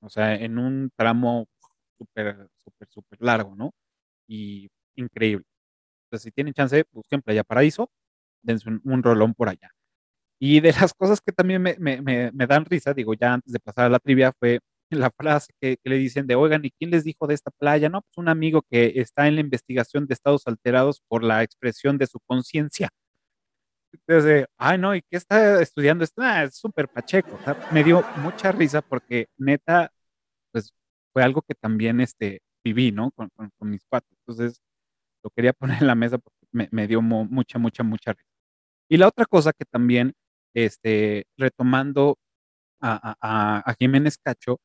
[0.00, 1.46] o sea, en un tramo
[1.98, 3.72] súper, súper, súper largo, ¿no?
[4.28, 5.44] Y increíble.
[6.06, 7.90] Entonces, si tienen chance, busquen Playa Paraíso,
[8.42, 9.70] dense un, un rolón por allá.
[10.40, 13.52] Y de las cosas que también me, me, me, me, dan risa, digo, ya antes
[13.52, 14.60] de pasar a la trivia, fue
[14.90, 17.88] la frase que, que, le dicen de, oigan, ¿y quién les dijo de esta playa?
[17.88, 21.98] No, pues un amigo que está en la investigación de estados alterados por la expresión
[21.98, 22.90] de su conciencia.
[23.92, 26.04] Entonces, ay, no, ¿y qué está estudiando?
[26.04, 26.22] esto?
[26.22, 27.36] Ah, es súper pacheco.
[27.40, 29.90] O sea, me dio mucha risa porque neta,
[30.52, 30.72] pues
[31.12, 33.10] fue algo que también este, viví, ¿no?
[33.12, 34.10] Con, con, con mis cuatro.
[34.26, 34.60] Entonces,
[35.24, 38.27] lo quería poner en la mesa porque me, me dio mo, mucha, mucha, mucha risa.
[38.88, 40.14] Y la otra cosa que también,
[40.54, 42.18] este, retomando
[42.80, 44.58] a, a, Jiménez Cacho,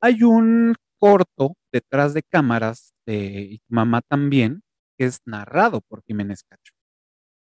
[0.00, 4.62] hay un corto detrás de cámaras de Mamá también,
[4.98, 6.72] que es narrado por Jiménez Cacho.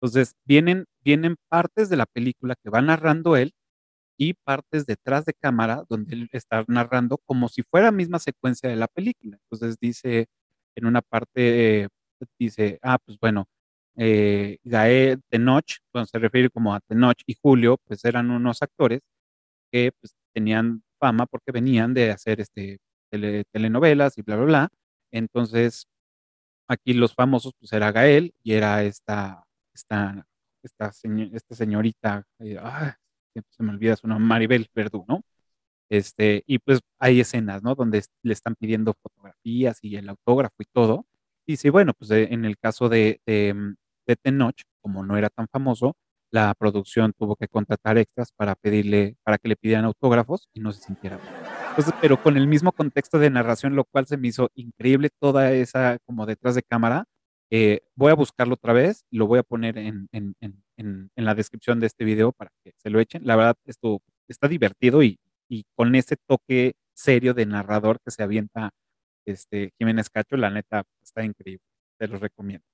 [0.00, 3.52] Entonces, vienen, vienen partes de la película que va narrando él
[4.18, 8.68] y partes detrás de cámara donde él está narrando como si fuera la misma secuencia
[8.68, 9.38] de la película.
[9.44, 10.28] Entonces dice
[10.76, 11.88] en una parte, eh,
[12.38, 13.46] dice, ah, pues bueno,
[13.98, 19.00] eh, Gael Tenoch, cuando se refiere como a Tenoch y Julio, pues eran unos actores
[19.72, 22.78] que pues, tenían fama porque venían de hacer este,
[23.10, 24.68] tele, telenovelas y bla, bla, bla.
[25.12, 25.86] Entonces,
[26.68, 29.44] aquí los famosos, pues era Gael y era esta,
[29.74, 30.26] esta,
[30.62, 30.92] esta,
[31.32, 32.58] esta señorita, eh,
[33.50, 35.22] se me olvida su nombre, Maribel Verdú, ¿no?
[35.90, 37.74] Este, y pues hay escenas, ¿no?
[37.74, 41.06] Donde le están pidiendo fotografías y el autógrafo y todo.
[41.46, 43.20] Y sí, bueno, pues de, en el caso de,
[44.08, 45.96] de Tenoch, como no era tan famoso,
[46.30, 50.72] la producción tuvo que contratar extras para pedirle, para que le pidieran autógrafos y no
[50.72, 51.28] se sintiera bien.
[51.70, 55.52] Entonces, pero con el mismo contexto de narración, lo cual se me hizo increíble toda
[55.52, 57.04] esa como detrás de cámara.
[57.50, 61.34] Eh, voy a buscarlo otra vez, lo voy a poner en, en, en, en, la
[61.34, 63.26] descripción de este video para que se lo echen.
[63.26, 65.18] La verdad, esto está divertido y,
[65.48, 68.70] y con ese toque serio de narrador que se avienta
[69.24, 71.64] este Jiménez Cacho, la neta está increíble.
[71.98, 72.66] Te lo recomiendo.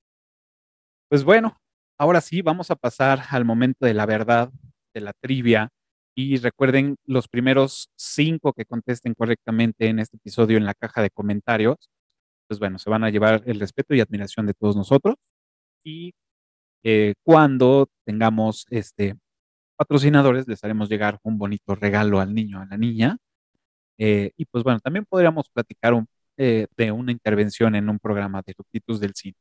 [1.08, 1.56] Pues bueno,
[1.98, 4.50] ahora sí, vamos a pasar al momento de la verdad,
[4.94, 5.70] de la trivia.
[6.16, 11.10] Y recuerden los primeros cinco que contesten correctamente en este episodio en la caja de
[11.10, 11.90] comentarios.
[12.48, 15.16] Pues bueno, se van a llevar el respeto y admiración de todos nosotros.
[15.84, 16.14] Y
[16.84, 19.16] eh, cuando tengamos este
[19.76, 23.18] patrocinadores, les haremos llegar un bonito regalo al niño, a la niña.
[23.98, 25.94] Eh, y pues bueno, también podríamos platicar
[26.38, 29.36] eh, de una intervención en un programa de subtítulos del cine.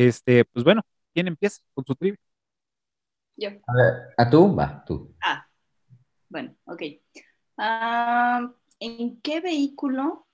[0.00, 0.82] Este, pues bueno,
[1.12, 2.18] ¿Quién empieza con su trivia?
[3.36, 3.48] Yo.
[3.48, 4.54] A, ver, ¿a tú?
[4.54, 5.14] Va, tú.
[5.22, 5.46] Ah,
[6.28, 6.82] bueno, ok.
[7.56, 10.26] Uh, ¿En qué vehículo,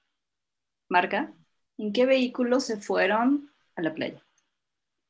[0.89, 1.33] marca,
[1.79, 4.23] en qué vehículo se fueron a la playa?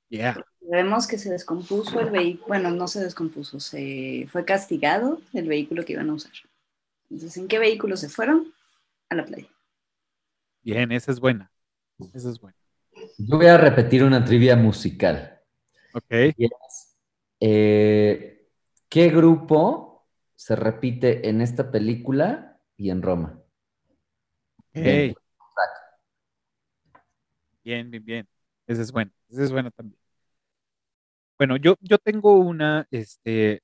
[0.08, 0.42] Yeah.
[0.60, 5.84] Vemos que se descompuso el vehículo, bueno, no se descompuso, se fue castigado el vehículo
[5.84, 6.32] que iban a usar.
[7.10, 8.52] Entonces, ¿en qué vehículo se fueron
[9.08, 9.48] a la playa?
[10.62, 11.52] Bien, esa es buena.
[12.14, 12.56] Esa es buena.
[13.18, 15.40] Yo voy a repetir una trivia musical.
[15.94, 16.36] Ok.
[17.40, 18.48] Eh,
[18.88, 23.42] ¿Qué grupo se repite en esta película y en Roma?
[27.64, 28.28] Bien, bien, bien.
[28.66, 29.10] Ese es bueno.
[29.28, 29.98] Ese es bueno también.
[31.38, 33.62] Bueno, yo, yo tengo una, este,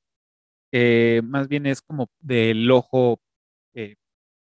[0.72, 3.20] eh, más bien es como del ojo
[3.74, 3.96] eh,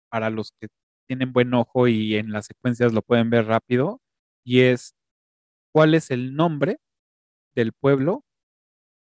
[0.09, 0.67] para los que
[1.07, 4.01] tienen buen ojo y en las secuencias lo pueden ver rápido,
[4.45, 4.95] y es
[5.73, 6.77] cuál es el nombre
[7.55, 8.23] del pueblo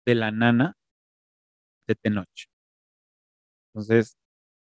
[0.06, 0.78] de la nana
[1.88, 2.48] de Tenoch.
[3.74, 4.18] Entonces,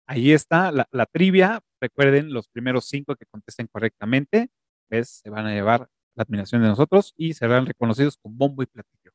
[0.08, 1.62] ahí está la, la, trivia.
[1.82, 4.50] Recuerden, los primeros cinco que contesten correctamente,
[4.90, 8.68] pues, se van a llevar la admiración de nosotros y serán reconocidos con bombo y
[8.68, 9.12] platillo.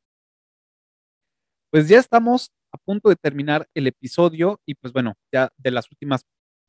[1.71, 5.89] Pues ya estamos a punto de terminar el episodio y pues bueno, ya de las
[5.91, 6.23] últimas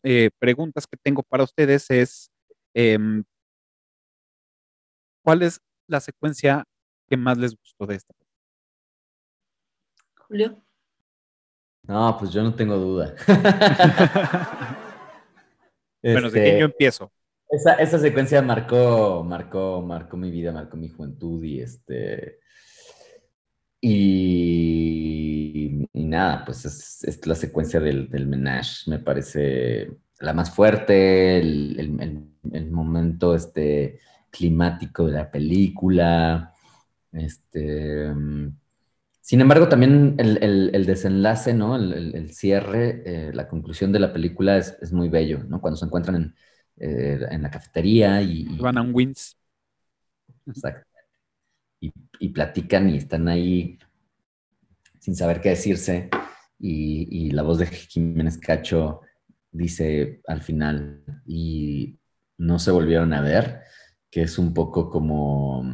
[0.04, 2.30] eh, preguntas que tengo para ustedes es,
[2.74, 3.24] em,
[5.28, 6.64] ¿cuál es la secuencia
[7.06, 8.14] que más les gustó de esta?
[10.26, 10.64] Julio.
[11.82, 13.14] No, pues yo no tengo duda.
[16.02, 17.12] bueno, de que yo empiezo.
[17.50, 22.40] Esa, esa, secuencia marcó, marcó, marcó mi vida, marcó mi juventud y este.
[23.82, 25.10] Y,
[25.92, 29.90] y nada, pues es, es, la secuencia del, del menage, me parece
[30.20, 34.00] la más fuerte, el, el, el, momento este,
[34.30, 36.52] climático de la película.
[37.12, 38.12] Este,
[39.28, 41.76] sin embargo, también el, desenlace, ¿no?
[41.76, 45.60] El, cierre, eh, la conclusión de la película es, es, muy bello, ¿no?
[45.60, 46.34] Cuando se encuentran en,
[46.78, 48.44] eh, en la cafetería y...
[48.58, 49.36] Van a un Wins.
[50.46, 50.86] Exacto.
[51.80, 53.78] Y, y, platican y están ahí
[54.98, 56.08] sin saber qué decirse.
[56.58, 59.02] Y, y, la voz de Jiménez Cacho
[59.52, 61.98] dice al final, y
[62.38, 63.62] no se volvieron a ver,
[64.10, 65.64] que es un poco como,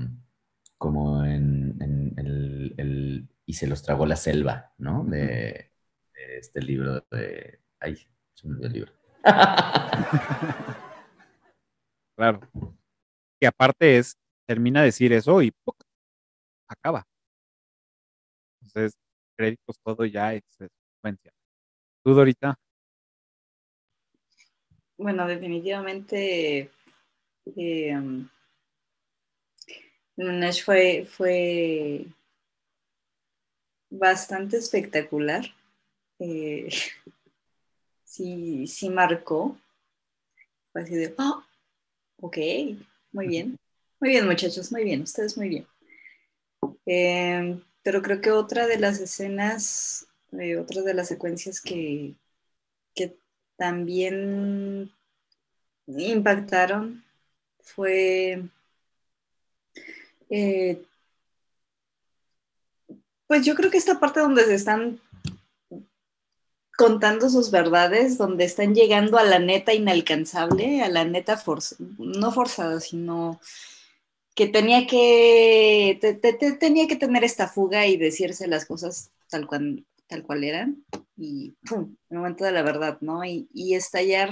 [0.79, 5.05] como en, en el, el, Y se los tragó la selva, ¿no?
[5.05, 5.73] De,
[6.15, 7.61] de este libro de...
[7.81, 7.97] Ay,
[8.35, 8.93] se me olvidó el libro.
[12.17, 12.41] Claro.
[13.41, 14.17] Que aparte es,
[14.47, 15.77] termina de decir eso y ¡puc!
[16.69, 17.05] acaba.
[18.63, 18.97] Entonces,
[19.37, 21.33] créditos, todo ya es secuencia.
[22.05, 22.57] ¿Tú, Dorita?
[24.97, 26.71] Bueno, definitivamente
[30.17, 32.07] Nash fue, fue
[33.91, 35.45] bastante espectacular.
[36.19, 36.69] Eh,
[38.05, 39.59] sí, sí marcó.
[40.73, 41.45] Fue así de, oh,
[42.21, 42.39] Ok,
[43.13, 43.59] muy bien.
[44.01, 45.67] Muy bien, muchachos, muy bien, ustedes muy bien.
[46.87, 52.15] Eh, pero creo que otra de las escenas, eh, otra de las secuencias que,
[52.95, 53.17] que
[53.57, 54.91] también
[55.87, 57.04] impactaron
[57.65, 58.43] fue
[60.31, 60.83] eh,
[63.27, 65.01] pues yo creo que esta parte donde se están
[66.77, 71.43] contando sus verdades, donde están llegando a la neta inalcanzable, a la neta
[71.99, 73.41] no forzada, sino
[74.35, 75.99] que tenía que,
[76.59, 80.85] tenía que tener esta fuga y decirse las cosas tal cual, tal cual eran,
[81.17, 81.97] y ¡pum!
[82.11, 83.25] el momento de la verdad, ¿no?
[83.25, 84.31] Y, estallar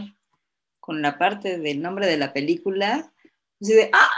[0.80, 3.11] con la parte del nombre de la película,
[3.62, 4.08] así de ¡ah!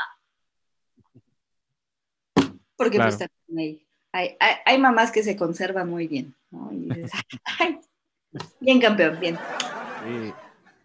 [2.77, 3.21] Porque pues
[3.57, 3.87] ahí.
[4.13, 6.71] Hay, hay, hay, mamás que se conservan muy bien, ¿no?
[6.73, 7.11] Y dices,
[7.61, 7.81] ¡ay!
[8.61, 9.39] Bien, campeón, bien.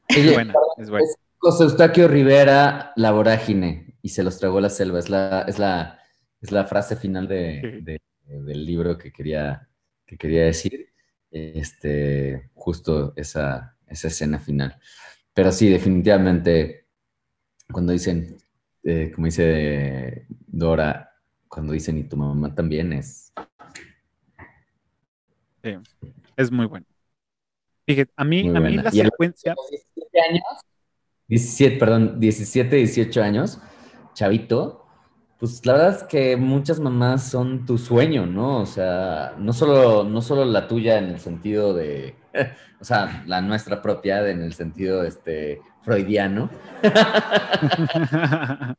[0.08, 1.08] Es buena, es buena.
[1.38, 5.00] José Eustaquio Rivera, La Vorágine, y se los tragó la selva.
[5.00, 6.00] Es la, es la,
[6.42, 9.70] es la frase final de, del libro que quería,
[10.06, 10.90] que quería decir.
[11.32, 14.80] Este, justo esa, esa escena final.
[15.34, 16.88] Pero sí, definitivamente,
[17.72, 18.38] cuando dicen,
[18.84, 21.12] eh, como dice Dora,
[21.48, 23.34] cuando dicen y tu mamá también es.
[25.64, 25.76] Sí,
[26.38, 26.86] es muy bueno.
[27.86, 29.56] Fíjate, a mí, a mí la secuencia.
[29.70, 30.44] 17 años,
[31.28, 33.60] 17, perdón, 17, 18 años,
[34.14, 34.86] chavito,
[35.40, 38.62] pues la verdad es que muchas mamás son tu sueño, ¿no?
[38.62, 42.16] O sea, no solo, no solo la tuya en el sentido de,
[42.80, 46.50] o sea, la nuestra propia en el sentido este, freudiano,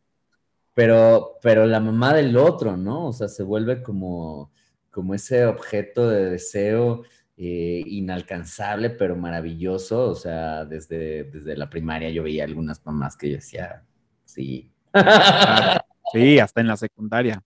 [0.74, 3.08] pero, pero la mamá del otro, ¿no?
[3.08, 4.50] O sea, se vuelve como,
[4.90, 7.02] como ese objeto de deseo
[7.36, 10.10] eh, inalcanzable, pero maravilloso.
[10.10, 13.84] O sea, desde, desde la primaria yo veía algunas mamás que yo decía,
[14.24, 14.70] sí.
[16.12, 17.40] Sí, hasta en la secundaria.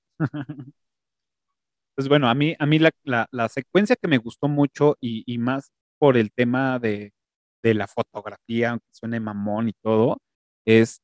[1.94, 5.36] Pues bueno, a mí, a mí la, la, secuencia que me gustó mucho y, y
[5.36, 5.70] más
[6.04, 7.14] por el tema de,
[7.62, 10.18] de, la fotografía, aunque suene mamón y todo,
[10.66, 11.00] es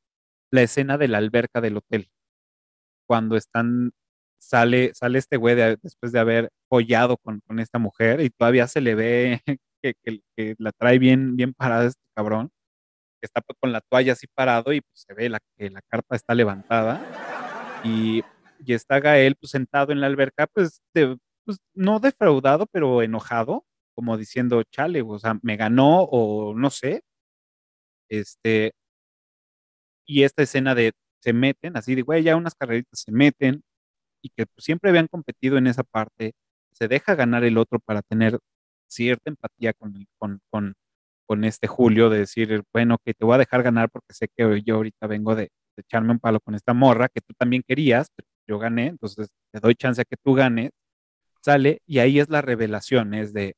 [0.53, 2.11] la escena de la alberca del hotel.
[3.09, 3.93] Cuando están
[4.39, 8.83] sale, sale este güey después de haber follado con, con, esta mujer y todavía se
[8.83, 9.41] le ve
[9.83, 12.51] que, que, la trae bien, bien parada este cabrón,
[13.23, 16.15] que está con la toalla así parado y pues se ve la, que la carpa
[16.15, 17.01] está levantada
[17.85, 18.23] y,
[18.67, 23.65] y está Gael pues sentado en la alberca pues, pues no defraudado pero enojado,
[24.01, 27.03] como diciendo, chale, o sea, me ganó o no sé,
[28.09, 28.73] este,
[30.07, 33.63] y esta escena de se meten, así de, güey, ya unas carreritas se meten,
[34.23, 36.33] y que pues, siempre habían competido en esa parte,
[36.73, 38.39] se deja ganar el otro para tener
[38.89, 40.75] cierta empatía con, con, con,
[41.27, 44.63] con este Julio, de decir, bueno, que te voy a dejar ganar porque sé que
[44.65, 48.29] yo ahorita vengo de, echarme un palo con esta morra que tú también querías, pero
[48.49, 50.71] yo gané, entonces te doy chance a que tú ganes,
[51.43, 53.55] sale y ahí es la revelación, es de,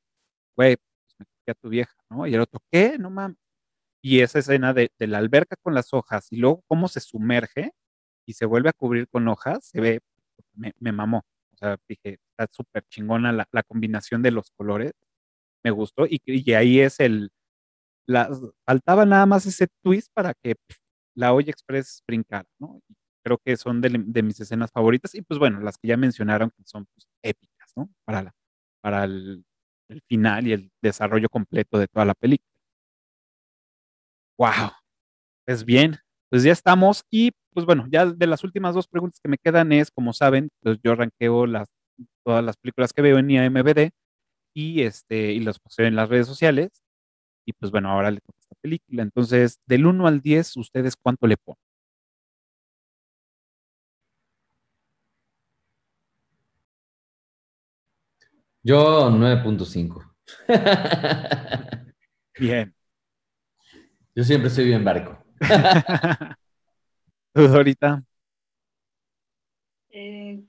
[0.56, 2.26] güey, pues me cogí a tu vieja, ¿no?
[2.26, 2.98] Y el otro, ¿qué?
[2.98, 3.38] No mames.
[4.02, 7.72] Y esa escena de, de la alberca con las hojas y luego cómo se sumerge
[8.26, 10.00] y se vuelve a cubrir con hojas, se ve,
[10.54, 11.24] me, me mamó.
[11.54, 14.92] O sea, dije, está súper chingona la, la combinación de los colores.
[15.64, 16.06] Me gustó.
[16.06, 17.30] Y, y ahí es el.
[18.08, 18.30] La,
[18.66, 20.80] faltaba nada más ese twist para que pf,
[21.14, 22.80] la olla express brincara, ¿no?
[22.88, 25.14] Y creo que son de, de mis escenas favoritas.
[25.14, 27.90] Y pues bueno, las que ya mencionaron que son pues, épicas, ¿no?
[28.04, 28.34] Para, la,
[28.82, 29.44] para el,
[29.88, 32.46] el final y el desarrollo completo de toda la película.
[34.38, 34.70] ¡Wow!
[35.46, 35.98] Pues bien,
[36.30, 37.04] pues ya estamos.
[37.10, 40.50] Y pues bueno, ya de las últimas dos preguntas que me quedan es, como saben,
[40.62, 41.68] pues yo ranqueo las,
[42.24, 43.90] todas las películas que veo en IMBD
[44.54, 46.70] y, este, y las posteo en las redes sociales.
[47.46, 49.02] Y pues bueno, ahora le toca esta película.
[49.04, 51.59] Entonces, del 1 al 10, ¿ustedes cuánto le ponen?
[58.64, 60.14] Yo 9.5.
[62.39, 62.72] Bien.
[64.14, 65.18] Yo siempre estoy bien barco.
[67.34, 68.05] ¿Tú, ahorita?
[69.90, 70.44] Eh,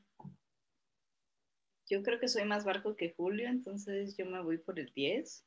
[1.89, 5.43] yo creo que soy más barco que Julio, entonces yo me voy por el 10.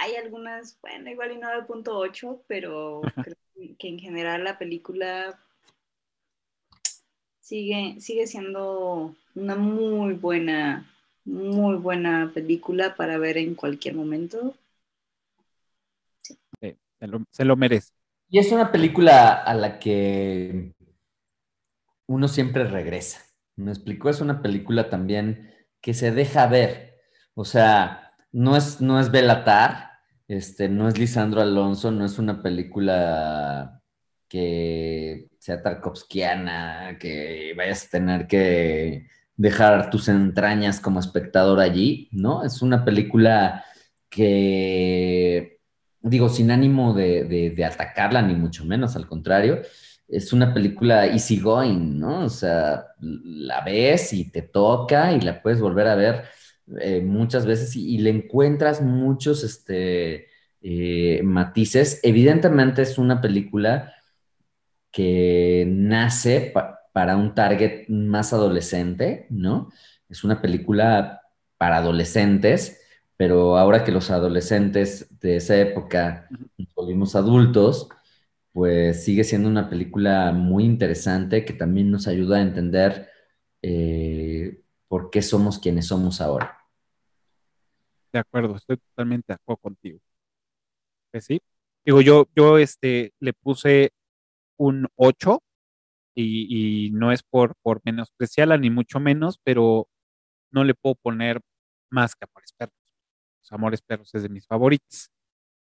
[0.00, 3.36] Hay algunas, bueno, igual y 9.8, pero creo
[3.78, 5.38] que en general la película
[7.42, 10.90] sigue, sigue siendo una muy buena,
[11.24, 14.54] muy buena película para ver en cualquier momento.
[16.22, 16.38] Sí,
[16.98, 17.92] se, lo, se lo merece.
[18.30, 20.72] Y es una película a la que
[22.06, 23.20] uno siempre regresa.
[23.56, 24.08] ¿Me explico?
[24.08, 25.52] Es una película también
[25.82, 27.00] que se deja ver.
[27.34, 29.90] O sea, no es, no es Belatar,
[30.28, 33.81] este, no es Lisandro Alonso, no es una película
[34.32, 42.42] que sea tarkovskiana, que vayas a tener que dejar tus entrañas como espectador allí, ¿no?
[42.42, 43.62] Es una película
[44.08, 45.58] que,
[46.00, 49.60] digo, sin ánimo de, atacarla, ni mucho menos, al contrario,
[50.08, 52.24] es una película easygoing, ¿no?
[52.24, 56.24] O sea, la ves y te toca y la puedes volver a ver
[56.80, 60.28] eh, muchas veces y, y, le encuentras muchos este,
[60.62, 62.00] eh, matices.
[62.02, 63.92] Evidentemente es una película
[64.92, 69.72] que nace pa para un target más adolescente, ¿no?
[70.08, 71.22] Es una película
[71.56, 72.82] para adolescentes,
[73.16, 76.28] pero ahora que los adolescentes de esa época
[76.58, 77.88] nos volvimos adultos,
[78.52, 83.08] pues sigue siendo una película muy interesante que también nos ayuda a entender
[83.62, 86.58] eh, por qué somos quienes somos ahora.
[88.12, 90.00] De acuerdo, estoy totalmente de acuerdo contigo.
[91.10, 91.40] Pues sí.
[91.84, 93.92] Digo, yo, yo este, le puse
[94.56, 95.42] un 8
[96.14, 99.88] y, y no es por, por menospreciarla ni mucho menos, pero
[100.50, 101.40] no le puedo poner
[101.90, 102.74] más que Amores Perros.
[103.42, 105.10] Los Amores Perros es de mis favoritos.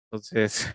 [0.07, 0.75] Entonces.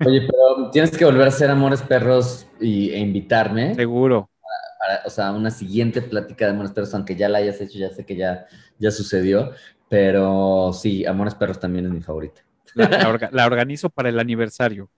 [0.06, 3.74] Oye, pero tienes que volver a hacer Amores Perros y, e invitarme.
[3.74, 4.30] Seguro.
[4.40, 7.78] Para, para, o sea, una siguiente plática de Amores Perros, aunque ya la hayas hecho,
[7.78, 8.46] ya sé que ya,
[8.78, 9.52] ya sucedió.
[9.88, 12.42] Pero sí, Amores Perros también es mi favorita.
[12.74, 14.90] La, la, orga, la organizo para el aniversario.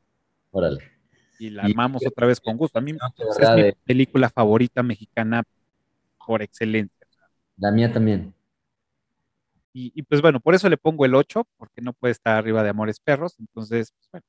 [0.50, 0.78] Órale.
[1.38, 1.74] Y la y,
[2.06, 2.78] otra vez con gusto.
[2.78, 3.76] A mí no, es mi de...
[3.84, 5.42] película favorita mexicana
[6.26, 7.06] por excelencia.
[7.56, 8.34] La mía también.
[9.72, 12.62] Y, y, pues bueno, por eso le pongo el 8, porque no puede estar arriba
[12.62, 13.36] de Amores Perros.
[13.38, 14.26] Entonces, pues bueno,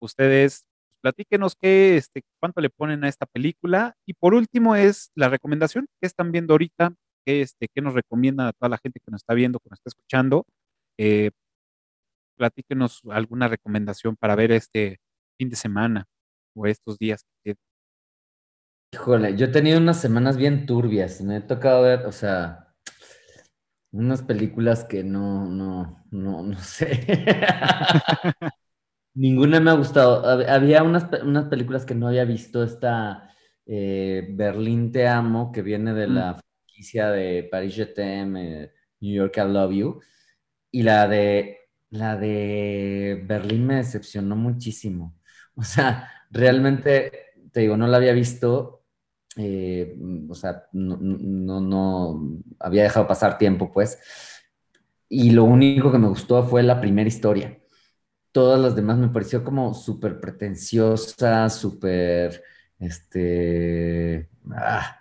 [0.00, 0.64] ustedes
[1.02, 3.94] platíquenos qué, este, cuánto le ponen a esta película.
[4.06, 8.48] Y por último es la recomendación que están viendo ahorita, que, este, que nos recomiendan
[8.48, 10.46] a toda la gente que nos está viendo, que nos está escuchando.
[10.98, 11.30] Eh,
[12.36, 14.98] platíquenos alguna recomendación para ver este
[15.38, 16.06] fin de semana
[16.56, 17.54] o estos días que
[18.92, 21.20] Híjole, yo he tenido unas semanas bien turbias.
[21.20, 22.74] Me he tocado ver, o sea,
[23.92, 27.02] unas películas que no, no, no, no sé.
[29.14, 30.24] Ninguna me ha gustado.
[30.48, 32.62] Había unas, unas películas que no había visto.
[32.62, 33.30] Esta
[33.66, 36.14] eh, Berlín Te Amo, que viene de mm.
[36.14, 40.00] la franquicia de Paris Je t'aime, New York I Love You.
[40.70, 41.58] Y la de,
[41.90, 45.14] la de Berlín me decepcionó muchísimo.
[45.54, 47.12] O sea, realmente,
[47.52, 48.84] te digo, no la había visto.
[49.36, 49.98] Eh,
[50.28, 53.98] o sea, no, no, no, había dejado pasar tiempo, pues.
[55.08, 57.58] Y lo único que me gustó fue la primera historia
[58.36, 62.42] todas las demás me pareció como súper pretenciosa, súper,
[62.78, 65.00] este, ah,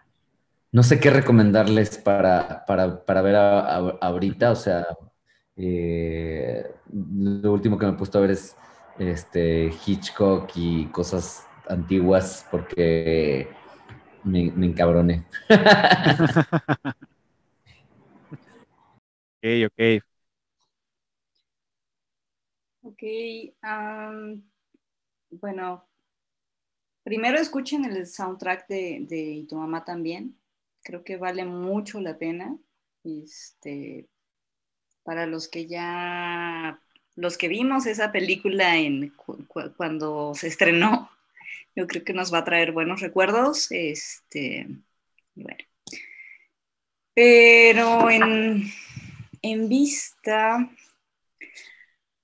[0.71, 4.87] no sé qué recomendarles para, para, para ver a, a, ahorita, o sea,
[5.57, 8.55] eh, lo último que me he puesto a ver es
[8.99, 13.49] este, Hitchcock y cosas antiguas porque
[14.23, 15.25] me, me encabroné.
[19.41, 20.03] ok, ok.
[22.83, 23.01] Ok,
[25.29, 25.87] bueno,
[27.03, 30.39] primero escuchen el soundtrack de, de Y tu mamá también.
[30.83, 32.57] Creo que vale mucho la pena.
[33.03, 34.09] Este,
[35.03, 36.81] para los que ya,
[37.15, 41.09] los que vimos esa película en, cu- cu- cuando se estrenó,
[41.75, 43.67] yo creo que nos va a traer buenos recuerdos.
[43.71, 44.67] Este,
[45.35, 45.57] bueno.
[47.13, 48.65] Pero en,
[49.41, 50.69] en vista,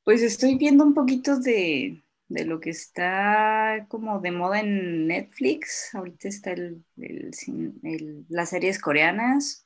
[0.04, 5.94] pues estoy viendo un poquito de, de lo que está como de moda en Netflix.
[5.94, 9.66] Ahorita está el, el- las series coreanas.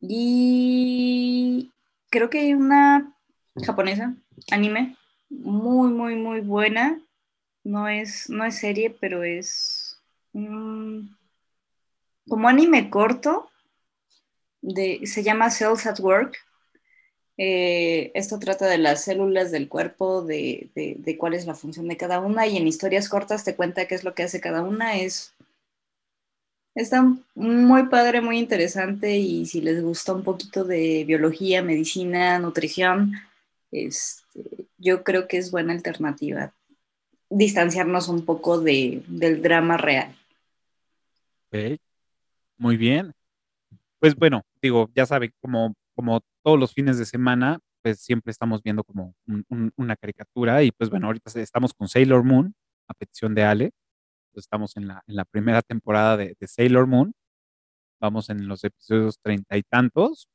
[0.00, 1.70] Y
[2.10, 3.16] creo que hay una
[3.64, 4.14] japonesa,
[4.50, 4.96] anime,
[5.28, 7.00] muy, muy, muy buena.
[7.64, 10.00] No es, no es serie, pero es
[10.32, 11.00] mm,
[12.28, 13.48] como anime corto.
[14.62, 16.36] De, se llama Cells at Work.
[17.38, 21.88] Eh, esto trata de las células del cuerpo, de, de- de cuál es la función
[21.88, 24.62] de cada una y en historias cortas te cuenta qué es lo que hace cada
[24.62, 24.96] una.
[24.98, 25.34] Es,
[26.74, 27.02] está
[27.34, 33.12] muy padre, muy interesante y si les gusta un poquito de biología, medicina, nutrición,
[33.72, 36.54] este, yo creo que es buena alternativa.
[37.30, 40.14] Distanciarnos un poco de, del drama real.
[41.50, 41.78] Ok,
[42.58, 43.12] Muy bien.
[43.98, 48.62] Pues bueno, digo, ya saben, como, como todos los fines de semana, pues siempre estamos
[48.62, 52.54] viendo como un- un- una caricatura y pues bueno, ahorita estamos con Sailor Moon,
[52.88, 53.70] a petición de Ale.
[54.32, 57.12] Pues estamos en la, en la primera temporada de, de Sailor Moon.
[58.00, 60.28] Vamos en los episodios treinta y tantos.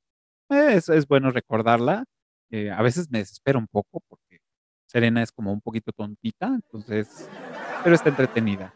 [0.50, 2.06] Eh, es, es bueno recordarla.
[2.52, 4.40] Eh, a veces me desespero un poco porque
[4.86, 7.30] Serena es como un poquito tontita, entonces,
[7.84, 8.74] pero está entretenida.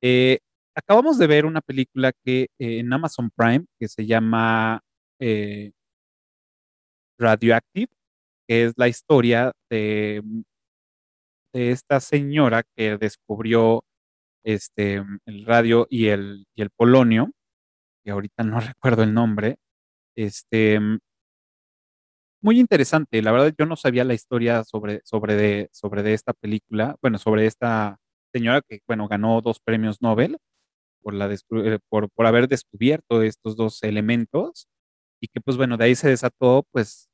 [0.00, 0.38] Eh,
[0.74, 4.80] acabamos de ver una película que eh, en Amazon Prime que se llama
[7.18, 7.92] Radioactive,
[8.48, 10.22] que es la historia de,
[11.52, 13.84] de esta señora que descubrió
[14.44, 17.30] este, el radio y el, y el polonio,
[18.04, 19.56] que ahorita no recuerdo el nombre.
[20.16, 20.80] Este,
[22.42, 26.32] muy interesante, la verdad yo no sabía la historia sobre, sobre, de, sobre de esta
[26.32, 27.98] película, bueno, sobre esta
[28.34, 30.38] señora que, bueno, ganó dos premios Nobel
[31.02, 34.68] por, la eh, por, por haber descubierto estos dos elementos
[35.20, 37.08] y que pues bueno, de ahí se desató pues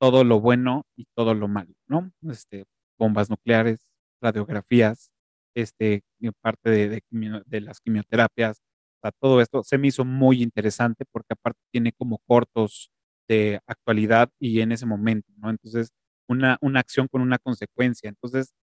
[0.00, 2.12] todo lo bueno y todo lo malo, ¿no?
[2.30, 2.64] Este,
[2.98, 3.86] bombas nucleares,
[4.22, 5.10] radiografías,
[5.56, 6.02] este,
[6.42, 7.02] parte de, de
[7.46, 8.58] de las quimioterapias,
[8.98, 12.90] o sea, todo esto se me hizo muy interesante porque aparte tiene como cortos
[13.28, 15.50] de actualidad y en ese momento, ¿no?
[15.50, 15.90] Entonces,
[16.28, 18.08] una, una acción con una consecuencia.
[18.08, 18.54] Entonces,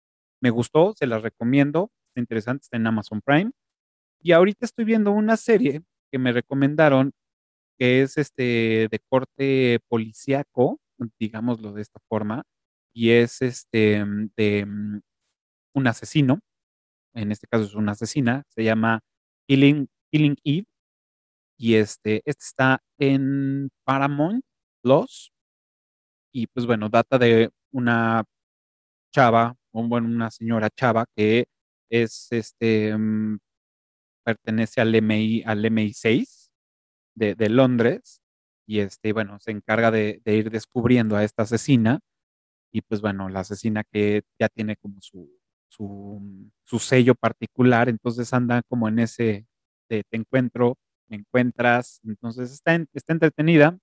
[0.41, 3.53] me gustó, se las recomiendo, está interesante, está en Amazon Prime.
[4.23, 5.83] Y ahorita estoy viendo una serie
[6.13, 7.13] que me recomendaron
[7.79, 10.79] que es este de corte policíaco,
[11.19, 12.45] digámoslo de esta forma,
[12.95, 14.05] y es este
[14.37, 15.01] de mm,
[15.75, 16.41] un asesino,
[17.15, 19.01] en este caso es una asesina, se llama
[19.49, 20.67] Killing, Killing Eve,
[21.59, 24.45] y este está en Paramount
[24.83, 25.33] Plus,
[26.33, 28.25] y pues bueno, data de una
[29.13, 31.47] chava, o bueno, una señora chava que
[31.91, 33.39] es este, mm,
[34.25, 36.51] pertenece al MI, al MI6
[37.17, 38.21] de, de Londres
[38.67, 42.01] y este, bueno, se encarga de, ir descubriendo a esta asesina
[42.73, 45.31] y pues bueno, la asesina que ya tiene como su,
[45.69, 49.47] su, su sello particular, entonces anda como en ese
[49.89, 50.77] de te encuentro,
[51.09, 53.77] me encuentras, entonces está, está entretenida,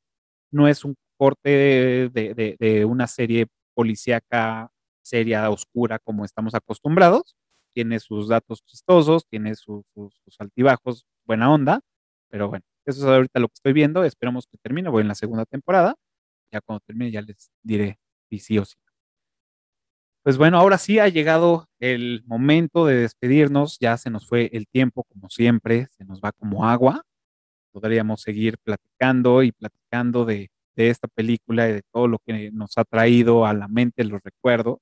[0.51, 4.71] no es un corte de, una serie policíaca
[5.01, 7.35] seria, oscura, como estamos acostumbrados,
[7.73, 9.83] tiene sus datos chistosos, tiene sus
[10.39, 11.81] altibajos, buena onda,
[12.29, 15.15] pero bueno, eso es ahorita lo que estoy viendo, esperamos que termine, voy en la
[15.15, 15.95] segunda temporada,
[16.51, 17.99] ya cuando termine ya les diré
[18.29, 18.75] si sí o sí.
[20.23, 24.67] Pues bueno, ahora sí ha llegado el momento de despedirnos, ya se nos fue el
[24.67, 27.03] tiempo como siempre, se nos va como agua,
[27.71, 32.77] podríamos seguir platicando y platicando de, de esta película y de todo lo que nos
[32.77, 34.77] ha traído a la mente los recuerdos.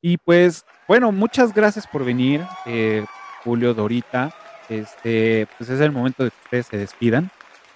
[0.00, 3.04] Y pues, bueno, muchas gracias por venir, eh,
[3.44, 4.34] Julio, Dorita.
[4.68, 7.30] Este, pues es el momento de que ustedes se despidan,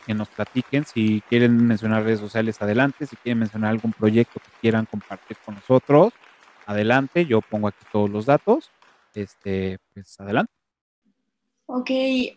[0.06, 0.84] que nos platiquen.
[0.84, 3.06] Si quieren mencionar redes sociales, adelante.
[3.06, 6.12] Si quieren mencionar algún proyecto que quieran compartir con nosotros,
[6.66, 7.26] adelante.
[7.26, 8.70] Yo pongo aquí todos los datos.
[9.14, 10.52] Este, pues adelante.
[11.66, 11.90] Ok,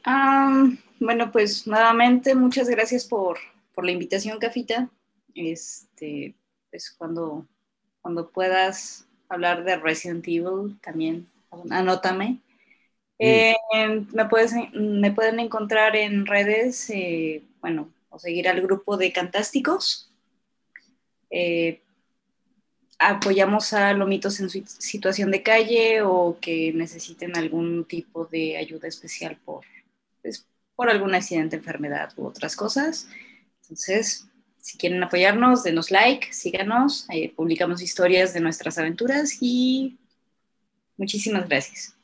[0.03, 3.38] am, bueno, pues nuevamente muchas gracias por,
[3.73, 4.89] por la invitación, Cafita.
[5.35, 6.35] Este,
[6.69, 7.45] pues cuando,
[8.01, 11.27] cuando puedas hablar de Resident Evil, también
[11.69, 12.39] anótame.
[13.17, 13.55] Eh,
[14.13, 20.11] me, puedes, me pueden encontrar en redes, eh, bueno, o seguir al grupo de Cantásticos.
[21.30, 21.81] Eh,
[22.97, 28.88] apoyamos a lomitos en su situación de calle o que necesiten algún tipo de ayuda
[28.88, 29.63] especial por,
[30.80, 33.10] por algún accidente, enfermedad u otras cosas.
[33.64, 34.30] Entonces,
[34.60, 39.99] si quieren apoyarnos, denos like, síganos, publicamos historias de nuestras aventuras y
[40.95, 41.97] muchísimas gracias.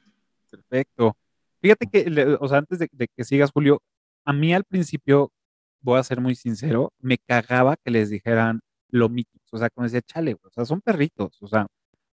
[0.52, 1.16] Perfecto.
[1.62, 3.82] Fíjate que, o sea, antes de, de que sigas, Julio,
[4.26, 5.32] a mí al principio,
[5.80, 10.02] voy a ser muy sincero, me cagaba que les dijeran lomitos, o sea, como decía,
[10.02, 11.66] chale, o sea, son perritos, o sea,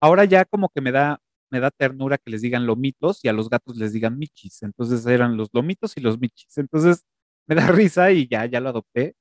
[0.00, 3.32] ahora ya como que me da, me da ternura que les digan lomitos y a
[3.32, 7.04] los gatos les digan michis, entonces eran los lomitos y los michis, entonces
[7.46, 9.14] me da risa y ya, ya lo adopté,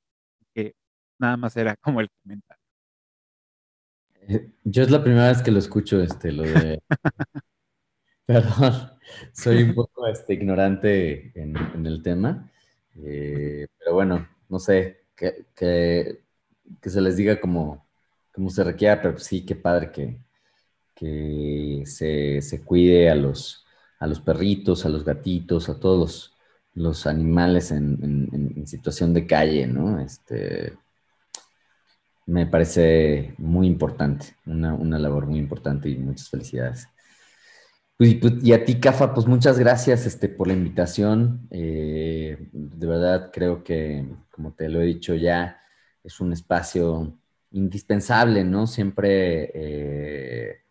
[0.53, 0.75] que
[1.19, 2.63] nada más era como el comentario.
[4.27, 6.81] Eh, yo es la primera vez que lo escucho, este, lo de...
[8.25, 8.91] Perdón,
[9.31, 12.51] soy un poco este, ignorante en, el tema,
[12.97, 16.27] eh, pero bueno, no sé, que, que
[16.81, 17.87] que se les diga como,
[18.33, 20.19] como se requiera, pero sí, qué padre que,
[20.97, 23.65] que se, cuide a los,
[23.99, 26.35] a los perritos, a los gatitos, a todos
[26.73, 29.99] los, animales en, situación de calle, ¿no?
[29.99, 30.73] Este,
[32.25, 36.87] me parece muy importante, una, labor muy importante y muchas felicidades.
[37.95, 41.47] Pues, pues, y a ti, Cafa, pues muchas gracias este, por la invitación.
[41.51, 45.61] Eh, de verdad creo que, como te lo he dicho ya,
[46.03, 47.19] es un espacio
[47.51, 48.67] indispensable, ¿no?
[48.67, 50.66] Siempre eh,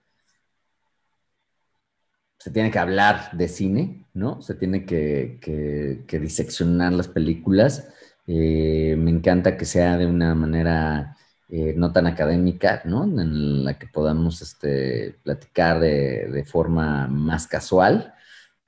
[2.47, 4.41] se tiene que hablar de cine, ¿no?
[4.41, 7.89] Se tiene que, diseccionar las películas.
[8.29, 11.17] Eh, me encanta que sea de una manera
[11.49, 13.03] eh, no tan académica, ¿no?
[13.03, 18.15] En la que podamos este, platicar de, forma más casual.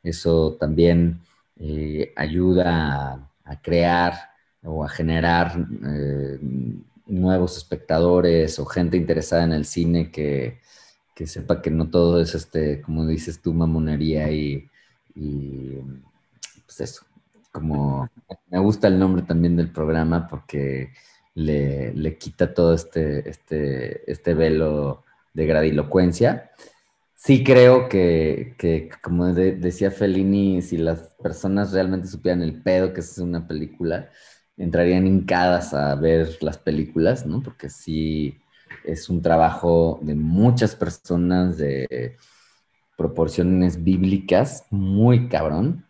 [0.03, 1.21] Eso también
[2.17, 4.15] ayuda a crear
[4.65, 5.53] o a generar
[5.87, 6.39] eh,
[7.07, 10.59] nuevos espectadores o gente interesada en el cine que,
[11.27, 14.69] sepa que no todo es, este, como dices tú, mamonería y,
[16.65, 17.05] pues eso,
[17.53, 18.09] como
[18.51, 20.93] me gusta el nombre también del programa porque
[21.35, 25.05] le, quita todo este, este, este velo
[25.35, 26.51] de gradilocuencia.
[27.15, 28.55] Sí creo que,
[29.03, 34.11] como decía Fellini, si las personas realmente supieran el pedo que es una película,
[34.57, 37.43] entrarían hincadas a ver las películas, ¿no?
[37.43, 38.39] Porque sí
[38.89, 42.17] es un trabajo de muchas personas de
[42.97, 45.87] proporciones bíblicas muy cabrón.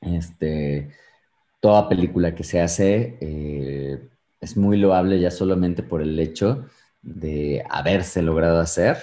[0.00, 0.90] Este,
[1.60, 4.08] toda película que se hace eh,
[4.40, 6.66] es muy loable ya solamente por el hecho
[7.02, 8.98] de haberse logrado hacer,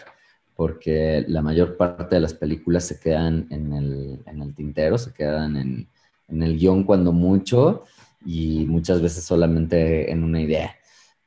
[0.56, 5.88] porque la mayor parte de las películas se quedan en el, tintero, se quedan en,
[6.27, 7.84] en el guion cuando mucho,
[8.26, 10.76] y muchas veces solamente en una idea.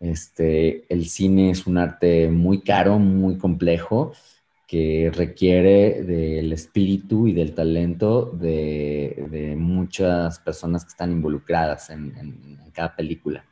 [0.01, 4.13] Este, el cine es un arte muy caro, muy complejo,
[4.67, 12.97] que requiere del espíritu y del talento de, muchas personas que están involucradas en, cada
[12.97, 13.45] película.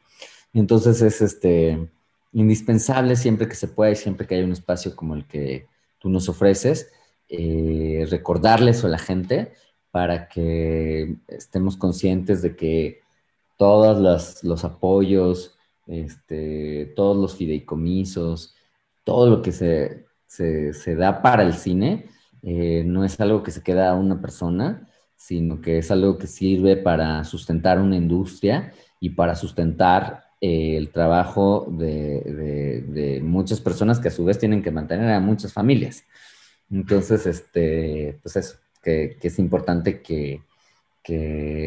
[0.53, 1.89] Entonces es este,
[2.33, 5.67] indispensable siempre que se pueda y siempre que haya un espacio como el que
[6.01, 6.91] tú nos ofreces,
[7.29, 9.53] eh, recordarles a la gente
[9.93, 13.01] para que estemos conscientes de que
[13.57, 15.57] todos los apoyos,
[15.93, 18.55] este, todos los fideicomisos,
[19.05, 22.07] todo lo que se, da para el cine,
[22.43, 26.27] eh, no es algo que se queda a una persona, sino que es algo que
[26.27, 34.09] sirve para sustentar una industria y para sustentar eh, el trabajo de, muchas personas que
[34.09, 36.05] a su vez tienen que mantener a muchas familias.
[36.71, 40.43] Entonces, este, pues eso, que, es importante que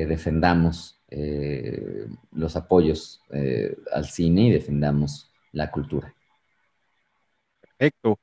[0.09, 6.13] defendamos eh, los apoyos eh, al cine y defendamos la cultura.
[7.61, 8.19] Perfecto.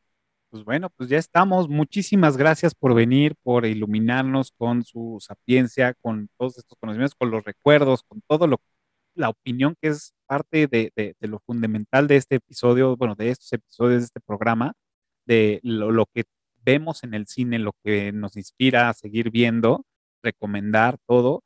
[0.51, 1.69] Pues bueno, pues ya estamos.
[1.69, 7.45] Muchísimas gracias por venir, por iluminarnos con su sapiencia, con todos estos conocimientos, con los
[7.45, 8.61] recuerdos, con todo lo
[9.15, 14.01] la opinión que es parte de, lo fundamental de este episodio, bueno, de estos episodios
[14.01, 14.75] de este programa,
[15.27, 16.25] de lo, que
[16.65, 19.85] vemos en el cine, lo que nos inspira a seguir viendo,
[20.23, 21.43] recomendar todo.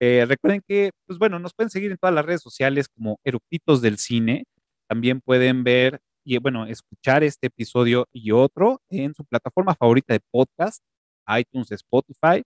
[0.00, 3.82] Eh, recuerden que, pues bueno, nos pueden seguir en todas las redes sociales como Eructitos
[3.82, 4.44] del Cine.
[4.88, 10.20] También pueden ver y, bueno, escuchar este episodio y otro en su plataforma favorita de
[10.30, 10.82] podcast,
[11.28, 12.42] iTunes, Spotify.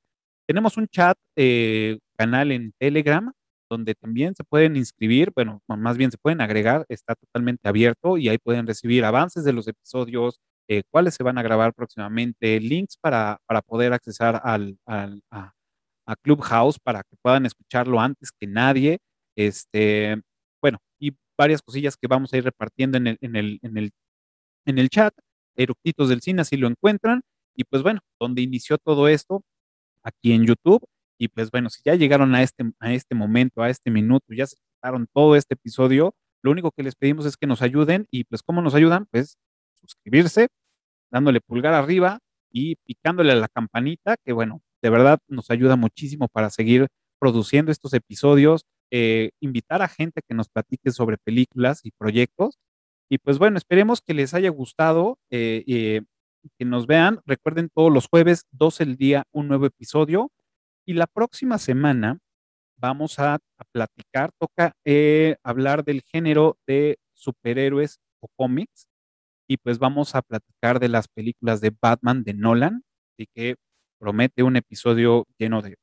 [0.46, 3.32] Tenemos un chat, eh, canal en Telegram,
[3.70, 8.28] donde también se pueden inscribir, bueno, más bien se pueden agregar, está totalmente abierto y
[8.28, 12.96] ahí pueden recibir avances de los episodios, eh, cuáles se van a grabar próximamente, links
[12.98, 15.22] para, para poder accesar al, al
[16.06, 18.98] a Clubhouse para que puedan escucharlo antes que nadie.
[19.36, 20.20] Este,
[20.60, 23.90] bueno, y varias cosillas que vamos a ir repartiendo en el, en el, en el,
[24.66, 25.14] en el chat.
[25.56, 27.22] Eructitos del Cine, así lo encuentran.
[27.54, 29.42] Y pues bueno, donde inició todo esto,
[30.02, 30.84] aquí en YouTube.
[31.18, 34.46] Y pues bueno, si ya llegaron a este, a este momento, a este minuto, ya
[34.46, 36.14] se quitaron todo este episodio,
[36.44, 38.06] lo único que les pedimos es que nos ayuden.
[38.10, 39.06] Y pues, ¿cómo nos ayudan?
[39.06, 39.38] Pues
[39.80, 40.48] suscribirse,
[41.10, 42.18] dándole pulgar arriba
[42.52, 46.88] y picándole a la campanita, que bueno, de verdad nos ayuda muchísimo para seguir
[47.18, 52.58] produciendo estos episodios, eh, invitar a gente que nos platique sobre películas y proyectos.
[53.10, 56.02] Y pues bueno, esperemos que les haya gustado, eh, eh,
[56.58, 57.20] que nos vean.
[57.24, 60.30] Recuerden todos los jueves, 12 el día, un nuevo episodio.
[60.86, 62.18] Y la próxima semana
[62.76, 64.74] vamos a, a platicar, toca
[65.42, 68.86] hablar del género de superhéroes o cómics.
[69.48, 72.82] Y pues vamos a platicar de las películas de Batman de Nolan.
[73.14, 73.56] Así que
[74.04, 75.78] promete un episodio lleno de,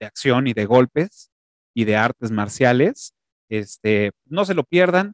[0.00, 1.30] de acción y de golpes
[1.74, 3.12] y de artes marciales.
[3.50, 5.12] Este, no se lo pierdan.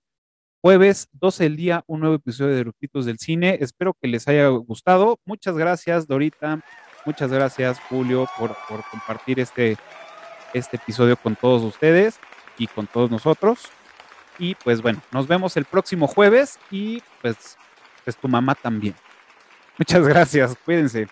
[0.62, 3.58] Jueves 12 del día, un nuevo episodio de Rupitos del Cine.
[3.60, 5.18] Espero que les haya gustado.
[5.24, 6.62] Muchas gracias, Dorita.
[7.04, 9.76] Muchas gracias, Julio, por, por compartir este,
[10.54, 12.20] este episodio con todos ustedes
[12.56, 13.64] y con todos nosotros.
[14.38, 17.56] Y pues bueno, nos vemos el próximo jueves y pues,
[18.04, 18.94] pues tu mamá también.
[19.76, 21.08] Muchas gracias, cuídense.